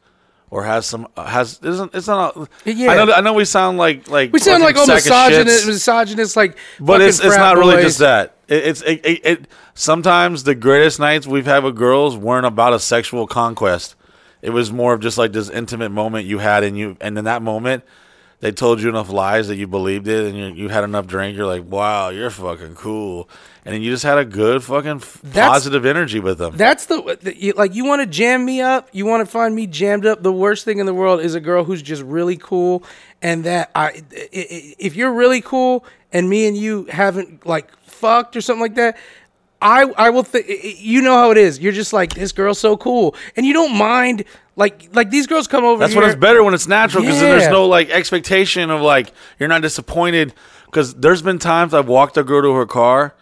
[0.51, 2.93] or has some has isn't it's not a, Yeah.
[2.93, 6.37] I know I know we sound like like We sound like all misogynist, shits, misogynist,
[6.37, 6.57] like.
[6.79, 10.99] but it's it's not really just that it, it's it, it, it sometimes the greatest
[11.01, 13.95] nights we've had with girls weren't about a sexual conquest
[14.43, 17.25] it was more of just like this intimate moment you had and you and in
[17.25, 17.83] that moment
[18.41, 21.37] they told you enough lies that you believed it and you, you had enough drink
[21.37, 23.29] you're like wow you're fucking cool
[23.65, 26.85] and then you just had a good fucking f- That's- positive energy with them That's
[26.85, 28.91] the, the you, like you want to jam me up.
[28.93, 30.23] You want to find me jammed up.
[30.23, 32.83] The worst thing in the world is a girl who's just really cool,
[33.23, 33.93] and that I, i-
[34.35, 38.75] i- if you're really cool and me and you haven't like fucked or something like
[38.75, 38.97] that.
[39.63, 40.47] I, I will think
[40.79, 41.59] you know how it is.
[41.59, 44.25] You're just like this girl's so cool, and you don't mind
[44.57, 45.81] like like these girls come over.
[45.81, 46.03] That's here.
[46.03, 47.39] when it's better when it's natural because then Yeah.
[47.39, 50.35] there's no like expectation of like you're not disappointed.
[50.67, 53.15] Because there's been times I've walked a girl to her car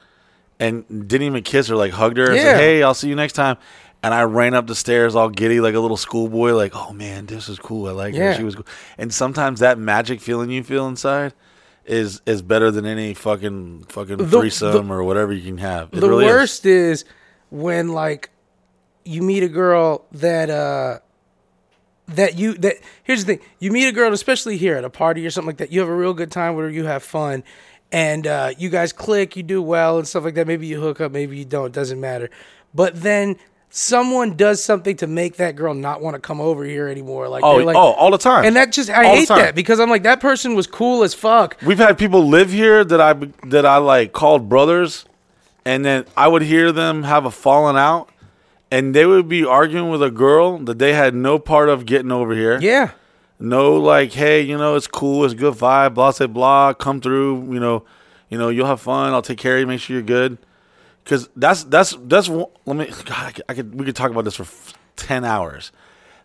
[0.58, 2.42] and didn't even kiss her, like hugged her and Yeah.
[2.42, 3.56] said, "Hey, I'll see you next time."
[4.02, 7.26] And I ran up the stairs all giddy like a little schoolboy, like, "Oh man,
[7.26, 7.86] this is cool.
[7.88, 8.32] I like Yeah.
[8.32, 8.34] her.
[8.34, 8.66] She was cool."
[8.98, 11.34] And sometimes that magic feeling you feel inside
[11.84, 15.88] is is better than any fucking fucking The- threesome or whatever you can have.
[15.92, 17.04] It the really worst is.
[17.50, 18.30] when like
[19.04, 20.98] you meet a girl that uh
[22.08, 25.26] that you that here's the thing you meet a girl especially here at a party
[25.26, 27.42] or something like that you have a real good time with her you have fun
[27.90, 31.00] and uh, you guys click you do well and stuff like that maybe you hook
[31.00, 32.28] up maybe you don't doesn't matter
[32.74, 33.36] but then
[33.74, 37.42] someone does something to make that girl not want to come over here anymore like
[37.42, 38.44] Oh, like oh, all the time.
[38.44, 41.14] and that just i All hate that because i'm like that person was cool as
[41.14, 43.14] fuck We've had people live here that I
[43.48, 45.06] that I like called brothers,
[45.64, 48.10] and then I would hear them have a falling out,
[48.70, 52.12] and they would be arguing with a girl that they had no part of getting
[52.12, 52.58] over here.
[52.60, 52.90] yeah
[53.38, 56.72] No, like, hey, you know, it's cool, it's good vibe, blah, blah, blah.
[56.74, 57.84] Come through, you know,
[58.28, 59.12] you know, you'll have fun.
[59.14, 60.36] I'll take care of you, make sure you're good.
[61.04, 62.86] Because that's that's that's let me.
[62.86, 65.72] God, I could, I could we could talk about this for f- ten hours.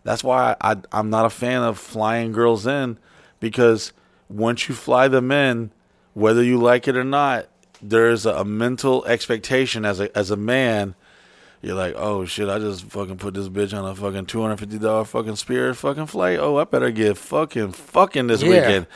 [0.04, 2.98] That's why I, I'm not a fan of flying girls in
[3.40, 3.92] because
[4.28, 5.72] once you fly them in,
[6.14, 7.48] whether you like it or not,
[7.82, 10.94] there's a, a mental expectation as a as a man.
[11.60, 14.58] You're like, oh shit, I just fucking put this bitch on a fucking two hundred
[14.60, 16.38] fifty dollar fucking Spirit fucking flight.
[16.38, 18.48] Oh, I better get fucking fucking this Yeah.
[18.50, 18.86] weekend.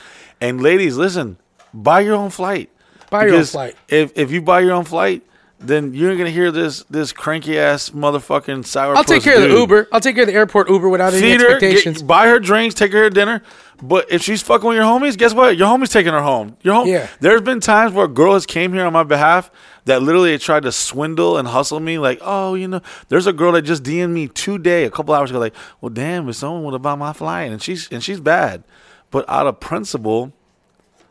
[0.41, 1.39] And ladies, listen,
[1.75, 2.71] buy your own flight.
[3.11, 3.77] Buy your own flight.
[3.89, 5.23] If if you buy your own flight,
[5.65, 8.97] then you're gonna hear this this cranky ass motherfucking sour.
[8.97, 11.23] i'll take care of the uber i'll take care of the airport uber without any
[11.23, 13.43] Feed her, expectations get, buy her drinks, take her to dinner.
[13.83, 15.57] But if she's fucking with your homies, guess what?
[15.57, 16.57] Your homie's taking her home.
[16.63, 16.87] Your home.
[16.87, 17.09] Yeah.
[17.19, 19.51] There's been times where a girl has came here on my behalf
[19.87, 21.99] that literally tried to swindle and hustle me.
[21.99, 25.31] Like, oh, you know, there's a girl that just DM'd me today, a couple hours
[25.31, 25.41] ago.
[25.41, 28.63] Like, well, damn, if someone would have bought my flight, and she's and she's bad.
[29.11, 30.33] But out of principle,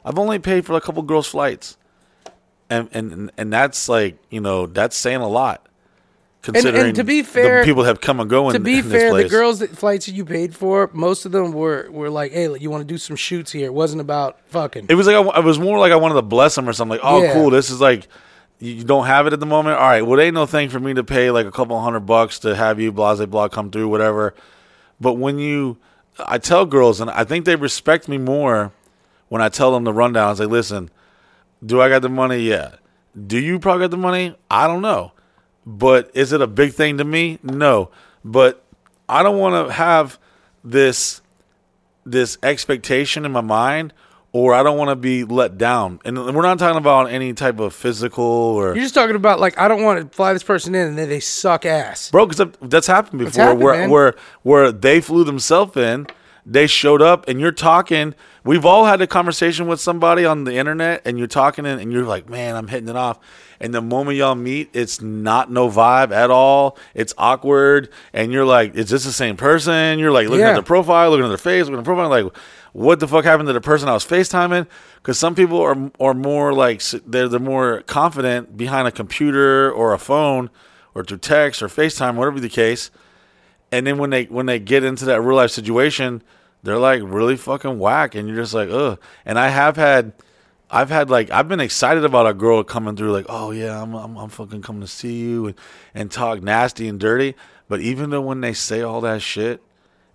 [0.05, 1.75] I've only paid for a couple girls' flights,
[2.71, 5.67] and and and that's like you know that's saying a lot.
[6.41, 9.29] Considering to be the fair- people have come and go in, to be fair, the
[9.29, 12.71] girls that flights that you paid for, most of them were were like, "Hey, you
[12.71, 14.87] want to do some shoots here?" It wasn't about fucking.
[14.89, 16.97] It was like I, it was more like I wanted to bless them or something.
[16.97, 17.33] Like, oh, Yeah.
[17.33, 17.51] cool.
[17.51, 18.07] This is like
[18.57, 19.77] you you don't have it at the moment.
[19.77, 20.01] All right.
[20.01, 22.55] Well, it ain't no thing for me to pay like a couple hundred bucks to
[22.55, 24.33] have you blase blah come through whatever.
[24.99, 25.77] But when you,
[26.17, 28.71] I tell girls, and I think they respect me more
[29.29, 30.31] when I tell them the rundown.
[30.31, 30.89] I say, listen,
[31.65, 32.39] do I got the money?
[32.39, 32.75] Yeah.
[33.27, 34.35] Do you probably got the money?
[34.49, 35.11] I don't know.
[35.65, 37.39] But is it a big thing to me?
[37.43, 37.89] No.
[38.23, 38.63] But
[39.07, 40.19] I don't want to have
[40.63, 41.21] this
[42.05, 43.93] this expectation in my mind
[44.33, 45.99] or I don't want to be let down.
[46.05, 49.57] And we're not talking about any type of physical or You're just talking about like,
[49.59, 52.09] I don't want to fly this person in, and then they suck ass.
[52.11, 53.89] bro because that's happened before happened, where man.
[53.89, 56.07] where where they flew themselves in
[56.45, 60.55] they showed up and you're talking we've all had a conversation with somebody on the
[60.55, 63.19] internet and you're talking and, and you're like man i'm hitting it off.
[63.59, 66.77] And the moment y'all meet it's not no vibe at all.
[66.95, 67.89] It's awkward.
[68.11, 69.99] And you're like is this the same person?
[69.99, 70.49] You're like looking Yeah.
[70.49, 72.35] at their profile looking at their face looking at their profile like
[72.73, 74.65] what the fuck happened to the person i was facetiming?
[74.95, 79.71] Because some people are are more like s- they're, they're more confident behind a computer
[79.71, 80.49] or a phone
[80.95, 82.91] or through text or FaceTime, whatever the case.
[83.71, 86.21] And then when they when they get into that real life situation,
[86.63, 88.99] they're like really fucking whack, and you're just like, ugh.
[89.25, 90.13] And I have had,
[90.69, 93.93] I've had like I've been excited about a girl coming through, like, oh yeah, I'm
[93.95, 95.55] I'm, I'm fucking coming to see you and
[95.93, 97.35] and talk nasty and dirty.
[97.67, 99.61] But even though when they say all that shit,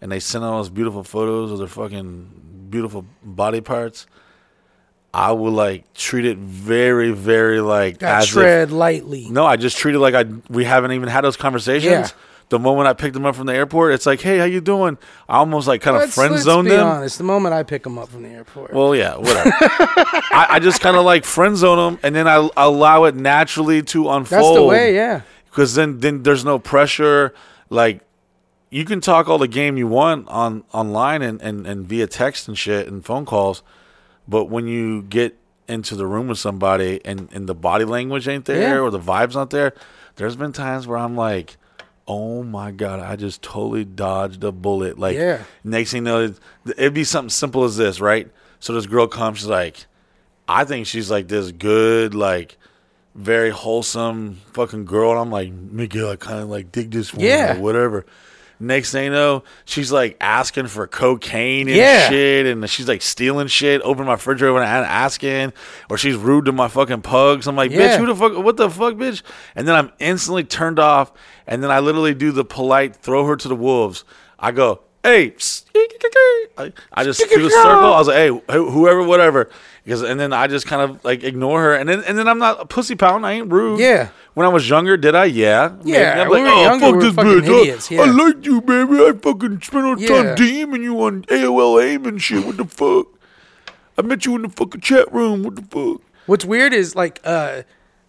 [0.00, 4.06] and they send all those beautiful photos of their fucking beautiful body parts,
[5.14, 9.28] I would like treat it very, very like Got as if- tread lightly.
[9.30, 11.90] no, I just treat it like I we haven't even had those conversations.
[11.90, 12.08] Yeah.
[12.48, 14.98] The moment I picked them up from the airport, it's like, hey, how you doing?
[15.28, 16.86] I almost like kind of friend be them.
[16.86, 17.18] honest.
[17.18, 19.50] The moment I pick them up from the airport, Well, yeah, whatever.
[19.60, 23.82] I, I just kind of like friend zone them, and then I allow it naturally
[23.84, 24.42] to unfold.
[24.44, 24.94] that's the way.
[24.94, 25.22] Yeah.
[25.46, 27.34] Because then, then there's no pressure.
[27.68, 28.02] Like
[28.70, 32.46] you can talk all the game you want on online and, and, and via text
[32.46, 33.62] and shit and phone calls,
[34.28, 35.36] but when you get
[35.66, 38.80] into the room with somebody and, and the body language ain't there Yeah.
[38.80, 39.72] or the vibes not there,
[40.14, 41.56] there's been times where I'm like,
[42.08, 44.98] oh my god, I just totally dodged a bullet.
[44.98, 45.42] Like Yeah.
[45.64, 46.38] next thing you know, it-
[46.76, 48.30] it'd be something simple as this, right?
[48.60, 49.86] So this girl comes, she's like,
[50.48, 52.56] I think she's like this good, like
[53.14, 55.10] very wholesome fucking girl.
[55.10, 57.56] And I'm like, Miguel, I kind of like dig this woman Yeah.
[57.56, 58.06] or whatever.
[58.58, 62.08] Next thing you know, she's like asking for cocaine and Yeah.
[62.08, 65.52] shit, and she's like stealing shit, open my refrigerator and asking,
[65.90, 67.46] or she's rude to my fucking pugs.
[67.46, 69.20] I'm like, bitch, who the fuck, what the fuck, bitch?
[69.54, 71.12] And then I'm instantly turned off,
[71.46, 74.04] and then I literally do the polite throw her to the wolves.
[74.38, 75.34] I go, hey,
[76.58, 77.92] I, I just do the circle.
[77.92, 78.28] I was like, hey,
[78.58, 79.50] whoever, whatever,
[79.86, 82.40] because and then I just kind of like ignore her, and then and then I'm
[82.40, 83.24] not a pussy pound.
[83.24, 83.78] I ain't rude.
[83.78, 84.08] Yeah.
[84.34, 85.26] When I was younger, did I?
[85.26, 85.76] Yeah.
[85.84, 88.02] Yeah, I'm we were younger, we were fucking idiots, yeah.
[88.02, 88.96] I like you, baby.
[88.96, 90.08] I fucking spent all the Yeah.
[90.08, 92.44] time DMing you on AOL AIM and shit.
[92.44, 93.06] What the fuck?
[93.96, 95.44] I met you in the fucking chat room.
[95.44, 96.02] What the fuck?
[96.26, 97.62] What's weird is like uh,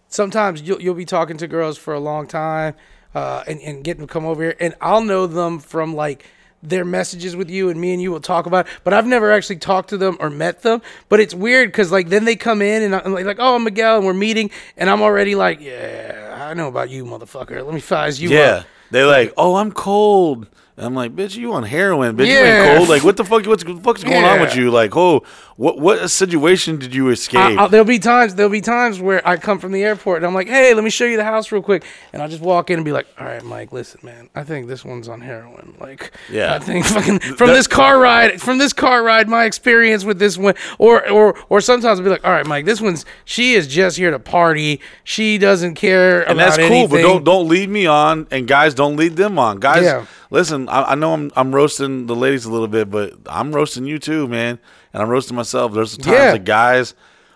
[0.08, 2.74] sometimes you'll you'll be talking to girls for a long time
[3.14, 6.26] uh, and and get them to come over here, and I'll know them from like
[6.62, 8.66] their messages with you, and me and you will talk about.
[8.66, 10.82] It, but I've never actually talked to them or met them.
[11.08, 13.64] But it's weird because like then they come in and I'm like, like oh I'm
[13.64, 17.64] Miguel, and we're meeting, and I'm already like yeah I know about you, motherfucker.
[17.64, 18.32] Let me size you up.
[18.32, 18.52] Yeah.
[18.60, 18.66] up.
[18.90, 20.46] They're like, oh, I'm cold.
[20.80, 22.26] I'm like, bitch, you on heroin, bitch.
[22.28, 22.68] You Yeah.
[22.70, 22.88] ain't cold.
[22.88, 23.44] Like, what the fuck?
[23.46, 24.70] What's the fuck's going on with you?
[24.70, 25.22] Like, oh,
[25.56, 27.40] what what situation did you escape?
[27.40, 30.26] I, I, there'll be times there'll be times where I come from the airport and
[30.26, 32.70] I'm like, hey, let me show you the house real quick, and I'll just walk
[32.70, 35.74] in and be like, all right, Mike, listen, man, I think this one's on heroin.
[35.80, 36.54] Like, Yeah.
[36.54, 40.38] I think fucking from this car ride, from this car ride, my experience with this
[40.38, 43.66] one, or or or sometimes I'll be like, all right, Mike, this one's she is
[43.66, 44.80] just here to party.
[45.02, 48.94] She doesn't care and that's cool, but don't don't lead me on, and guys, don't
[48.96, 49.58] lead them on.
[49.58, 50.06] Guys, Yeah.
[50.30, 53.84] listen, I, I know I'm I'm roasting the ladies a little bit, but I'm roasting
[53.86, 54.58] you too, man,
[54.92, 55.72] and I'm roasting myself.
[55.72, 56.32] There's times Yeah.
[56.32, 56.94] that guys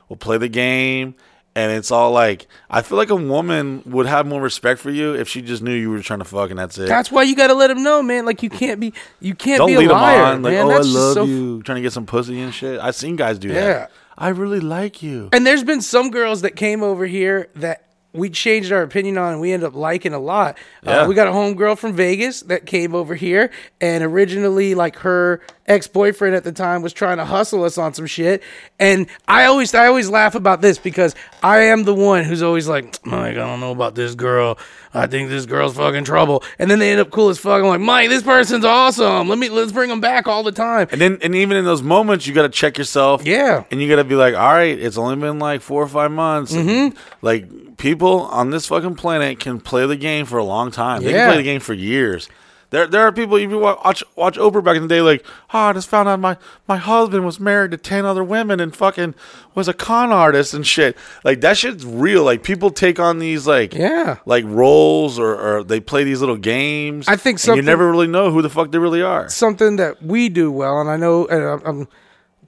[0.09, 1.15] will play the game.
[1.55, 5.13] And it's all like I feel like a woman would have more respect for you
[5.15, 6.89] if she just knew you were trying to fuck and that's it.
[6.89, 8.25] That's why you got to let them know, man.
[8.25, 10.65] Like you can't be, you can't Don't be lead a them liar, on like, man.
[10.65, 12.81] oh, I That's love so you, trying to get some pussy and shit.
[12.81, 13.67] I've seen guys do Yeah.
[13.67, 13.91] that.
[14.17, 15.29] I really like you.
[15.35, 19.33] And there's been some girls that came over here that we changed our opinion on
[19.33, 20.59] and we ended up liking a lot.
[20.83, 21.03] Yeah.
[21.03, 25.41] Uh, we got a homegirl from Vegas that came over here and originally like her
[25.67, 28.43] ex-boyfriend at the time was trying to hustle us on some shit.
[28.79, 32.69] And I always I always laugh about this because I am the one who's always
[32.69, 34.59] like, Mike, I don't know about this girl.
[34.95, 36.45] I think this girl's fucking trouble.
[36.59, 37.63] And then they end up cool as fuck.
[37.63, 39.29] I'm like, Mike, this person's awesome.
[39.29, 40.89] Let me let's bring them back all the time.
[40.91, 43.25] And then, and even in those moments, you got to check yourself.
[43.25, 43.65] Yeah.
[43.71, 46.11] And you got to be like, all right, it's only been like four or five
[46.11, 46.53] months.
[46.53, 46.97] Mm-hmm.
[47.23, 51.03] Like people on this fucking planet can play the game for a long time.
[51.03, 52.29] They can play the game for years.
[52.73, 53.37] There, there are people.
[53.37, 56.19] If you watch watch Oprah back in the day, like, oh, I just found out
[56.19, 56.37] my
[56.67, 59.15] my husband was married to ten other women and fucking
[59.55, 60.97] was a con artist and shit.
[61.23, 62.25] Like that shit's real.
[62.25, 64.17] Like people take on these like Yeah.
[64.25, 67.07] like roles or, or they play these little games.
[67.09, 69.29] I think and you never really know who the fuck they really are.
[69.29, 71.89] something that we do well, and I know, and I'm, I'm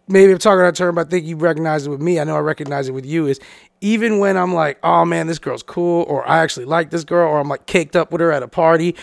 [0.08, 2.18] maybe I'm talking out of term, but I think you recognize it with me.
[2.18, 3.26] I know I recognize it with you.
[3.26, 3.40] Is
[3.82, 7.28] even when I'm like, oh man, this girl's cool, or I actually like this girl,
[7.28, 8.96] or I'm like caked up with her at a party.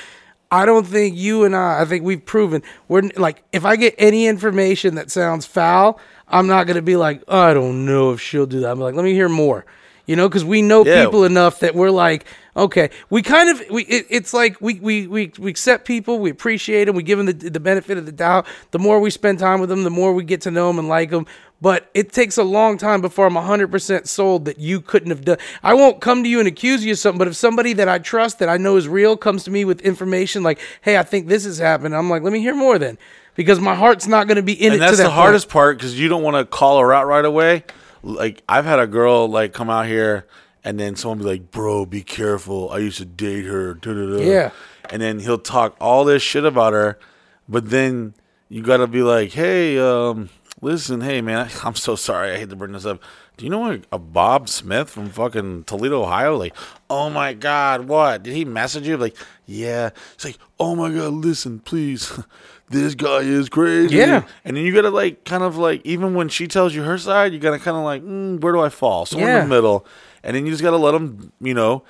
[0.52, 1.82] I don't think you and I.
[1.82, 6.48] I think we've proven we're like, if I get any information that sounds foul, I'm
[6.48, 8.72] not gonna be like, oh, I don't know if she'll do that.
[8.72, 9.66] I'm like, let me hear more.
[10.08, 11.06] You know, because we know Yeah.
[11.06, 12.26] people enough that we're like,
[12.58, 16.30] okay, we kind of we it, it's like we, we we we accept people, we
[16.32, 18.46] appreciate them, we give them the, the benefit of the doubt.
[18.72, 20.90] The more we spend time with them, the more we get to know them and
[20.90, 21.28] like them.
[21.62, 25.38] But it takes a long time before I'm 100% sold that you couldn't have done.
[25.62, 28.00] I won't come to you and accuse you of something, but if somebody that I
[28.00, 31.28] trust that I know is real comes to me with information like, "Hey, I think
[31.28, 32.98] this has happened," I'm like, "Let me hear more then,"
[33.36, 34.80] because my heart's not going to be in and it.
[34.80, 35.22] that's to that the point.
[35.22, 37.64] hardest part because you don't want to call her out right away.
[38.02, 40.26] Like I've had a girl like come out here
[40.64, 42.72] and then someone be like, "Bro, be careful.
[42.72, 44.50] I used to date her." da-da-da." Yeah.
[44.90, 46.98] and then he'll talk all this shit about her,
[47.48, 48.16] but then
[48.50, 50.30] you gotta be like, "Hey, um,
[50.62, 52.32] listen, hey man, I'm so sorry.
[52.32, 53.02] I hate to bring this up.
[53.38, 56.38] Do you know a, a Bob Smith from fucking Toledo, Ohio?
[56.38, 56.56] Like,
[56.90, 58.24] oh my god, what?
[58.24, 58.98] Did he message you?
[58.98, 59.16] Like,
[59.46, 59.90] yeah.
[60.14, 62.20] It's like, oh my god, listen, please."
[62.72, 63.98] This guy is crazy.
[63.98, 64.24] Yeah.
[64.46, 67.34] And then you gotta like kind of like even when she tells you her side,
[67.34, 69.06] you gotta kind of like, mm, where do I fall?
[69.06, 69.86] So in the middle,
[70.24, 71.34] and then you just gotta let them.
[71.42, 71.84] You know,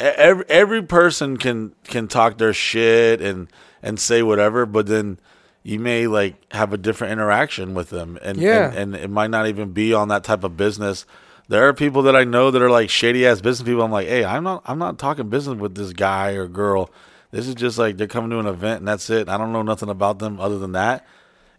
[0.00, 3.48] every every person can can talk their shit and
[3.82, 5.18] and say whatever, but then
[5.64, 8.68] you may like have a different interaction with them, and Yeah.
[8.68, 11.04] and, and it might not even be on that type of business.
[11.48, 13.82] There are people that I know that are like shady ass business people.
[13.82, 16.90] I'm like, hey, I'm not I'm not talking business with this guy or girl.
[17.32, 19.28] This is just like they're coming to an event and that's it.
[19.28, 21.04] I don't know nothing about them other than that.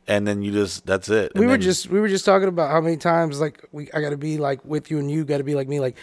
[0.07, 1.31] And then you just that's it.
[1.35, 4.01] we And were just we were just talking about how many times like we I
[4.01, 5.97] got to be like with you and you got to be like me like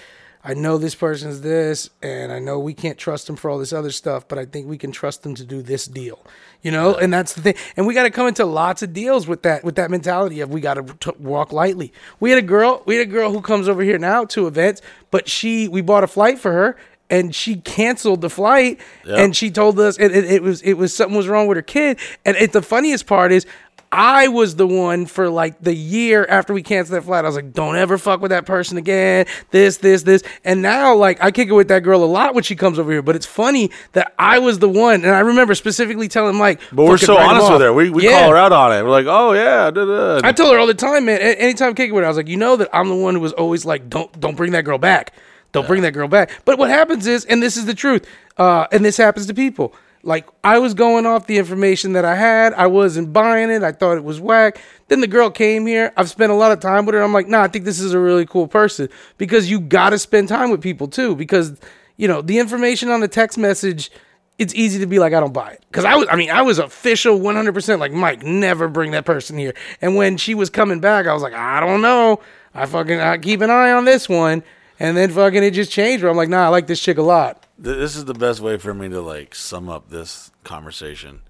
[0.45, 3.73] I know this person's this and I know we can't trust them for all this
[3.73, 6.24] other stuff but I think we can trust them to do this deal
[6.62, 7.55] you know and that's the thing.
[7.76, 10.51] And we got to come into lots of deals with that with that mentality of
[10.51, 11.93] we got to walk lightly.
[12.20, 14.82] We had a girl we had a girl who comes over here now to events
[15.10, 16.76] but she we bought a flight for her
[17.12, 20.94] and she canceled the flight and she told us it, it, it was it was
[20.94, 21.98] something was wrong with her kid.
[22.24, 23.47] And it, the funniest part is
[23.94, 27.27] I was the one for like the year after we canceled that flight.
[27.27, 29.27] I was like, don't ever fuck with that person again.
[29.51, 30.23] This, this, this.
[30.44, 32.90] And now, like, I kick it with that girl a lot when she comes over
[32.90, 33.02] here.
[33.02, 35.05] But it's funny that I was the one.
[35.05, 37.73] And I remember specifically telling Mike, But we're so honest with her.
[37.74, 38.20] We, we Yeah.
[38.20, 38.82] call her out on it.
[38.82, 40.27] We're like, oh yeah, da, da.
[40.27, 41.20] I told her all the time, man.
[41.20, 43.32] Anytime kicking with her, I was like, you know that I'm the one who was
[43.35, 45.12] always like, don't don't bring that girl back.
[45.52, 46.31] Don't bring that girl back.
[46.47, 48.06] But what happens is, and this is the truth,
[48.39, 49.74] uh, and this happens to people.
[50.03, 52.55] Like I was going off the information that I had.
[52.55, 53.62] I wasn't buying it.
[53.62, 54.61] I thought it was whack.
[54.89, 55.93] Then the girl came here.
[55.97, 57.03] I've spent a lot of time with her.
[57.03, 59.99] I'm like, nah, I think this is a really cool person because you got to
[59.99, 61.15] spend time with people too.
[61.15, 61.59] Because
[61.97, 63.91] you know the information on the text message
[64.39, 65.65] it's easy to be like, I don't buy it.
[65.69, 69.39] Because I was, I mean, I was official 100% like, Mike, never bring that person
[69.39, 69.55] here.
[69.81, 72.20] And when she was coming back, I was like, I don't know.
[72.55, 74.43] I fucking I keep an eye on this one.
[74.81, 77.03] And then fucking it just changed where I'm like, nah, I like this chick a
[77.03, 77.41] lot.
[77.57, 81.23] Th- this is the best way for me to like sum up this conversation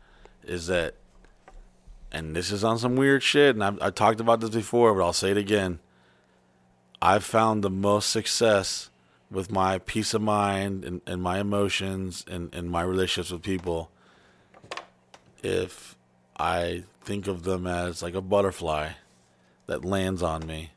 [0.45, 0.95] is that
[2.11, 5.05] and this is on some weird shit and I've, i talked about this before but
[5.05, 5.79] i'll say it again.
[7.01, 8.91] I've found the most success
[9.29, 13.91] with my peace of mind and, and my emotions and, and my relationships with people
[15.43, 15.97] if
[16.39, 18.91] i think of them as like a butterfly
[19.67, 20.71] that lands on me.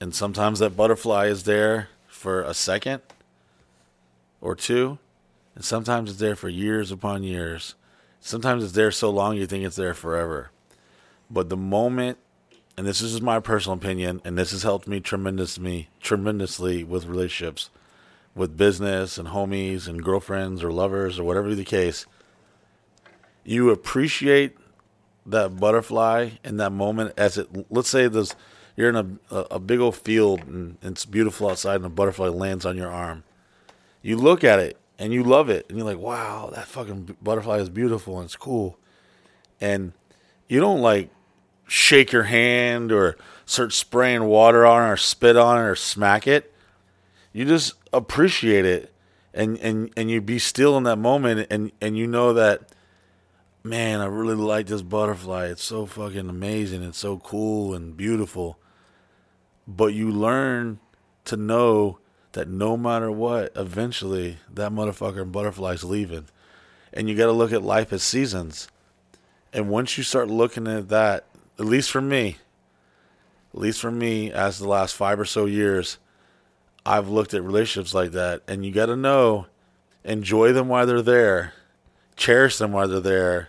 [0.00, 3.02] And sometimes that butterfly is there for a second
[4.40, 4.98] or two,
[5.54, 7.74] and sometimes it's there for years upon years.
[8.20, 10.50] Sometimes it's there so long you think it's there forever.
[11.30, 12.18] But the moment,
[12.76, 17.06] and this is just my personal opinion, and this has helped me tremendously, tremendously with
[17.06, 17.70] relationships,
[18.34, 22.06] with business and homies and girlfriends or lovers or whatever the case.
[23.44, 24.56] You appreciate
[25.26, 27.48] that butterfly in that moment as it.
[27.70, 28.34] Let's say there's
[28.76, 32.64] you're in a a, big old field and it's beautiful outside, and a butterfly lands
[32.64, 33.24] on your arm
[34.02, 37.58] you look at it and you love it and you're like wow that fucking butterfly
[37.58, 38.78] is beautiful and it's cool.
[39.60, 39.92] And
[40.48, 41.10] you don't like
[41.66, 43.16] shake your hand or
[43.46, 46.52] start spraying water on it or spit on it or smack it.
[47.32, 48.92] You just appreciate it
[49.32, 52.72] and and and you be still in that moment and and you know that
[53.62, 55.46] man i really like this butterfly.
[55.46, 58.58] It's so fucking amazing it's so cool and beautiful.
[59.68, 60.80] But you learn
[61.26, 61.98] to know
[62.32, 66.26] that no matter what, eventually that motherfucker and butterfly's leaving.
[66.92, 68.68] And you got to look at life as seasons.
[69.52, 71.26] And once you start looking at that,
[71.58, 72.36] at least for me,
[73.52, 75.98] at least for me, as the last five or so years,
[76.86, 78.42] I've looked at relationships like that.
[78.46, 79.46] And you got to know,
[80.04, 81.52] enjoy them while they're there,
[82.16, 83.48] cherish them while they're there,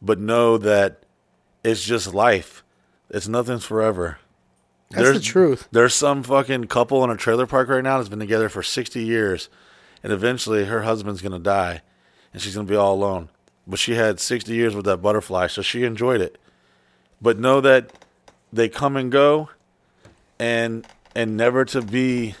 [0.00, 1.02] but know that
[1.62, 2.64] it's just life.
[3.10, 4.18] It's nothing's forever.
[4.90, 5.68] That's the truth.
[5.70, 9.02] There's some fucking couple in a trailer park right now that's been together for 60
[9.02, 9.48] years,
[10.02, 11.82] and eventually her husband's gonna die,
[12.32, 13.28] and she's gonna be all alone.
[13.66, 16.38] But she had 60 years with that butterfly, so she enjoyed it.
[17.22, 17.92] But know that
[18.52, 19.50] they come and go,
[20.38, 22.34] and and never to be.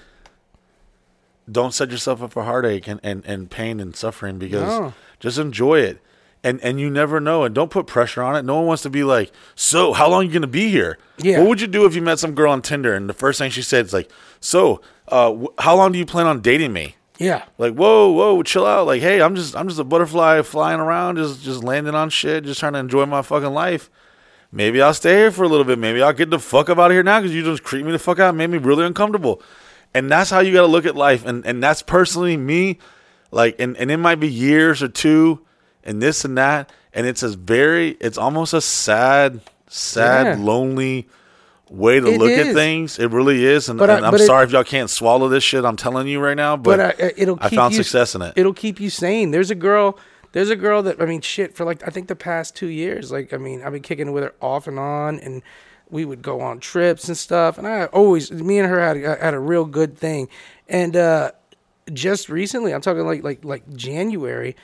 [1.50, 4.94] Don't set yourself up for heartache and, and, and pain and suffering because No.
[5.18, 6.00] just enjoy it.
[6.42, 7.44] And and you never know.
[7.44, 8.44] And don't put pressure on it.
[8.44, 10.96] No one wants to be like, so how long are you gonna be here?
[11.18, 11.40] Yeah.
[11.40, 13.50] What would you do if you met some girl on Tinder and the first thing
[13.50, 14.10] she said is like,
[14.40, 16.96] so uh, wh- how long do you plan on dating me?
[17.18, 17.44] Yeah.
[17.58, 18.86] Like, whoa, whoa, chill out.
[18.86, 22.44] Like, hey, I'm just I'm just a butterfly flying around, just just landing on shit,
[22.44, 23.90] just trying to enjoy my fucking life.
[24.50, 25.78] Maybe I'll stay here for a little bit.
[25.78, 27.92] Maybe I'll get the fuck up out of here now because you just creep me
[27.92, 29.42] the fuck out, and made me really uncomfortable.
[29.92, 31.26] and that's how you got to look at life.
[31.26, 32.78] And and that's personally me.
[33.30, 35.40] Like, and and it might be years or two,
[35.84, 40.44] and this and that, and it's a very, it's almost a sad, sad, Yeah.
[40.44, 41.08] lonely
[41.70, 42.98] way to It look at things.
[42.98, 43.68] It really is.
[43.68, 45.64] And, But I- and I'm but it- sorry if y'all can't swallow this shit.
[45.64, 48.32] I'm telling you right now, but, but uh, it'll I found you, success in it.
[48.36, 49.30] It'll keep you sane.
[49.30, 49.96] There's a girl.
[50.32, 51.56] There's a girl that I mean, shit.
[51.56, 54.22] For like I think the past two years, like I mean, I've been kicking with
[54.24, 55.42] her off and on, and
[55.90, 57.58] we would go on trips and stuff.
[57.58, 60.28] And I always, me and her had had a real good thing.
[60.68, 61.32] And uh
[61.92, 64.54] just recently, I'm talking like like like January.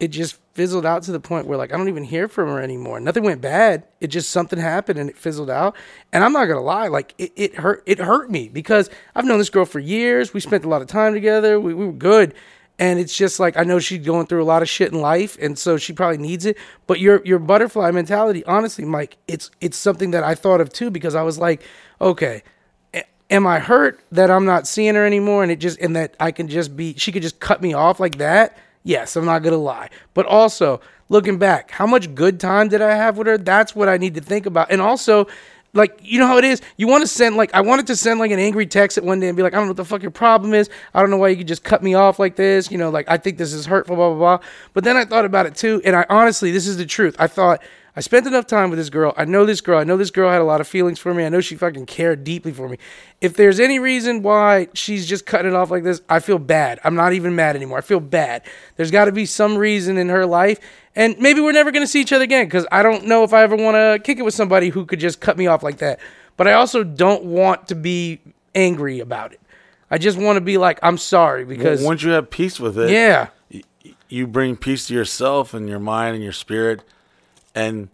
[0.00, 2.60] It just fizzled out to the point where like I don't even hear from her
[2.60, 2.98] anymore.
[3.00, 3.84] Nothing went bad.
[4.00, 5.76] It just something happened and it fizzled out.
[6.12, 7.82] And I'm not gonna lie, like it, it hurt.
[7.86, 10.34] It hurt me because I've known this girl for years.
[10.34, 11.60] We spent a lot of time together.
[11.60, 12.34] We, we were good.
[12.78, 15.36] And it's just like I know she's going through a lot of shit in life,
[15.38, 16.56] and so she probably needs it.
[16.86, 20.90] But your your butterfly mentality, honestly, Mike, it's it's something that I thought of too
[20.90, 21.62] because I was like,
[22.00, 22.42] okay,
[23.30, 26.32] am I hurt that I'm not seeing her anymore and it just and that I
[26.32, 28.58] can just be she could just cut me off like that?
[28.82, 29.90] Yes, I'm not gonna lie.
[30.14, 33.38] But also, looking back, how much good time did I have with her?
[33.38, 34.70] That's what I need to think about.
[34.70, 35.26] And also,
[35.72, 36.60] like, you know how it is?
[36.78, 39.20] You want to send like I wanted to send like an angry text at one
[39.20, 40.68] day and be like, I don't know what the fuck your problem is.
[40.94, 42.70] I don't know why you could just cut me off like this.
[42.70, 44.46] You know, like I think this is hurtful, blah blah blah.
[44.72, 47.14] But then I thought about it too, and I honestly, this is the truth.
[47.18, 47.62] I thought
[47.96, 49.12] I spent enough time with this girl.
[49.16, 49.78] I know this girl.
[49.78, 51.24] I know this girl had a lot of feelings for me.
[51.24, 52.78] I know she fucking cared deeply for me.
[53.20, 56.78] If there's any reason why she's just cutting it off like this, I feel bad.
[56.84, 57.78] I'm not even mad anymore.
[57.78, 58.42] I feel bad.
[58.76, 60.60] There's got to be some reason in her life.
[60.94, 63.32] And maybe we're never going to see each other again because I don't know if
[63.32, 65.78] I ever want to kick it with somebody who could just cut me off like
[65.78, 65.98] that.
[66.36, 68.20] But I also don't want to be
[68.54, 69.40] angry about it.
[69.90, 72.90] I just want to be like, I'm sorry because, once you have peace with it,
[72.90, 73.28] yeah,
[74.08, 76.82] you bring peace to yourself and your mind and your spirit.
[77.54, 77.88] And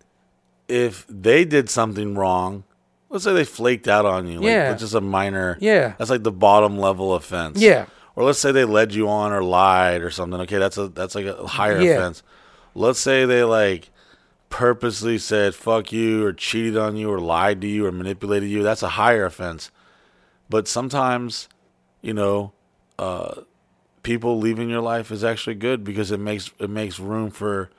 [0.68, 2.64] if they did something wrong,
[3.08, 4.72] let's say they flaked out on you, like Yeah.
[4.72, 5.94] it's just a minor, Yeah.
[5.98, 7.86] that's like the bottom level offense, Yeah.
[8.14, 10.40] Or let's say they led you on or lied or something.
[10.42, 11.92] Okay, that's a that's like a higher Yeah.
[11.96, 12.22] offense.
[12.74, 13.90] Let's say they like
[14.48, 18.62] purposely said fuck you or cheated on you or lied to you or manipulated you.
[18.62, 19.70] That's a higher offense.
[20.48, 21.48] But sometimes,
[22.00, 22.52] you know,
[22.98, 23.42] uh,
[24.02, 27.70] people leaving your life is actually good because it makes it makes room for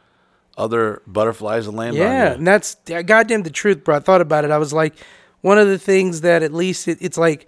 [0.57, 3.97] other butterflies to land on Yeah, and that's goddamn the truth, bro.
[3.97, 4.51] I thought about it.
[4.51, 4.95] I was like,
[5.41, 7.47] one of the things that at least it, it's like,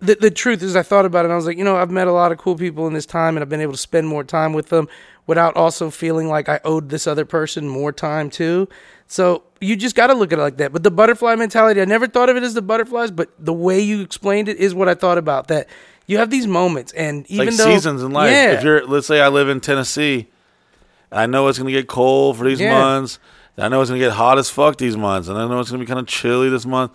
[0.00, 1.26] the, the truth is, I thought about it.
[1.26, 3.06] and I was like, you know, I've met a lot of cool people in this
[3.06, 4.88] time, and I've been able to spend more time with them
[5.26, 8.68] without also feeling like I owed this other person more time too.
[9.06, 10.72] So you just got to look at it like that.
[10.72, 13.80] But the butterfly mentality, I never thought of it as the butterflies, but the way
[13.80, 15.48] you explained it is what I thought about.
[15.48, 15.68] That
[16.06, 18.30] you have these moments, and even like though seasons in life.
[18.30, 20.28] yeah, If you're, let's say, I live in Tennessee,
[21.14, 22.72] and I know it's going to get cold for these Yeah.
[22.78, 23.18] months.
[23.56, 25.70] I know it's going to get hot as fuck these months, and I know it's
[25.70, 26.90] going to be kind of chilly this month.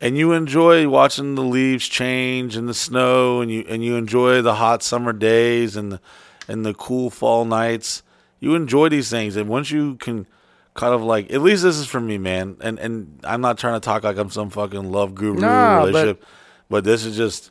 [0.00, 4.42] And you enjoy watching the leaves change and the snow, and you and you enjoy
[4.42, 6.00] the hot summer days and the
[6.48, 8.02] and the cool fall nights.
[8.40, 10.26] You enjoy these things, and once you can
[10.74, 12.56] kind of like, at least this is for me, man.
[12.60, 16.24] And and I'm not trying to talk like I'm some fucking love guru but- relationship,
[16.70, 17.50] but this is just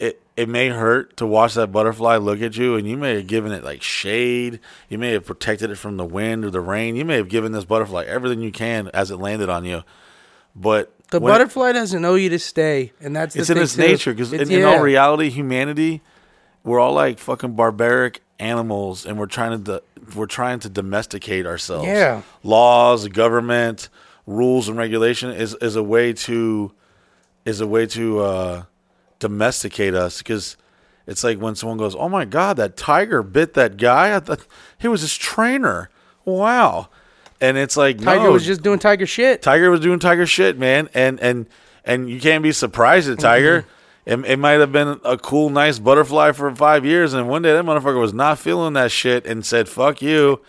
[0.00, 3.26] it it may hurt to watch that butterfly look at you and you may have
[3.28, 4.58] given it like shade.
[4.88, 6.96] You may have protected it from the wind or the rain.
[6.96, 9.82] You may have given this butterfly everything you can as it landed on you.
[10.56, 13.58] But the when it- butterfly doesn't know you to stay, and that's the it's in
[13.58, 13.82] its too.
[13.82, 16.00] nature because in, It's- in all reality humanity
[16.64, 19.82] we're all like fucking barbaric animals and we're trying to
[20.16, 21.86] we're trying to domesticate ourselves.
[21.86, 22.22] Yeah.
[22.42, 23.88] laws government
[24.26, 26.72] rules and regulation is is a way to
[27.44, 28.62] is a way to uh
[29.20, 30.56] domesticate us because
[31.06, 34.44] it's like when someone goes oh my god that tiger bit that guy i thought
[34.78, 35.88] he was his trainer
[36.24, 36.88] wow
[37.40, 39.40] and it's like Tiger no, was just doing tiger shit.
[39.42, 41.46] Tiger was doing Tiger shit, man, and and
[41.84, 43.62] and you can't be surprised at Tiger.
[43.62, 44.24] Mm-hmm.
[44.24, 47.52] It, it might have been a cool, nice butterfly for five years, and one day
[47.52, 50.42] that motherfucker was not feeling that shit and said "fuck you,"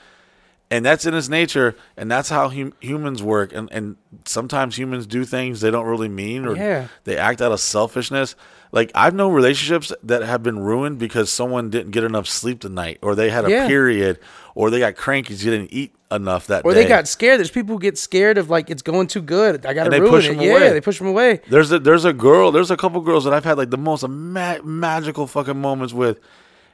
[0.70, 3.54] and that's in his nature, and that's how hum- humans work.
[3.54, 3.96] And and
[4.26, 6.88] sometimes humans do things they don't really mean, or Yeah.
[7.06, 8.36] they act out of selfishness.
[8.72, 12.70] Like I've known relationships that have been ruined because someone didn't get enough sleep the
[12.70, 13.68] night, or they had a Yeah.
[13.68, 14.18] period,
[14.56, 16.84] or they got cranky because you didn't eat enough that Or day.
[16.84, 17.40] they got scared.
[17.40, 19.66] There's people who get scared of like it's going too good.
[19.66, 20.34] I got to ruin push it.
[20.38, 20.70] them yeah, away.
[20.70, 21.42] they push them away.
[21.50, 24.08] There's a there's a girl, there's a couple girls that I've had like the most
[24.08, 26.20] ma- magical fucking moments with,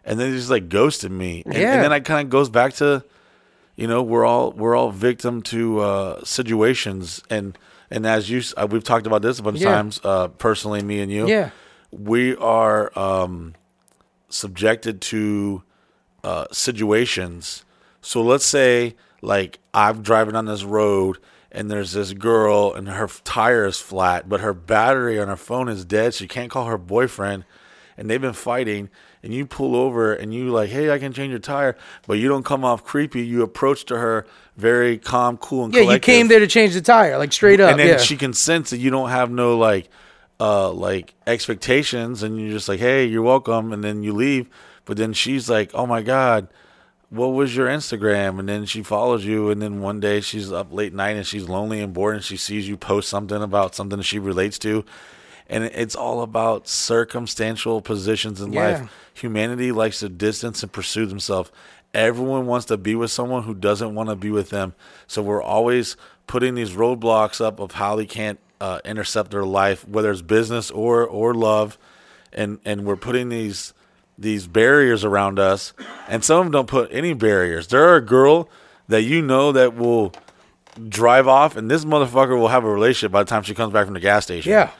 [0.05, 1.73] and then they just like ghosted me, and, Yeah.
[1.75, 3.03] and then I kind of goes back to,
[3.75, 7.57] you know, we're all we're all victim to uh, situations, and
[7.89, 9.69] and as you uh, we've talked about this a bunch Yeah.
[9.69, 11.49] of times, uh, personally, me and you, Yeah.
[11.91, 13.55] We are um,
[14.29, 15.63] subjected to
[16.23, 17.65] uh, situations.
[18.01, 21.17] So let's say like I'm driving on this road
[21.51, 25.69] and there's this girl and her tire is flat, but her battery on her phone
[25.69, 26.13] is dead.
[26.13, 27.45] She can't call her boyfriend,
[27.97, 28.89] and they've been fighting.
[29.23, 32.29] And you pull over and you like, hey, I can change your tire, but you
[32.29, 33.25] don't come off creepy.
[33.25, 36.81] You approach to her very calm, cool, and Yeah, you came there to change the
[36.81, 37.71] tire, like straight up.
[37.71, 37.97] and then yeah.
[37.97, 39.89] she can sense that you don't have no like
[40.39, 44.49] uh like expectations and you're just like hey you're welcome and then you leave.
[44.85, 46.47] But then she's like oh my god
[47.09, 48.37] what was your instagram?
[48.37, 51.47] And then she follows you and then one day she's up late night and she's
[51.47, 54.83] lonely and bored and she sees you post something about something she relates to.
[55.49, 58.61] And it's all about circumstantial positions in Yeah.
[58.79, 61.49] life humanity likes to distance and pursue themselves.
[61.93, 64.73] Everyone wants to be with someone who doesn't want to be with them.
[65.07, 65.95] So we're always
[66.27, 70.71] putting these roadblocks up of how they can't uh, intercept their life whether it's business
[70.71, 71.77] or or love
[72.33, 73.73] and and we're putting these
[74.17, 75.73] these barriers around us
[76.07, 78.49] and some of them don't put any barriers there are a girl
[78.87, 80.11] that you know that will
[80.89, 83.85] drive off and this motherfucker will have a relationship by the time she comes back
[83.85, 84.71] from the gas station yeah,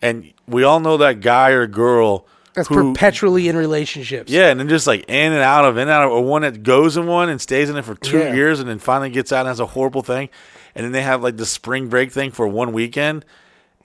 [0.00, 4.30] and we all know that guy or girl that's who- perpetually in relationships.
[4.30, 6.42] yeah, and then just like in and out of, in and out of, or one
[6.42, 8.34] that goes in one and stays in it for two Yeah.
[8.34, 10.28] years and then finally gets out and has a horrible thing.
[10.74, 13.24] And then they have like the spring break thing for one weekend.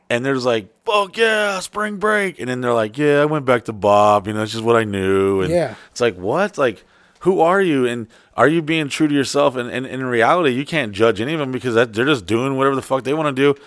[0.10, 2.40] And there's like, fuck yeah, spring break.
[2.40, 4.28] And then they're like, yeah, I went back to Bob.
[4.28, 5.42] You know, it's just what I knew.
[5.42, 5.76] And Yeah.
[5.92, 6.58] it's like, what?
[6.58, 6.86] Like,
[7.22, 7.86] who are you?
[7.86, 9.58] And are you being true to yourself?
[9.58, 12.56] And, and, in reality, you can't judge any of them because that, they're just doing
[12.56, 13.60] whatever the fuck they want to do.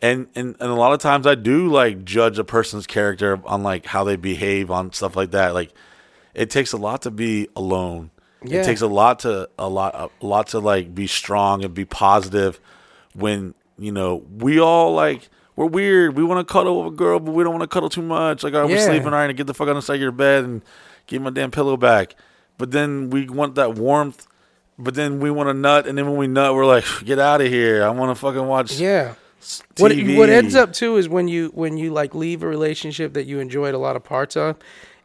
[0.00, 3.62] And, and and a lot of times I do like judge a person's character on
[3.62, 5.52] like how they behave on stuff like that.
[5.54, 5.72] Like
[6.34, 8.10] it takes a lot to be alone.
[8.44, 8.60] Yeah.
[8.60, 11.84] It takes a lot to a lot a lot to like be strong and be
[11.84, 12.58] positive
[13.14, 16.16] when you know we all like we're weird.
[16.16, 18.42] We want to cuddle with a girl, but we don't want to cuddle too much.
[18.42, 18.86] Like, all right, we're Yeah.
[18.86, 20.62] sleeping all right, and get the fuck on the side of your bed and
[21.06, 22.14] give my damn pillow back.
[22.58, 24.26] But then we want that warmth.
[24.78, 27.40] But then we want to nut, and then when we nut, we're like, get out
[27.42, 27.84] of here.
[27.84, 29.14] I want to fucking watch yeah.
[29.40, 33.12] s- What what ends up too is when you when you like leave a relationship
[33.12, 34.56] that you enjoyed a lot of parts of,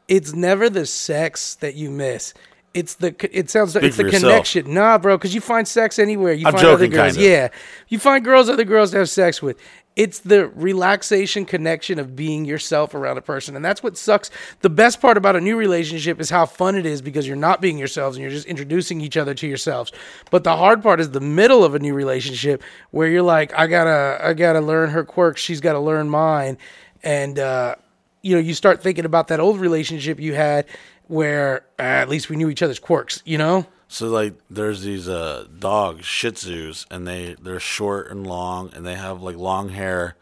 [0.07, 2.33] it's never the sex that you miss.
[2.73, 4.21] It's the it sounds like Speak it's the yourself.
[4.23, 4.73] connection.
[4.73, 6.33] Nah, bro, because you find sex anywhere.
[6.33, 7.15] You I'm find other girls.
[7.15, 7.27] kinda.
[7.29, 7.47] Yeah,
[7.87, 9.57] you find girls, other girls to have sex with.
[9.95, 14.29] It's the relaxation connection of being yourself around a person, and that's what sucks.
[14.61, 17.61] The best part about a new relationship is how fun it is because you're not
[17.61, 19.91] being yourselves and you're just introducing each other to yourselves.
[20.29, 22.61] But the hard part is the middle of a new relationship
[22.91, 26.59] where you're like, I gotta, I gotta learn her quirks, she's gotta learn mine,
[27.01, 27.73] and uh,
[28.21, 30.65] you know, you start thinking about that old relationship you had
[31.07, 33.65] where uh, at least we knew each other's quirks, you know?
[33.87, 38.85] So like, there's these uh, dogs, Shih Tzus, and they they're short and long, and
[38.85, 40.15] they have like long hair.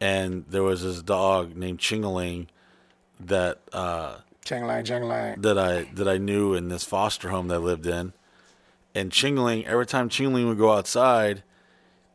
[0.00, 2.48] And there was this dog named Chingaling
[3.20, 5.40] that uh, Chang-lang, chang-lang.
[5.40, 8.12] that I that I knew in this foster home that I lived in.
[8.94, 11.42] And Chingling, every time Chingling would go outside,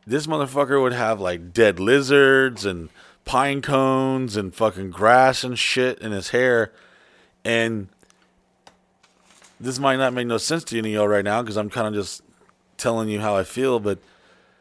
[0.06, 2.88] this motherfucker would have like dead lizards and
[3.24, 6.72] pine cones and fucking grass and shit in his hair.
[7.44, 7.88] And
[9.60, 11.86] this might not make no sense to any of y'all right now because I'm kind
[11.86, 12.22] of just
[12.76, 13.98] telling you how I feel, but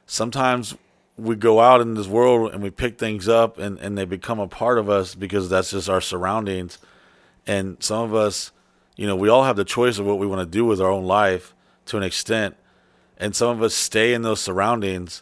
[0.06, 0.76] sometimes
[1.18, 4.40] we go out in this world and we pick things up and, and they become
[4.40, 6.78] a part of us because that's just our surroundings.
[7.46, 8.52] And some of us,
[8.96, 10.90] you know, we all have the choice of what we want to do with our
[10.90, 11.54] own life
[11.88, 12.56] to an extent.
[13.18, 15.22] And some of us stay in those surroundings.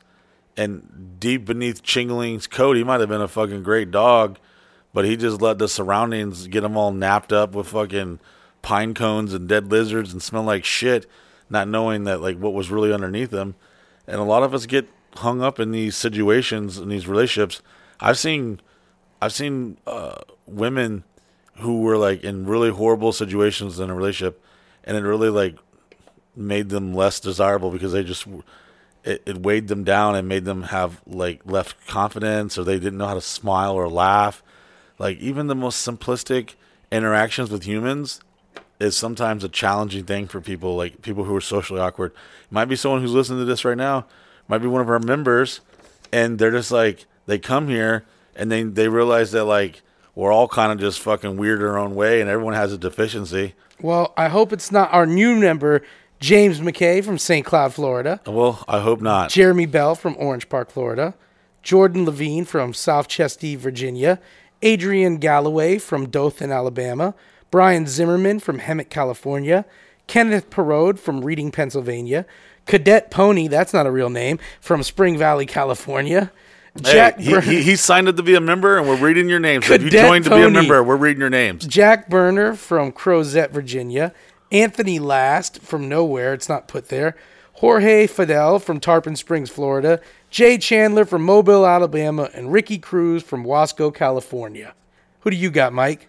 [0.55, 4.39] And deep beneath Chingling's coat, he might have been a fucking great dog,
[4.93, 8.19] but he just let the surroundings get him all napped up with fucking
[8.61, 11.05] pine cones and dead lizards and smell like shit,
[11.49, 13.55] not knowing that like what was really underneath him.
[14.07, 17.61] And a lot of us get hung up in these situations and these relationships.
[17.99, 18.59] I've seen,
[19.21, 21.03] I've seen uh, women
[21.57, 24.43] who were like in really horrible situations in a relationship,
[24.83, 25.57] and it really like
[26.35, 28.25] made them less desirable because they just
[29.03, 32.97] it, it weighed them down and made them have like left confidence or they didn't
[32.97, 34.41] know how to smile or laugh.
[34.99, 36.53] Like even the most simplistic
[36.91, 38.21] interactions with humans
[38.79, 42.11] is sometimes a challenging thing for people like people who are socially awkward.
[42.11, 44.05] It might be someone who's listening to this right now,
[44.47, 45.61] might be one of our members,
[46.11, 48.05] and they're just like they come here
[48.35, 49.81] and they they realize that like
[50.15, 52.77] we're all kind of just fucking weird in our own way and everyone has a
[52.77, 53.55] deficiency.
[53.81, 55.81] Well, I hope it's not our new member,
[56.19, 57.45] James McKay from St.
[57.45, 58.19] Cloud, Florida.
[58.27, 59.29] Well, I hope not.
[59.29, 61.13] Jeremy Bell from Orange Park, Florida.
[61.63, 64.19] Jordan Levine from South Chesty, Virginia.
[64.61, 67.13] Adrian Galloway from Dothan, Alabama.
[67.51, 69.65] Brian Zimmerman from Hemet, California.
[70.07, 72.25] Kenneth Perode from Reading, Pennsylvania.
[72.65, 76.31] Cadet Pony, that's not a real name, from Spring Valley, California.
[76.81, 79.27] Jack, hey, he, Bur- he, he signed up to be a member, and we're reading
[79.27, 79.65] your names.
[79.65, 81.65] So if you Cadet joined to be a member, we're reading your names.
[81.65, 84.13] Jack Burner from Crozet, Virginia.
[84.51, 87.15] Anthony Last from nowhere, it's not put there.
[87.53, 89.99] Jorge Fidel from Tarpon Springs, Florida.
[90.29, 94.73] Jay Chandler from Mobile, Alabama, and Ricky Cruz from Wasco, California.
[95.21, 96.07] Who do you got, Mike?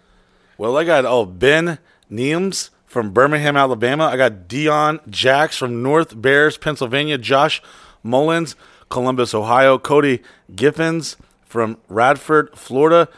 [0.59, 1.79] Well, I got oh Ben
[2.11, 4.05] Neems from Birmingham, Alabama.
[4.05, 7.17] I got Dion Jacks from North Bears, Pennsylvania.
[7.17, 7.63] Josh
[8.03, 8.57] Mullins,
[8.91, 9.79] Columbus, Ohio.
[9.79, 10.23] Cody
[10.53, 11.17] Giffens
[11.47, 13.09] from Radford, Florida.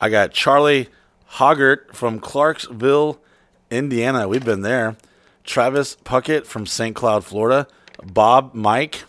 [0.00, 0.88] I got Charlie
[1.26, 3.20] Hoggart from Clarksville,
[3.70, 4.28] Indiana.
[4.28, 4.96] We've been there.
[5.42, 6.94] Travis Puckett from St.
[6.94, 7.66] Cloud, Florida.
[8.04, 9.04] Bob Mike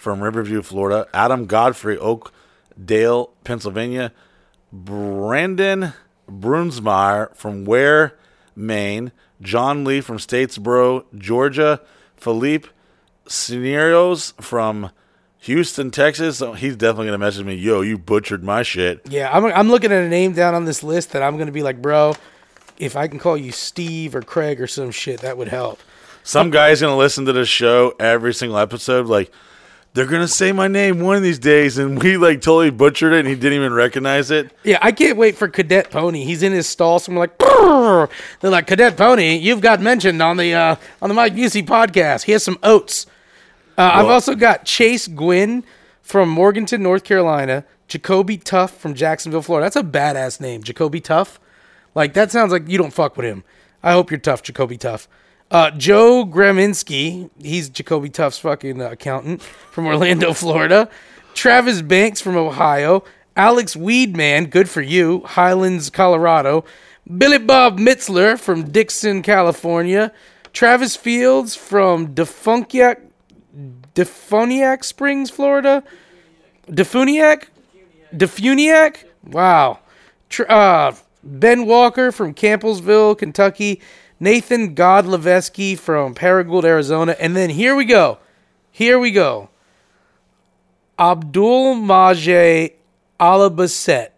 [0.00, 1.06] from Riverview, Florida.
[1.12, 4.12] Adam Godfrey, Oakdale, Pennsylvania.
[4.72, 5.92] Brandon
[6.28, 8.16] Brunsmeyer from Ware,
[8.56, 9.12] Maine.
[9.42, 11.82] John Lee from Statesboro, Georgia.
[12.16, 12.68] Philippe
[13.26, 14.90] Scenarios from
[15.40, 16.38] Houston, Texas.
[16.38, 19.02] So he's definitely going to message me, yo, you butchered my shit.
[19.06, 21.52] Yeah, I'm, I'm looking at a name down on this list that I'm going to
[21.52, 22.14] be like, bro,
[22.78, 25.78] if I can call you Steve or Craig or some shit, that would help.
[26.22, 29.30] Some guy's going to listen to the show every single episode, like,
[29.94, 31.78] they're going to say my name one of these days.
[31.78, 34.52] And we, like, totally butchered it and he didn't even recognize it.
[34.64, 36.24] Yeah, I can't wait for Cadet Pony.
[36.24, 40.36] He's in his stall, so I'm like, they're like, Cadet Pony, you've got mentioned on
[40.36, 42.22] the uh, on the Mike Busey podcast.
[42.24, 43.06] He has some oats.
[43.76, 45.64] Uh, I've also got Chase Gwynn
[46.02, 47.64] from Morganton, North Carolina.
[47.88, 49.64] Jacoby Tuff from Jacksonville, Florida.
[49.64, 51.40] That's a badass name, Jacoby Tuff.
[51.92, 53.42] Like that sounds like you don't fuck with him.
[53.82, 55.08] I hope you're tough, Jacoby Tuff.
[55.50, 60.88] Uh, Joe Graminski, he's Jacoby Tuff's fucking uh, accountant from Orlando, Florida.
[61.34, 63.02] Travis Banks from Ohio.
[63.36, 66.64] Alex Weedman, good for you, Highlands, Colorado.
[67.18, 70.12] Billy Bob Mitzler from Dixon, California.
[70.52, 73.00] Travis Fields from Defunkiac,
[73.94, 75.82] DeFuniak Springs, Florida.
[76.68, 77.46] DeFuniak?
[78.14, 79.04] DeFuniak?
[79.24, 79.80] Wow.
[80.28, 80.94] Tr- uh,
[81.24, 83.80] ben Walker from Campbellsville, Kentucky.
[84.20, 87.16] Nathan Godlevesky from Paragould, Arizona.
[87.18, 88.18] And then here we go.
[88.70, 89.48] Here we go.
[90.98, 92.72] Abdul Majeh
[93.18, 94.10] Alabasset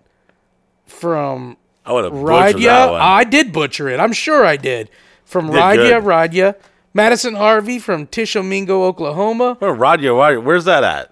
[0.86, 1.56] from
[1.86, 2.90] I would have butchered that Radia.
[2.90, 3.00] one.
[3.00, 3.98] I did butcher it.
[4.00, 4.90] I'm sure I did.
[5.24, 6.04] From Did Radia, good.
[6.04, 6.54] Radia.
[6.94, 9.56] Madison Harvey from Tishomingo, Oklahoma.
[9.60, 11.08] Where Roger, where's that at?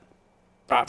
[0.69, 0.85] Uh,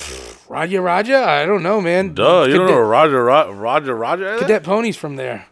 [0.49, 1.17] Radia Raja?
[1.23, 2.13] I don't know, man.
[2.13, 4.33] Duh, you don't know Cadet- where Roger, Ro- Roger, Roger.
[4.35, 4.41] is?
[4.41, 5.47] Cadet Ponies from there.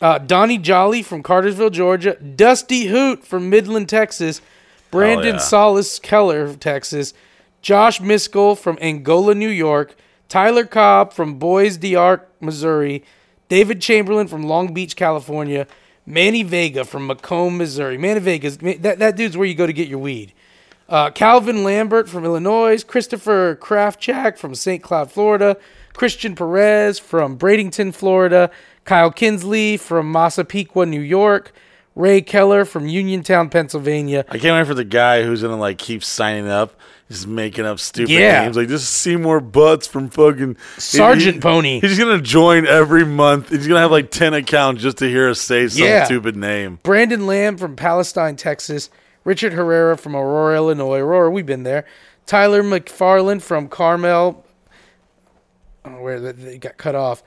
[0.00, 2.14] Uh, Donnie Jolly from Cartersville, Georgia.
[2.16, 4.40] Dusty Hoot from Midland, Texas.
[4.90, 5.40] Brandon yeah.
[5.40, 7.14] Solis Keller, Texas.
[7.62, 9.94] Josh Miskell from Angola, New York.
[10.28, 13.04] Tyler Cobb from Bois D'Arc, Missouri.
[13.48, 15.66] David Chamberlain from Long Beach, California.
[16.06, 17.96] Manny Vega from Macomb, Missouri.
[17.96, 20.32] Manny Vega's that, that dude's where you go to get your weed.
[20.88, 24.82] Uh, Calvin Lambert from Illinois, Christopher Kraftjack from St.
[24.82, 25.56] Cloud, Florida,
[25.94, 28.50] Christian Perez from Bradenton, Florida,
[28.84, 31.52] Kyle Kinsley from Massapequa, New York,
[31.94, 34.24] Ray Keller from Uniontown, Pennsylvania.
[34.28, 36.74] I can't wait for the guy who's gonna like keep signing up,
[37.08, 38.42] just making up stupid Yeah.
[38.42, 38.56] names.
[38.56, 41.80] Like just Seymour Butts from fucking Sergeant he- Pony.
[41.80, 43.50] He's gonna join every month.
[43.50, 46.04] He's gonna have like ten accounts just to hear us say some Yeah.
[46.04, 46.80] stupid name.
[46.82, 48.90] Brandon Lamb from Palestine, Texas.
[49.24, 50.98] Richard Herrera from Aurora, Illinois.
[50.98, 51.86] Aurora, we've been there.
[52.26, 54.44] Tyler McFarland from Carmel.
[55.86, 57.22] Oh, where they- they got cut off.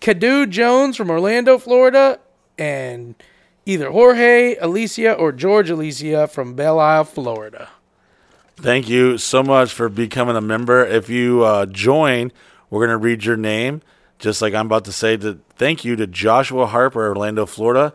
[0.00, 2.20] Cadu Jones from Orlando, Florida.
[2.58, 3.14] And
[3.66, 7.68] either Jorge Alicia or George Alicia from Belle Isle, Florida.
[8.56, 10.84] Thank you so much for becoming a member.
[10.86, 12.32] If you uh, join,
[12.70, 13.82] we're going to read your name,
[14.18, 15.18] just like I'm about to say.
[15.18, 17.94] To thank you to Joshua Harper, Orlando, Florida,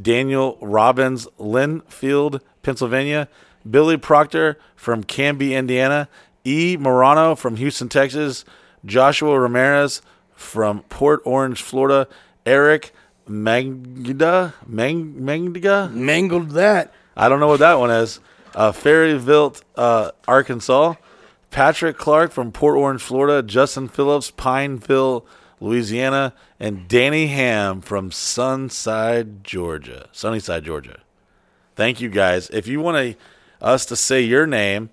[0.00, 3.28] Daniel Robbins, Linfield, Pennsylvania,
[3.68, 6.08] Billy Proctor from Canby, Indiana,
[6.44, 6.76] E.
[6.78, 8.44] Morano from Houston, Texas,
[8.84, 10.00] Joshua Ramirez
[10.38, 12.08] from Port Orange, Florida,
[12.46, 12.92] Eric
[13.26, 16.94] Magda, Mang, Magdiga, Mangled that.
[17.16, 18.20] I don't know what that one is.
[18.54, 18.72] Uh,
[19.76, 20.94] uh, Arkansas.
[21.50, 23.42] Patrick Clark from Port Orange, Florida.
[23.42, 25.26] Justin Phillips, Pineville,
[25.60, 26.32] Louisiana.
[26.60, 30.08] And Danny Ham from Sunside, Georgia.
[30.12, 31.00] Sunnyside, Georgia.
[31.74, 32.48] Thank you guys.
[32.50, 33.16] If you want to,
[33.60, 34.90] us to say your name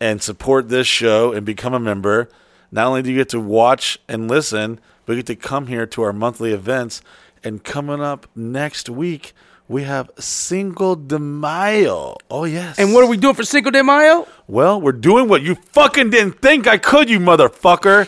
[0.00, 2.28] and support this show and become a member,
[2.70, 5.86] not only do you get to watch and listen, but you get to come here
[5.86, 7.02] to our monthly events.
[7.42, 9.34] And coming up next week,
[9.66, 12.16] we have Cinco de Mayo.
[12.30, 12.78] Oh, yes.
[12.78, 14.28] And what are we doing for Cinco de Mayo?
[14.46, 18.06] Well, we're doing what you fucking didn't think I could, you motherfucker.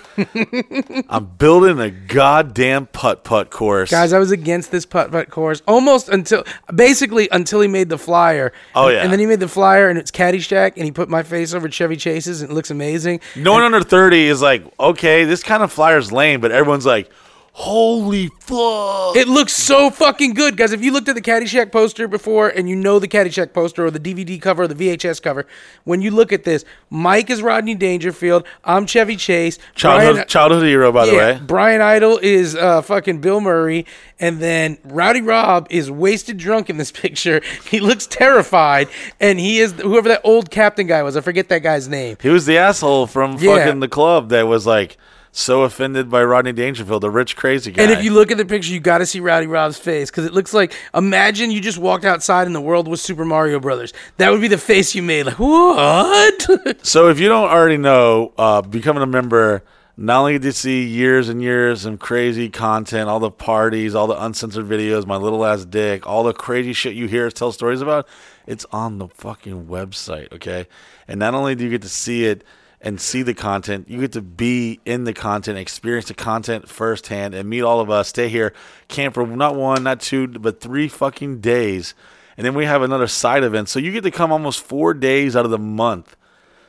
[1.08, 3.90] I'm building a goddamn putt putt course.
[3.90, 7.96] Guys, I was against this putt putt course almost until basically until he made the
[7.98, 8.52] flyer.
[8.74, 9.02] Oh, And- yeah.
[9.04, 11.70] And then he made the flyer and it's Caddyshack and he put my face over
[11.70, 13.20] Chevy Chase's and it looks amazing.
[13.34, 17.10] no one under 30 is like, okay, this kind of flyer's lame, but everyone's like,
[17.58, 19.16] Holy fuck!
[19.16, 20.72] It looks so fucking good, guys.
[20.72, 23.90] If you looked at the Caddyshack poster before and you know the Caddyshack poster or
[23.90, 25.46] the DVD cover or the VHS cover,
[25.84, 28.46] when you look at this, Mike is Rodney Dangerfield.
[28.62, 29.58] I'm Chevy Chase.
[29.74, 31.40] childhood Brian- childhood hero, by the yeah, way.
[31.46, 33.86] Brian Idol is uh, fucking Bill Murray,
[34.20, 37.40] and then Rowdy Rob is wasted drunk in this picture.
[37.70, 38.88] He looks terrified,
[39.18, 41.16] and he is whoever that old captain guy was.
[41.16, 42.18] I forget that guy's name.
[42.20, 43.56] He was the asshole from Yeah.
[43.64, 44.98] fucking the club that was like
[45.36, 47.82] so offended by Rodney Dangerfield, the rich crazy guy.
[47.82, 50.24] And if you look at the picture, you got to see Rowdy Rob's face because
[50.24, 53.92] it looks like imagine you just walked outside and the world was Super Mario Brothers.
[54.16, 55.26] That would be the face you made.
[55.26, 56.46] Like what?
[56.82, 59.62] So if you don't already know, uh, becoming a member
[59.96, 64.06] not only get to see years and years of crazy content, all the parties, all
[64.06, 67.50] the uncensored videos, my little ass dick, all the crazy shit you hear us tell
[67.50, 68.06] stories about,
[68.46, 70.66] it's on the fucking website, okay?
[71.08, 72.44] And not only do you get to see it
[72.80, 77.34] and see the content, you get to be in the content, experience the content firsthand,
[77.34, 78.08] and meet all of us.
[78.08, 78.52] Stay here,
[78.88, 81.94] camp for not one, not two, but three fucking days.
[82.36, 83.68] And then we have another side event.
[83.68, 86.16] So you get to come almost four days out of the month.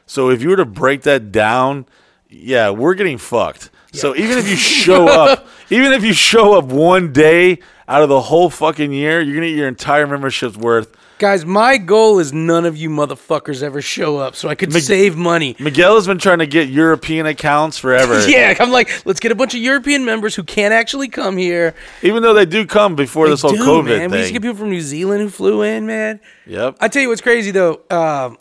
[0.05, 1.85] So if you were to break that down,
[2.29, 3.69] yeah, we're getting fucked.
[3.91, 8.09] So even if you show up, even if you show up one day out of
[8.09, 10.95] the whole fucking year, you're gonna get your entire membership's worth.
[11.19, 15.15] Guys, my goal is none of you motherfuckers ever show up so I could save
[15.15, 15.55] money.
[15.59, 18.17] Miguel has been trying to get European accounts forever.
[18.27, 21.73] Yeah, I'm like, let's get a bunch of European members who can't actually come here.
[22.03, 24.33] Even though they do come before this whole Dude, COVID man, we used to thing.
[24.33, 26.19] get people from New Zealand who flew in, man.
[26.45, 26.75] yep.
[26.79, 28.37] I tell you what's crazy though, um,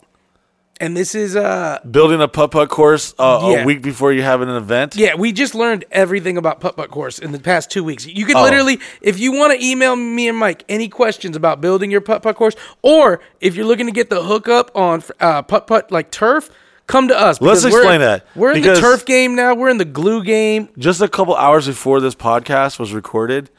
[0.79, 3.63] and this is uh, Building a putt putt course uh, Yeah.
[3.63, 4.95] a week before you have an event.
[4.95, 8.05] Yeah, we just learned everything about putt putt course in the past two weeks.
[8.05, 8.43] You can Oh.
[8.43, 12.21] literally, if you want to email me and Mike any questions about building your putt
[12.23, 16.11] putt course, or if you're looking to get the hookup on uh, putt putt like
[16.11, 16.49] turf,
[16.87, 17.41] come to us.
[17.41, 19.53] Let's explain that, We're in the turf game now.
[19.55, 20.69] We're in the glue game.
[20.77, 23.49] just a couple hours before this podcast was recorded,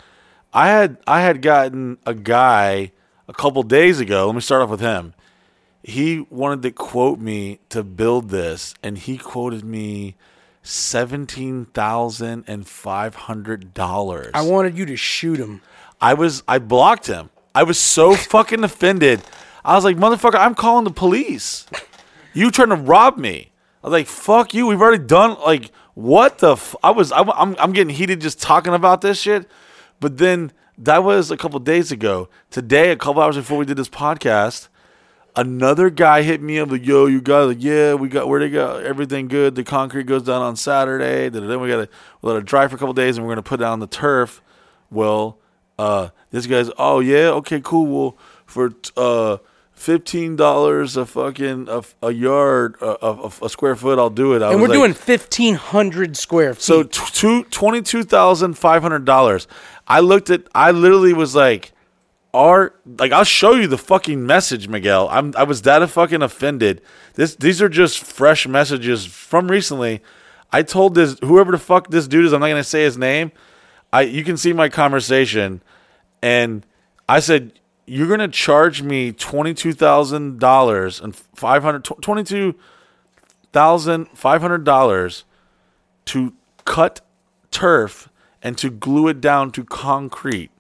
[0.52, 2.92] I had I had gotten a guy
[3.28, 4.26] a couple days ago.
[4.26, 5.12] Let me start off with him.
[5.88, 10.16] He wanted to quote me to build this, and he quoted me
[10.62, 14.32] seventeen thousand and five hundred dollars.
[14.34, 15.62] I wanted you to shoot him.
[15.98, 17.30] I was I blocked him.
[17.54, 19.22] I was so fucking offended.
[19.64, 21.66] I was like, motherfucker, I'm calling the police.
[22.34, 23.50] You trying to rob me?
[23.82, 24.66] I was like, fuck you.
[24.66, 26.52] We've already done like what the?
[26.52, 26.76] F-?
[26.82, 29.48] I was I'm, I'm I'm getting heated just talking about this shit.
[30.00, 32.28] But then that was a couple days ago.
[32.50, 34.68] Today, a couple hours before we did this podcast,
[35.40, 38.50] another guy hit me up like, "Yo, you got like, yeah, we got where they
[38.50, 39.54] got everything good.
[39.54, 41.28] The concrete goes down on Saturday.
[41.28, 41.88] Then we got to
[42.22, 44.42] we let it dry for a couple days, and we're gonna put on the turf."
[44.90, 45.38] Well,
[45.78, 47.86] uh, this guy's, oh yeah, okay, cool.
[47.86, 49.38] Well, for uh
[49.72, 54.42] fifteen dollars a fucking a, a yard a, a, a square foot, I'll do it.
[54.42, 56.62] I And we're like- doing fifteen hundred square feet.
[56.62, 59.46] so two twenty two thousand five hundred dollars.
[59.86, 60.42] I looked at.
[60.54, 61.72] I literally was like,
[62.34, 66.82] "Are like I'll show you the fucking message, Miguel." I'm I was that fucking offended.
[67.14, 70.02] This these are just fresh messages from recently.
[70.52, 72.32] I told this whoever the fuck this dude is.
[72.32, 73.32] I'm not gonna say his name.
[73.92, 75.62] I you can see my conversation,
[76.22, 76.66] and
[77.08, 82.54] I said you're gonna charge me twenty two thousand dollars and five hundred twenty two
[83.52, 85.24] thousand five hundred dollars
[86.06, 86.34] to
[86.64, 87.00] cut
[87.50, 88.08] turf
[88.42, 90.50] and to glue it down to concrete.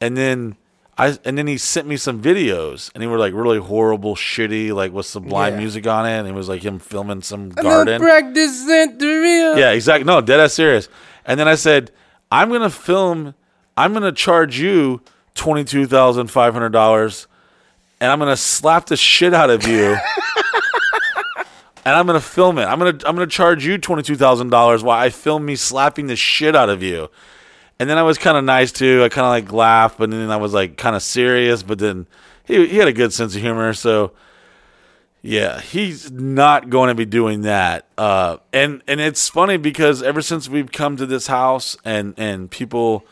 [0.00, 0.56] And then
[0.98, 4.72] I and then he sent me some videos and they were like really horrible, shitty,
[4.74, 5.58] like with sublime Yeah.
[5.60, 6.18] music on it.
[6.18, 8.00] And it was like him filming some garden.
[8.00, 9.56] practice Santeria.
[9.58, 10.04] Yeah, exactly.
[10.04, 10.88] No, dead ass serious.
[11.24, 11.90] And then I said,
[12.30, 13.34] I'm gonna film.
[13.76, 15.00] I'm gonna charge you
[15.34, 17.26] twenty two thousand five hundred dollars,
[18.00, 19.96] and I'm gonna slap the shit out of you.
[21.84, 22.64] and I'm gonna film it.
[22.64, 26.06] I'm gonna I'm gonna charge you twenty two thousand dollars while I film me slapping
[26.06, 27.08] the shit out of you.
[27.78, 29.02] And then I was kind of nice too.
[29.04, 31.62] I kind of like laughed, but then I was like kind of serious.
[31.62, 32.06] But then
[32.44, 34.12] he he had a good sense of humor, so
[35.22, 37.86] yeah, he's not going to be doing that.
[37.98, 42.50] Uh, and and it's funny because ever since we've come to this house and and
[42.50, 43.04] people,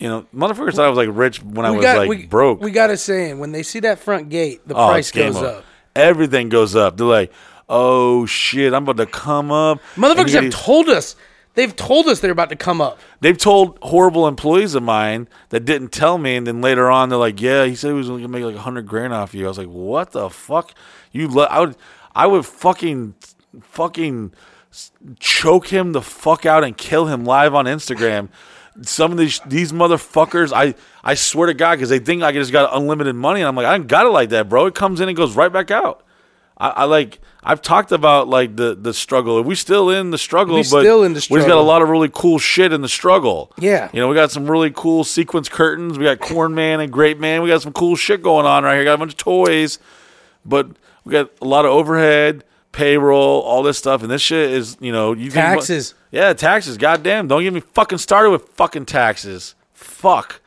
[0.00, 2.60] you know, motherfuckers thought I was like rich when I was like we, broke.
[2.60, 5.46] We got a saying when they see that front gate, the Oh, price goes over.
[5.46, 5.64] up.
[5.94, 6.96] Everything goes up.
[6.96, 7.32] They're like,
[7.68, 9.80] oh shit, I'm about to come up.
[9.96, 11.14] Motherfuckers have these- told us.
[11.54, 12.98] They've told us they're about to come up.
[13.20, 17.18] They've told horrible employees of mine that didn't tell me, and then later on they're
[17.18, 19.44] like, "Yeah, he said he was going to make like a hundred grand off you."
[19.44, 20.74] I was like, "What the fuck?
[21.12, 21.28] You?
[21.28, 21.76] Le- I would,
[22.14, 23.14] I would fucking,
[23.62, 24.32] fucking
[25.20, 28.28] choke him the fuck out and kill him live on Instagram."
[28.82, 30.74] Some of these these motherfuckers, I
[31.04, 33.66] I swear to God, because they think I just got unlimited money, and I'm like,
[33.66, 34.66] I don't got it like that, bro.
[34.66, 36.03] It comes in and goes right back out.
[36.58, 37.20] I, I like.
[37.46, 39.42] I've talked about like the the struggle.
[39.42, 41.36] We still in the struggle, We but still in the struggle.
[41.36, 43.52] we just got a lot of really cool shit in the struggle.
[43.58, 43.90] Yeah.
[43.92, 45.98] you know, we got some really cool sequence curtains.
[45.98, 47.42] We got Corn Man and Grape Man.
[47.42, 48.84] We got some cool shit going on right here.
[48.84, 49.78] Got a bunch of toys,
[50.46, 50.68] but
[51.04, 54.92] we got a lot of overhead, payroll, all this stuff, and this shit is you
[54.92, 55.94] know you think- Taxes.
[56.12, 56.78] yeah, taxes.
[56.78, 59.54] Goddamn, don't get me fucking started with fucking taxes.
[59.74, 60.40] Fuck.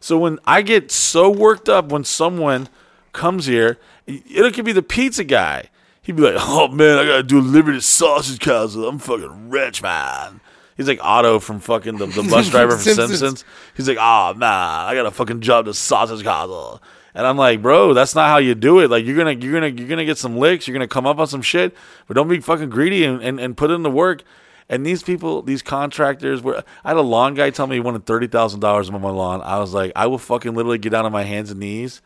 [0.00, 2.68] So when I get so worked up when someone
[3.12, 3.78] comes here,
[4.26, 5.70] it could be the pizza guy.
[6.02, 8.88] He'd be like, "Oh man, I gotta do a limited sausage castle.
[8.88, 10.40] I'm fucking rich, man."
[10.76, 13.18] He's like Otto from fucking the, the bus driver from Simpsons.
[13.18, 13.44] Simpsons.
[13.76, 16.82] He's like, "Oh man, I got a fucking job to sausage castle."
[17.14, 18.90] And I'm like, bro, that's not how you do it.
[18.90, 21.26] Like you're gonna you're gonna you're gonna get some licks, you're gonna come up on
[21.26, 21.74] some shit,
[22.06, 24.22] but don't be fucking greedy and, and, and put in the work.
[24.68, 26.62] And these people, these contractors, were.
[26.84, 29.42] I had a lawn guy tell me he wanted thirty thousand dollars on my lawn.
[29.42, 32.00] I was like, I will fucking literally get down on my hands and knees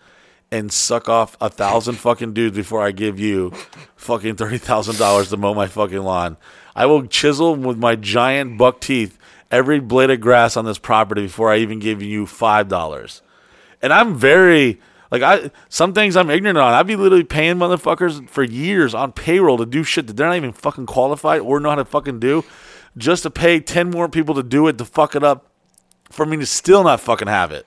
[0.55, 3.51] and suck off a thousand fucking dudes before I give you
[3.97, 6.37] fucking thirty thousand dollars to mow my fucking lawn.
[6.77, 9.19] I will chisel with my giant buck teeth
[9.51, 13.21] every blade of grass on this property before I even give you five dollars.
[13.83, 16.73] And I'm very like I some things I'm ignorant on.
[16.73, 20.37] I'd be literally paying motherfuckers for years on payroll to do shit that they're not
[20.37, 22.45] even fucking qualified or know how to fucking do,
[22.97, 25.51] just to pay ten more people to do it to fuck it up
[26.11, 27.67] for me to still not fucking have it.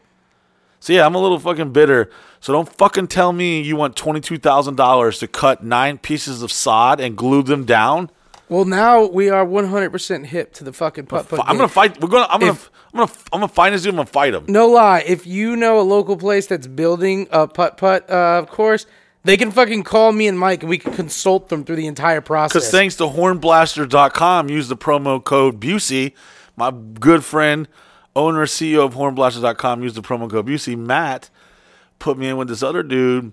[0.88, 2.10] So yeah, I'm a little fucking bitter.
[2.40, 6.42] So don't fucking tell me you want twenty two thousand dollars to cut nine pieces
[6.42, 8.10] of sod and glue them down.
[8.48, 11.42] Well, now we are 100% hip to the fucking putt putt.
[11.42, 11.58] I'm game.
[11.58, 12.00] gonna fight.
[12.00, 12.28] We're gonna.
[12.30, 12.58] I'm gonna.
[12.94, 13.12] I'm gonna.
[13.34, 13.90] I'm gonna find this dude.
[13.90, 14.46] I'm gonna fight him.
[14.48, 18.86] No lie, if you know a local place that's building a putt putt uh, course,
[19.26, 22.22] they can fucking call me and Mike, and we can consult them through the entire
[22.22, 22.54] process.
[22.54, 26.14] Because thanks to hornblaster.com, use the promo code Busey.
[26.56, 27.68] My good friend,
[28.18, 30.76] owner, CEO of hornblaster.com, used the promo code Busey.
[30.76, 31.30] Matt
[32.00, 33.32] put me in with this other dude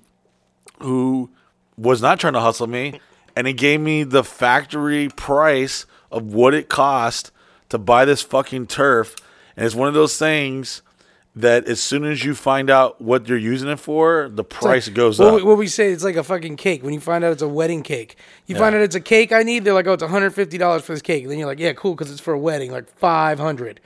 [0.81, 1.31] who
[1.77, 3.01] was not trying to hustle me,
[3.35, 7.32] and he gave me the factory price of what it cost
[7.70, 9.16] to buy this fucking turf.
[9.56, 10.82] And it's one of those things
[11.36, 15.19] that as soon as you find out what you're using it for, the price goes
[15.19, 15.35] what up.
[15.36, 16.85] We, what we say, it's like a fucking cake.
[16.85, 18.16] When you find out it's a wedding cake,
[18.47, 19.65] you find out it's a cake I need.
[19.65, 21.23] They're like, oh, it's 150 dollars for this cake.
[21.23, 23.81] And then you're like, yeah, cool, because it's for a wedding, like 500.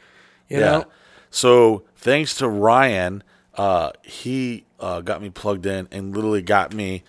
[0.49, 0.85] You know,
[1.31, 3.23] So thanks to Ryan,
[3.57, 7.03] uh, he uh, got me plugged in and literally got me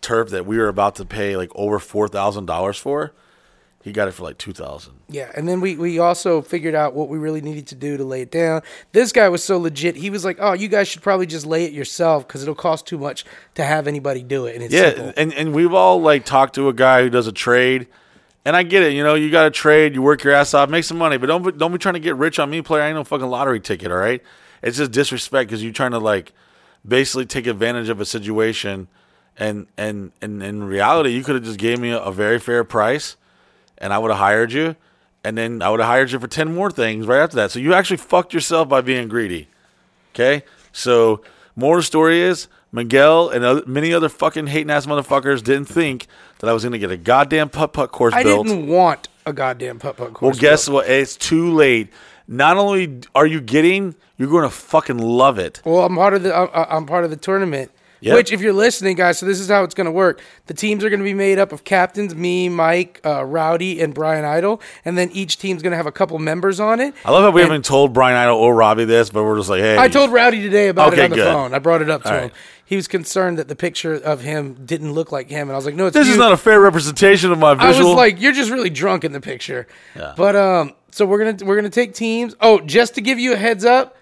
[0.00, 3.12] turf that we were about to pay like over four thousand dollars for.
[3.82, 4.94] He got it for like two thousand.
[5.08, 8.04] Yeah, and then we we also figured out what we really needed to do to
[8.04, 8.62] lay it down.
[8.92, 9.96] This guy was so legit.
[9.96, 12.86] He was like, "Oh, you guys should probably just lay it yourself because it'll cost
[12.86, 13.26] too much
[13.56, 15.12] to have anybody do it." And it's Yeah, simple.
[15.18, 17.86] and and we've all like talked to a guy who does a trade,
[18.44, 18.92] and I get it.
[18.92, 21.26] You know, you got to trade, you work your ass off, make some money, but
[21.26, 22.82] don't don't be trying to get rich on me, player.
[22.82, 23.90] I ain't no fucking lottery ticket.
[23.90, 24.22] All right,
[24.62, 26.32] it's just disrespect because you're trying to like
[26.86, 28.88] basically take advantage of a situation,
[29.38, 32.64] and and and in reality, you could have just gave me a, a very fair
[32.64, 33.16] price,
[33.78, 34.76] and I would have hired you,
[35.22, 37.50] and then I would have hired you for ten more things right after that.
[37.50, 39.48] So you actually fucked yourself by being greedy.
[40.14, 41.22] Okay, so
[41.56, 46.08] more story is Miguel and many other fucking hating ass motherfuckers didn't think
[46.44, 48.46] that I was gonna get a goddamn putt putt course I built.
[48.46, 50.34] didn't want a goddamn putt putt course.
[50.34, 50.74] well, guess built.
[50.74, 50.88] what?
[50.88, 51.88] It's too late.
[52.26, 55.60] Not only are you getting, you're going to fucking love it.
[55.64, 57.70] Well, I'm part of the I'm, I'm part of the tournament.
[58.04, 58.14] Yep.
[58.16, 60.20] Which, if you're listening, guys, so this is how it's going to work.
[60.46, 63.94] The teams are going to be made up of captains, me, Mike, uh, Rowdy, and
[63.94, 66.94] Brian Idle, and then each team's going to have a couple members on it.
[67.04, 69.48] I love how we And- haven't told Brian Idle or Robbie this, but we're just
[69.48, 71.32] like, hey, I told Rowdy today about Okay, it on the good.
[71.32, 71.54] phone.
[71.54, 72.22] I brought it up to All him.
[72.24, 72.32] right.
[72.66, 75.64] He was concerned that the picture of him didn't look like him, and I was
[75.66, 78.20] like, "No, it's this is not a fair representation of my visual." I was like,
[78.20, 80.14] "You're just really drunk in the picture." Yeah.
[80.16, 82.34] But um, so we're gonna we're gonna take teams.
[82.40, 83.96] Oh, just to give you a heads up,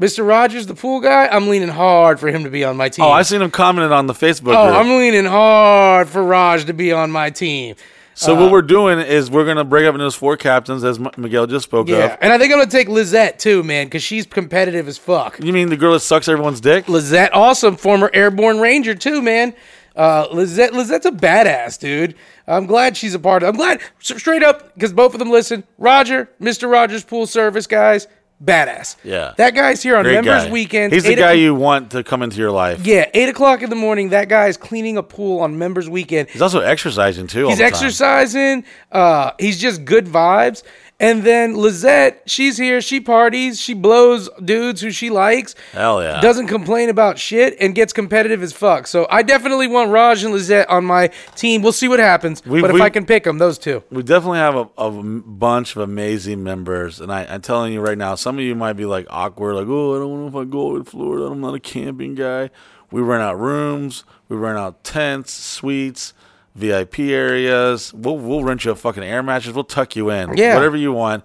[0.00, 0.26] Mr.
[0.26, 3.04] Rogers, the pool guy, I'm leaning hard for him to be on my team.
[3.04, 4.76] oh, I've seen him commenting on the Facebook Oh, group.
[4.76, 7.74] I'm leaning hard for Raj to be on my team.
[8.14, 10.98] so Uh, what we're doing is we're gonna break up into those four captains, as
[10.98, 12.18] M- Miguel just spoke Yeah, of.
[12.22, 15.38] and I think I'm gonna take Lizette too, man, because she's competitive as fuck.
[15.42, 16.88] You mean the girl that sucks everyone's dick?
[16.88, 19.52] Lizette, awesome, former airborne ranger too, man.
[19.96, 22.14] Uh, Lizette, Lizette's a badass, dude.
[22.46, 23.50] I'm glad she's a part of.
[23.50, 25.64] I'm glad straight up because both of them listen.
[25.78, 26.70] Roger, Mr.
[26.70, 28.06] Rogers Pool Service guys,
[28.42, 28.96] badass.
[29.04, 29.34] Yeah.
[29.36, 30.50] that guy's here on Great members guy.
[30.50, 30.94] weekends.
[30.94, 32.86] He's the guy o- you want to come into your life.
[32.86, 34.10] Yeah, eight o'clock in the morning.
[34.10, 36.30] That guy is cleaning a pool on members weekend.
[36.30, 37.44] He's also exercising too.
[37.44, 38.64] all He's exercising.
[38.90, 40.62] Uh, he's just good vibes.
[41.00, 42.80] And then Lizette, she's here.
[42.82, 43.58] She parties.
[43.58, 45.54] She blows dudes who she likes.
[45.72, 46.20] Hell yeah.
[46.20, 48.86] Doesn't complain about shit and gets competitive as fuck.
[48.86, 51.62] So I definitely want Raj and Lizette on my team.
[51.62, 52.44] We'll see what happens.
[52.44, 53.82] We- but if I can pick them, those two.
[53.90, 57.96] We definitely have a, a bunch of amazing members, and I, I'm telling you right
[57.96, 60.48] now, some of you might be like awkward, like, "Oh, I don't know if I
[60.50, 61.24] go to Florida.
[61.26, 62.50] I'm not a camping guy."
[62.90, 64.04] We rent out rooms.
[64.28, 66.12] We rent out tents, suites,
[66.60, 67.92] VIP areas.
[67.94, 69.54] We'll we'll rent you a fucking air mattress.
[69.54, 70.36] We'll tuck you in.
[70.36, 70.54] Yeah.
[70.54, 71.24] Whatever you want.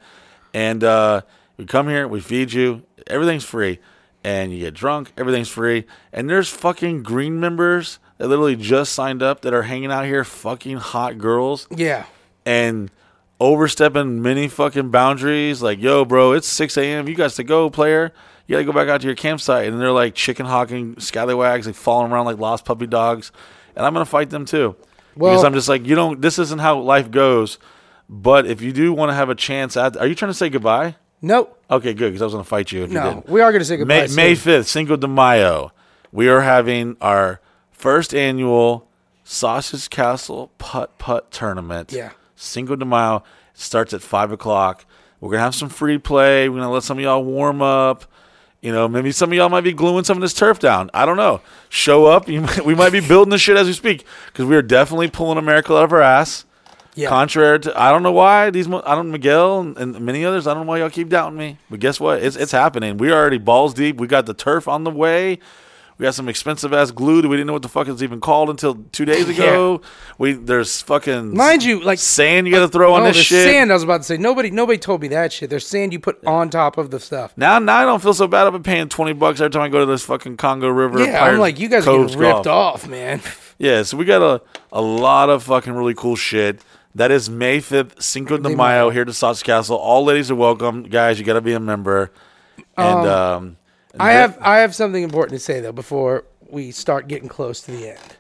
[0.54, 1.22] And uh,
[1.58, 2.08] we come here.
[2.08, 2.84] We feed you.
[3.08, 3.80] Everything's free.
[4.24, 5.12] And you get drunk.
[5.18, 5.86] Everything's free.
[6.12, 10.24] And there's fucking green members that literally just signed up that are hanging out here,
[10.24, 12.06] fucking hot girls Yeah.
[12.46, 12.90] and
[13.40, 15.62] overstepping many fucking boundaries.
[15.62, 17.08] Like, yo, bro, it's 6 a.m.
[17.08, 18.12] You guys to go, player.
[18.48, 19.68] You got to go back out to your campsite.
[19.68, 23.32] And they're like chicken hawking scallywags, like falling around like lost puppy dogs.
[23.76, 24.76] And I'm going to fight them too.
[25.16, 27.58] Because I'm just like, you don't, this isn't how life goes.
[28.10, 30.50] But if you do want to have a chance at, are you trying to say
[30.50, 30.96] goodbye?
[31.22, 31.60] Nope.
[31.72, 33.04] Okay, good, because I was going to fight you if you No.
[33.16, 33.30] didn't.
[33.30, 34.08] We are going to say goodbye.
[34.08, 34.16] May.
[34.16, 35.72] May 5th, Cinco de Mayo,
[36.12, 37.40] we are having our
[37.72, 38.88] first annual
[39.24, 41.92] Sausage Castle Putt Putt Tournament.
[41.92, 42.12] Yeah.
[42.36, 43.24] Cinco de Mayo
[43.56, 44.86] starts at 5 o'clock.
[45.20, 46.48] We're going to have some free play.
[46.48, 48.06] We're going to let some of y'all warm up.
[48.66, 50.90] You know, maybe some of y'all might be gluing some of this turf down.
[50.92, 51.42] I don't know.
[51.70, 52.28] Show up.
[52.36, 55.08] You might, we might be building this shit as we speak because we are definitely
[55.08, 56.46] pulling a miracle out of our ass.
[56.96, 57.10] Yeah.
[57.10, 60.48] Contrary to, I don't know why these, I don't Miguel and, and many others.
[60.48, 61.60] I don't know why y'all keep doubting me.
[61.70, 62.24] But guess what?
[62.24, 62.98] It's it's happening.
[62.98, 63.98] We are already balls deep.
[63.98, 65.38] We got the turf on the way.
[65.98, 68.20] We got some expensive ass glue that we didn't know what the fuck it's even
[68.20, 69.80] called until two days ago.
[70.18, 73.46] We there's fucking Mind you, like sand you got to throw on this shit.
[73.46, 73.72] sand.
[73.72, 74.52] I was about to say nobody.
[74.52, 75.50] Nobody told me that shit.
[75.50, 77.34] There's sand you put on top of the stuff.
[77.38, 78.46] Now, now I don't feel so bad.
[78.46, 81.02] I've been paying twenty bucks every time I go to this fucking Congo River.
[81.02, 82.84] Yeah, I'm like you guys are Coves getting ripped Golf.
[82.84, 83.22] off, man.
[83.58, 84.42] Yeah, so we got a,
[84.74, 86.60] a lot of fucking really cool shit.
[86.94, 89.78] That is May 5th, Cinco de Mayo, here to Sausage Castle.
[89.78, 90.84] All ladies are welcome.
[90.84, 92.12] Guys, you got to be a member.
[92.76, 93.56] And, um, and
[94.00, 97.72] I have I have something important to say though before we start getting close to
[97.72, 98.18] the end.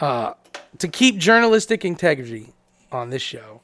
[0.00, 0.34] Uh,
[0.78, 2.52] to keep journalistic integrity
[2.92, 3.60] on this show,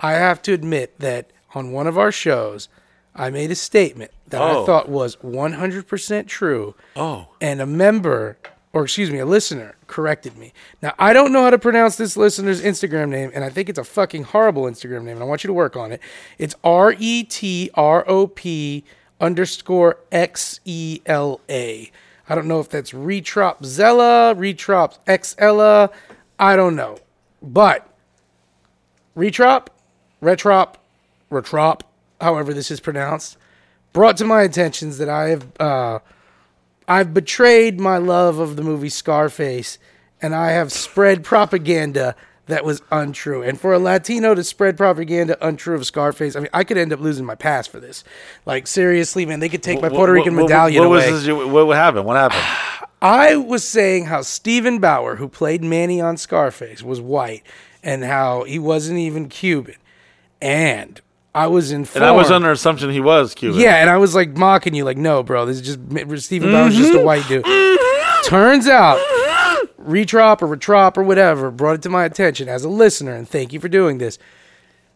[0.00, 2.68] I have to admit that on one of our shows,
[3.14, 4.64] I made a statement that I Oh.
[4.66, 6.74] thought was 100% true.
[6.96, 7.28] Oh.
[7.40, 8.36] And a member,
[8.72, 10.52] or excuse me, a listener corrected me.
[10.82, 13.78] Now, I don't know how to pronounce this listener's Instagram name, and I think it's
[13.78, 16.00] a fucking horrible Instagram name, and I want you to work on it.
[16.38, 18.84] It's R E T R O P
[19.20, 21.90] underscore X E L A.
[22.28, 25.92] I don't know if that's Retrop Zella, Retrop XLA.
[26.38, 26.98] I don't know.
[27.42, 27.88] But
[29.16, 29.66] Retrop,
[30.22, 30.76] Retrop,
[31.30, 31.82] Retrop,
[32.20, 33.36] however this is pronounced,
[33.92, 35.98] brought to my attentions that I have uh,
[36.86, 39.78] I've betrayed my love of the movie Scarface,
[40.20, 42.16] and I have spread propaganda
[42.50, 43.42] that was untrue.
[43.42, 46.92] And for a Latino to spread propaganda untrue of Scarface, I mean, I could end
[46.92, 48.04] up losing my pass for this.
[48.46, 51.28] Like seriously, man, they could take my What- Puerto Rican what- what- medallion what was
[51.28, 51.44] away.
[51.44, 52.04] this what, happened?
[52.04, 52.42] What happened?
[53.02, 57.42] I was saying how Steven Bauer, who played Manny on Scarface, was white
[57.82, 59.76] and how he wasn't even Cuban.
[60.42, 61.00] And
[61.34, 62.04] I was informed.
[62.04, 63.60] and I was under assumption he was Cuban.
[63.60, 66.76] Yeah, and I was like mocking you, like, no, bro, this is just Steven Bauer's
[66.76, 67.06] just a mm-hmm.
[67.06, 67.44] white dude.
[67.44, 68.28] Mm-hmm.
[68.28, 68.98] Turns out,
[69.80, 73.52] Retrop or Retrop or whatever brought it to my attention as a listener, and thank
[73.52, 74.18] you for doing this.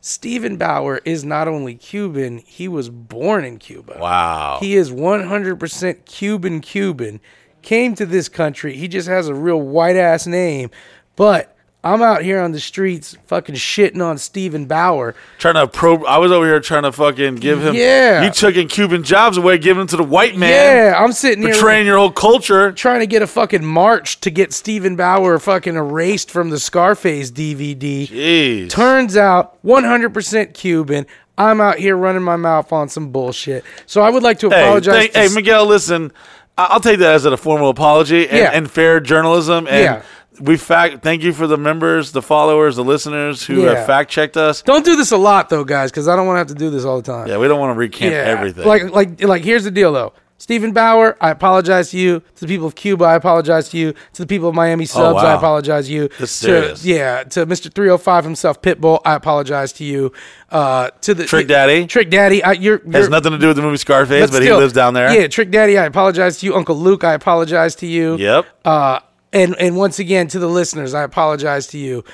[0.01, 3.97] Steven Bauer is not only Cuban, he was born in Cuba.
[3.98, 4.59] Wow.
[4.61, 7.20] He is 100% Cuban Cuban.
[7.62, 8.77] Came to this country.
[8.77, 10.70] He just has a real white ass name.
[11.16, 11.53] But
[11.85, 15.15] I'm out here on the streets fucking shitting on Steven Bauer.
[15.39, 16.02] trying to probe.
[16.06, 17.74] I was over here trying to fucking give him.
[17.74, 18.24] Yeah.
[18.24, 20.51] You taking Cuban jobs away, giving them to the white man.
[20.51, 22.73] yeah, I'm sitting here Betraying your whole culture.
[22.73, 27.31] trying to get a fucking march to get Steven Bauer fucking erased from the Scarface
[27.31, 28.09] DVD.
[28.09, 28.70] Jeez.
[28.70, 31.06] Turns out 100% Cuban.
[31.36, 33.62] I'm out here running my mouth on some bullshit.
[33.86, 34.94] So I would like to Hey, apologize.
[34.94, 36.12] thank- to hey, Miguel, listen.
[36.56, 38.51] I- I'll take that as a formal apology and, Yeah.
[38.55, 39.66] and fair journalism.
[39.69, 40.02] And Yeah.
[40.40, 41.02] We fact.
[41.02, 43.74] Thank you for the members, the followers, the listeners who Yeah.
[43.74, 44.62] have fact checked us.
[44.62, 46.70] Don't do this a lot though, guys, because I don't want to have to do
[46.70, 47.28] this all the time.
[47.28, 48.66] Yeah, we don't want to recant everything.
[48.66, 49.44] Like, like, like.
[49.44, 50.12] Here's the deal, though.
[50.36, 52.20] Steven Bauer, I apologize to you.
[52.35, 53.93] To the people of Cuba, I apologize to you.
[54.15, 55.36] To the people of Miami subs, I Oh, wow.
[55.39, 56.09] apologize to you.
[56.19, 56.85] That's to, serious.
[56.85, 57.73] Yeah, to Mr.
[57.73, 60.12] 305 himself, Pitbull, I apologize to you.
[60.51, 61.86] Uh, to the Trick Daddy?
[61.86, 64.56] Trick Daddy, I, you're, has you're nothing to do with the movie Scarface, but, still,
[64.56, 65.15] he lives down there.
[65.19, 66.56] Yeah, Trick Daddy, I apologize to you.
[66.56, 68.16] Uncle Luke, I apologize to you.
[68.16, 68.47] Yep.
[68.65, 68.98] Uh,
[69.35, 72.05] and and once again to the listeners, I apologize to you.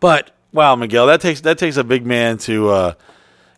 [0.00, 2.68] But Wow, Miguel, that takes that takes a big man to.
[2.70, 2.94] Uh,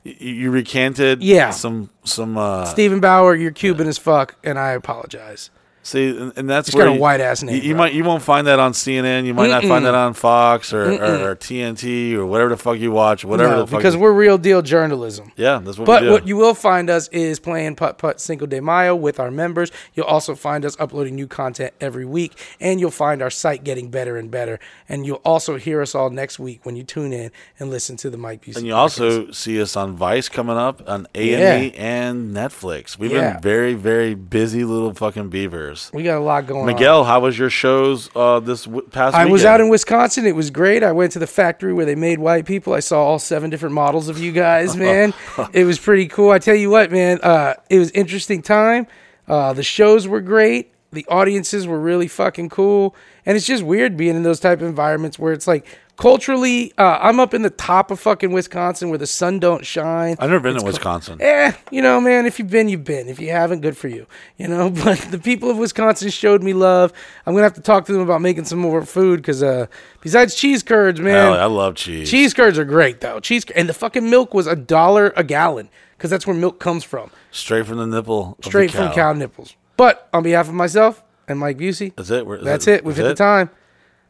[0.04, 1.22] y- you recanted.
[1.22, 1.50] Yeah.
[1.50, 2.36] Some some.
[2.36, 5.50] Uh, Steven Bauer, you're Cuban as fuck, and I apologize.
[5.84, 8.04] See, and, and that's He's where got a you- white-ass name, You, you might you
[8.04, 9.24] won't find that on CNN.
[9.26, 12.78] You might not find that on Fox or, or, or TNT or whatever the fuck
[12.78, 13.24] you watch.
[13.24, 13.80] Whatever No, the fuck.
[13.80, 15.32] because you- we're real deal journalism.
[15.36, 16.12] yeah, that's what But we do.
[16.12, 19.72] what you will find us is playing Putt Putt Cinco de Mayo with our members.
[19.94, 23.90] You'll also find us uploading new content every week, and you'll find our site getting
[23.90, 24.60] better and better.
[24.88, 28.08] And you'll also hear us all next week when you tune in and listen to
[28.10, 28.58] the Mike Busey.
[28.58, 28.76] and you podcast.
[28.76, 32.96] also see us on Vice coming up on A and E and Netflix.
[32.98, 33.32] We've Yeah.
[33.32, 35.71] been very very busy little fucking beavers.
[35.72, 35.90] Years.
[35.92, 36.66] We got a lot going on.
[36.66, 39.26] Miguel, how was your shows uh, this w- past week?
[39.26, 40.26] I was out in Wisconsin.
[40.26, 40.82] It was great.
[40.82, 42.74] I went to the factory where they made white people.
[42.74, 45.14] I saw all seven different models of you guys, man.
[45.52, 46.30] it was pretty cool.
[46.30, 48.86] I tell you what, man, uh, it was interesting time.
[49.26, 50.72] Uh, the shows were great.
[50.92, 52.94] The audiences were really fucking cool.
[53.24, 55.66] And it's just weird being in those type of environments where it's like
[55.96, 60.16] culturally, uh, I'm up in the top of fucking Wisconsin where the sun don't shine.
[60.18, 61.18] I've never been to Wisconsin.
[61.20, 63.08] Eh, you know, man, if you've been, you've been.
[63.08, 64.06] If you haven't, good for you.
[64.36, 66.92] You know, but the people of Wisconsin showed me love.
[67.26, 69.66] I'm going to have to talk to them about making some more food because uh,
[70.00, 72.10] besides cheese curds, man, Hell, I love cheese.
[72.10, 73.20] cheese curds are great, though.
[73.20, 76.82] Cheese And the fucking milk was a dollar a gallon because that's where milk comes
[76.82, 78.32] from, straight from the nipple.
[78.32, 79.54] of the straight from cow nipples.
[79.76, 82.26] But on behalf of myself and Mike Busey, That's it.
[82.26, 82.84] We're- is that's that- it.
[82.84, 83.50] We've hit the time.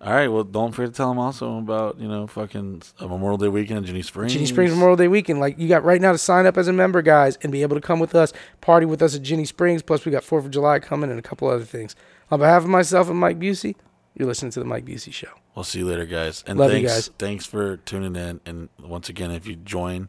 [0.00, 0.26] All right.
[0.26, 3.84] Well, don't forget to tell them also about you know fucking Memorial Day weekend in
[3.84, 4.32] Ginnie Springs.
[4.32, 5.38] Ginnie Springs Memorial Day weekend.
[5.38, 7.76] Like you got right now to sign up as a member, guys, and be able
[7.76, 9.80] to come with us, party with us at Ginnie Springs.
[9.80, 11.94] Plus, we got Fourth of July coming and a couple other things.
[12.32, 13.76] On behalf of myself and Mike Busey,
[14.16, 15.28] you're listening to the Mike Busey Show.
[15.54, 16.42] We'll see you later, guys.
[16.48, 17.10] And Love you thanks, guys.
[17.20, 18.40] thanks for tuning in.
[18.44, 20.08] And once again, if you join,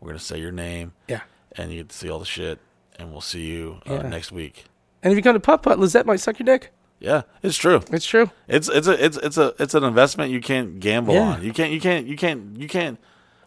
[0.00, 0.92] we're gonna say your name.
[1.06, 1.20] Yeah.
[1.52, 2.58] And you get to see all the shit.
[2.98, 4.08] And we'll see you uh, Yeah.
[4.08, 4.64] next week.
[5.02, 6.72] And if you come to Putt Putt, Lizette might suck your dick.
[6.98, 7.82] Yeah, it's true.
[7.90, 8.30] It's true.
[8.46, 11.20] It's it's a it's it's a it's an investment you can't gamble Yeah.
[11.34, 11.42] on.
[11.42, 12.98] You can't you can't you can't you can't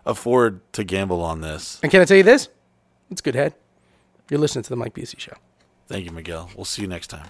[0.05, 1.79] afford to gamble on this.
[1.83, 2.49] And can I tell you this?
[3.11, 3.53] It's good head.
[4.31, 5.33] You're listening to the Mike Busey Show.
[5.87, 6.49] Thank you, Miguel.
[6.55, 7.27] We'll see you next time.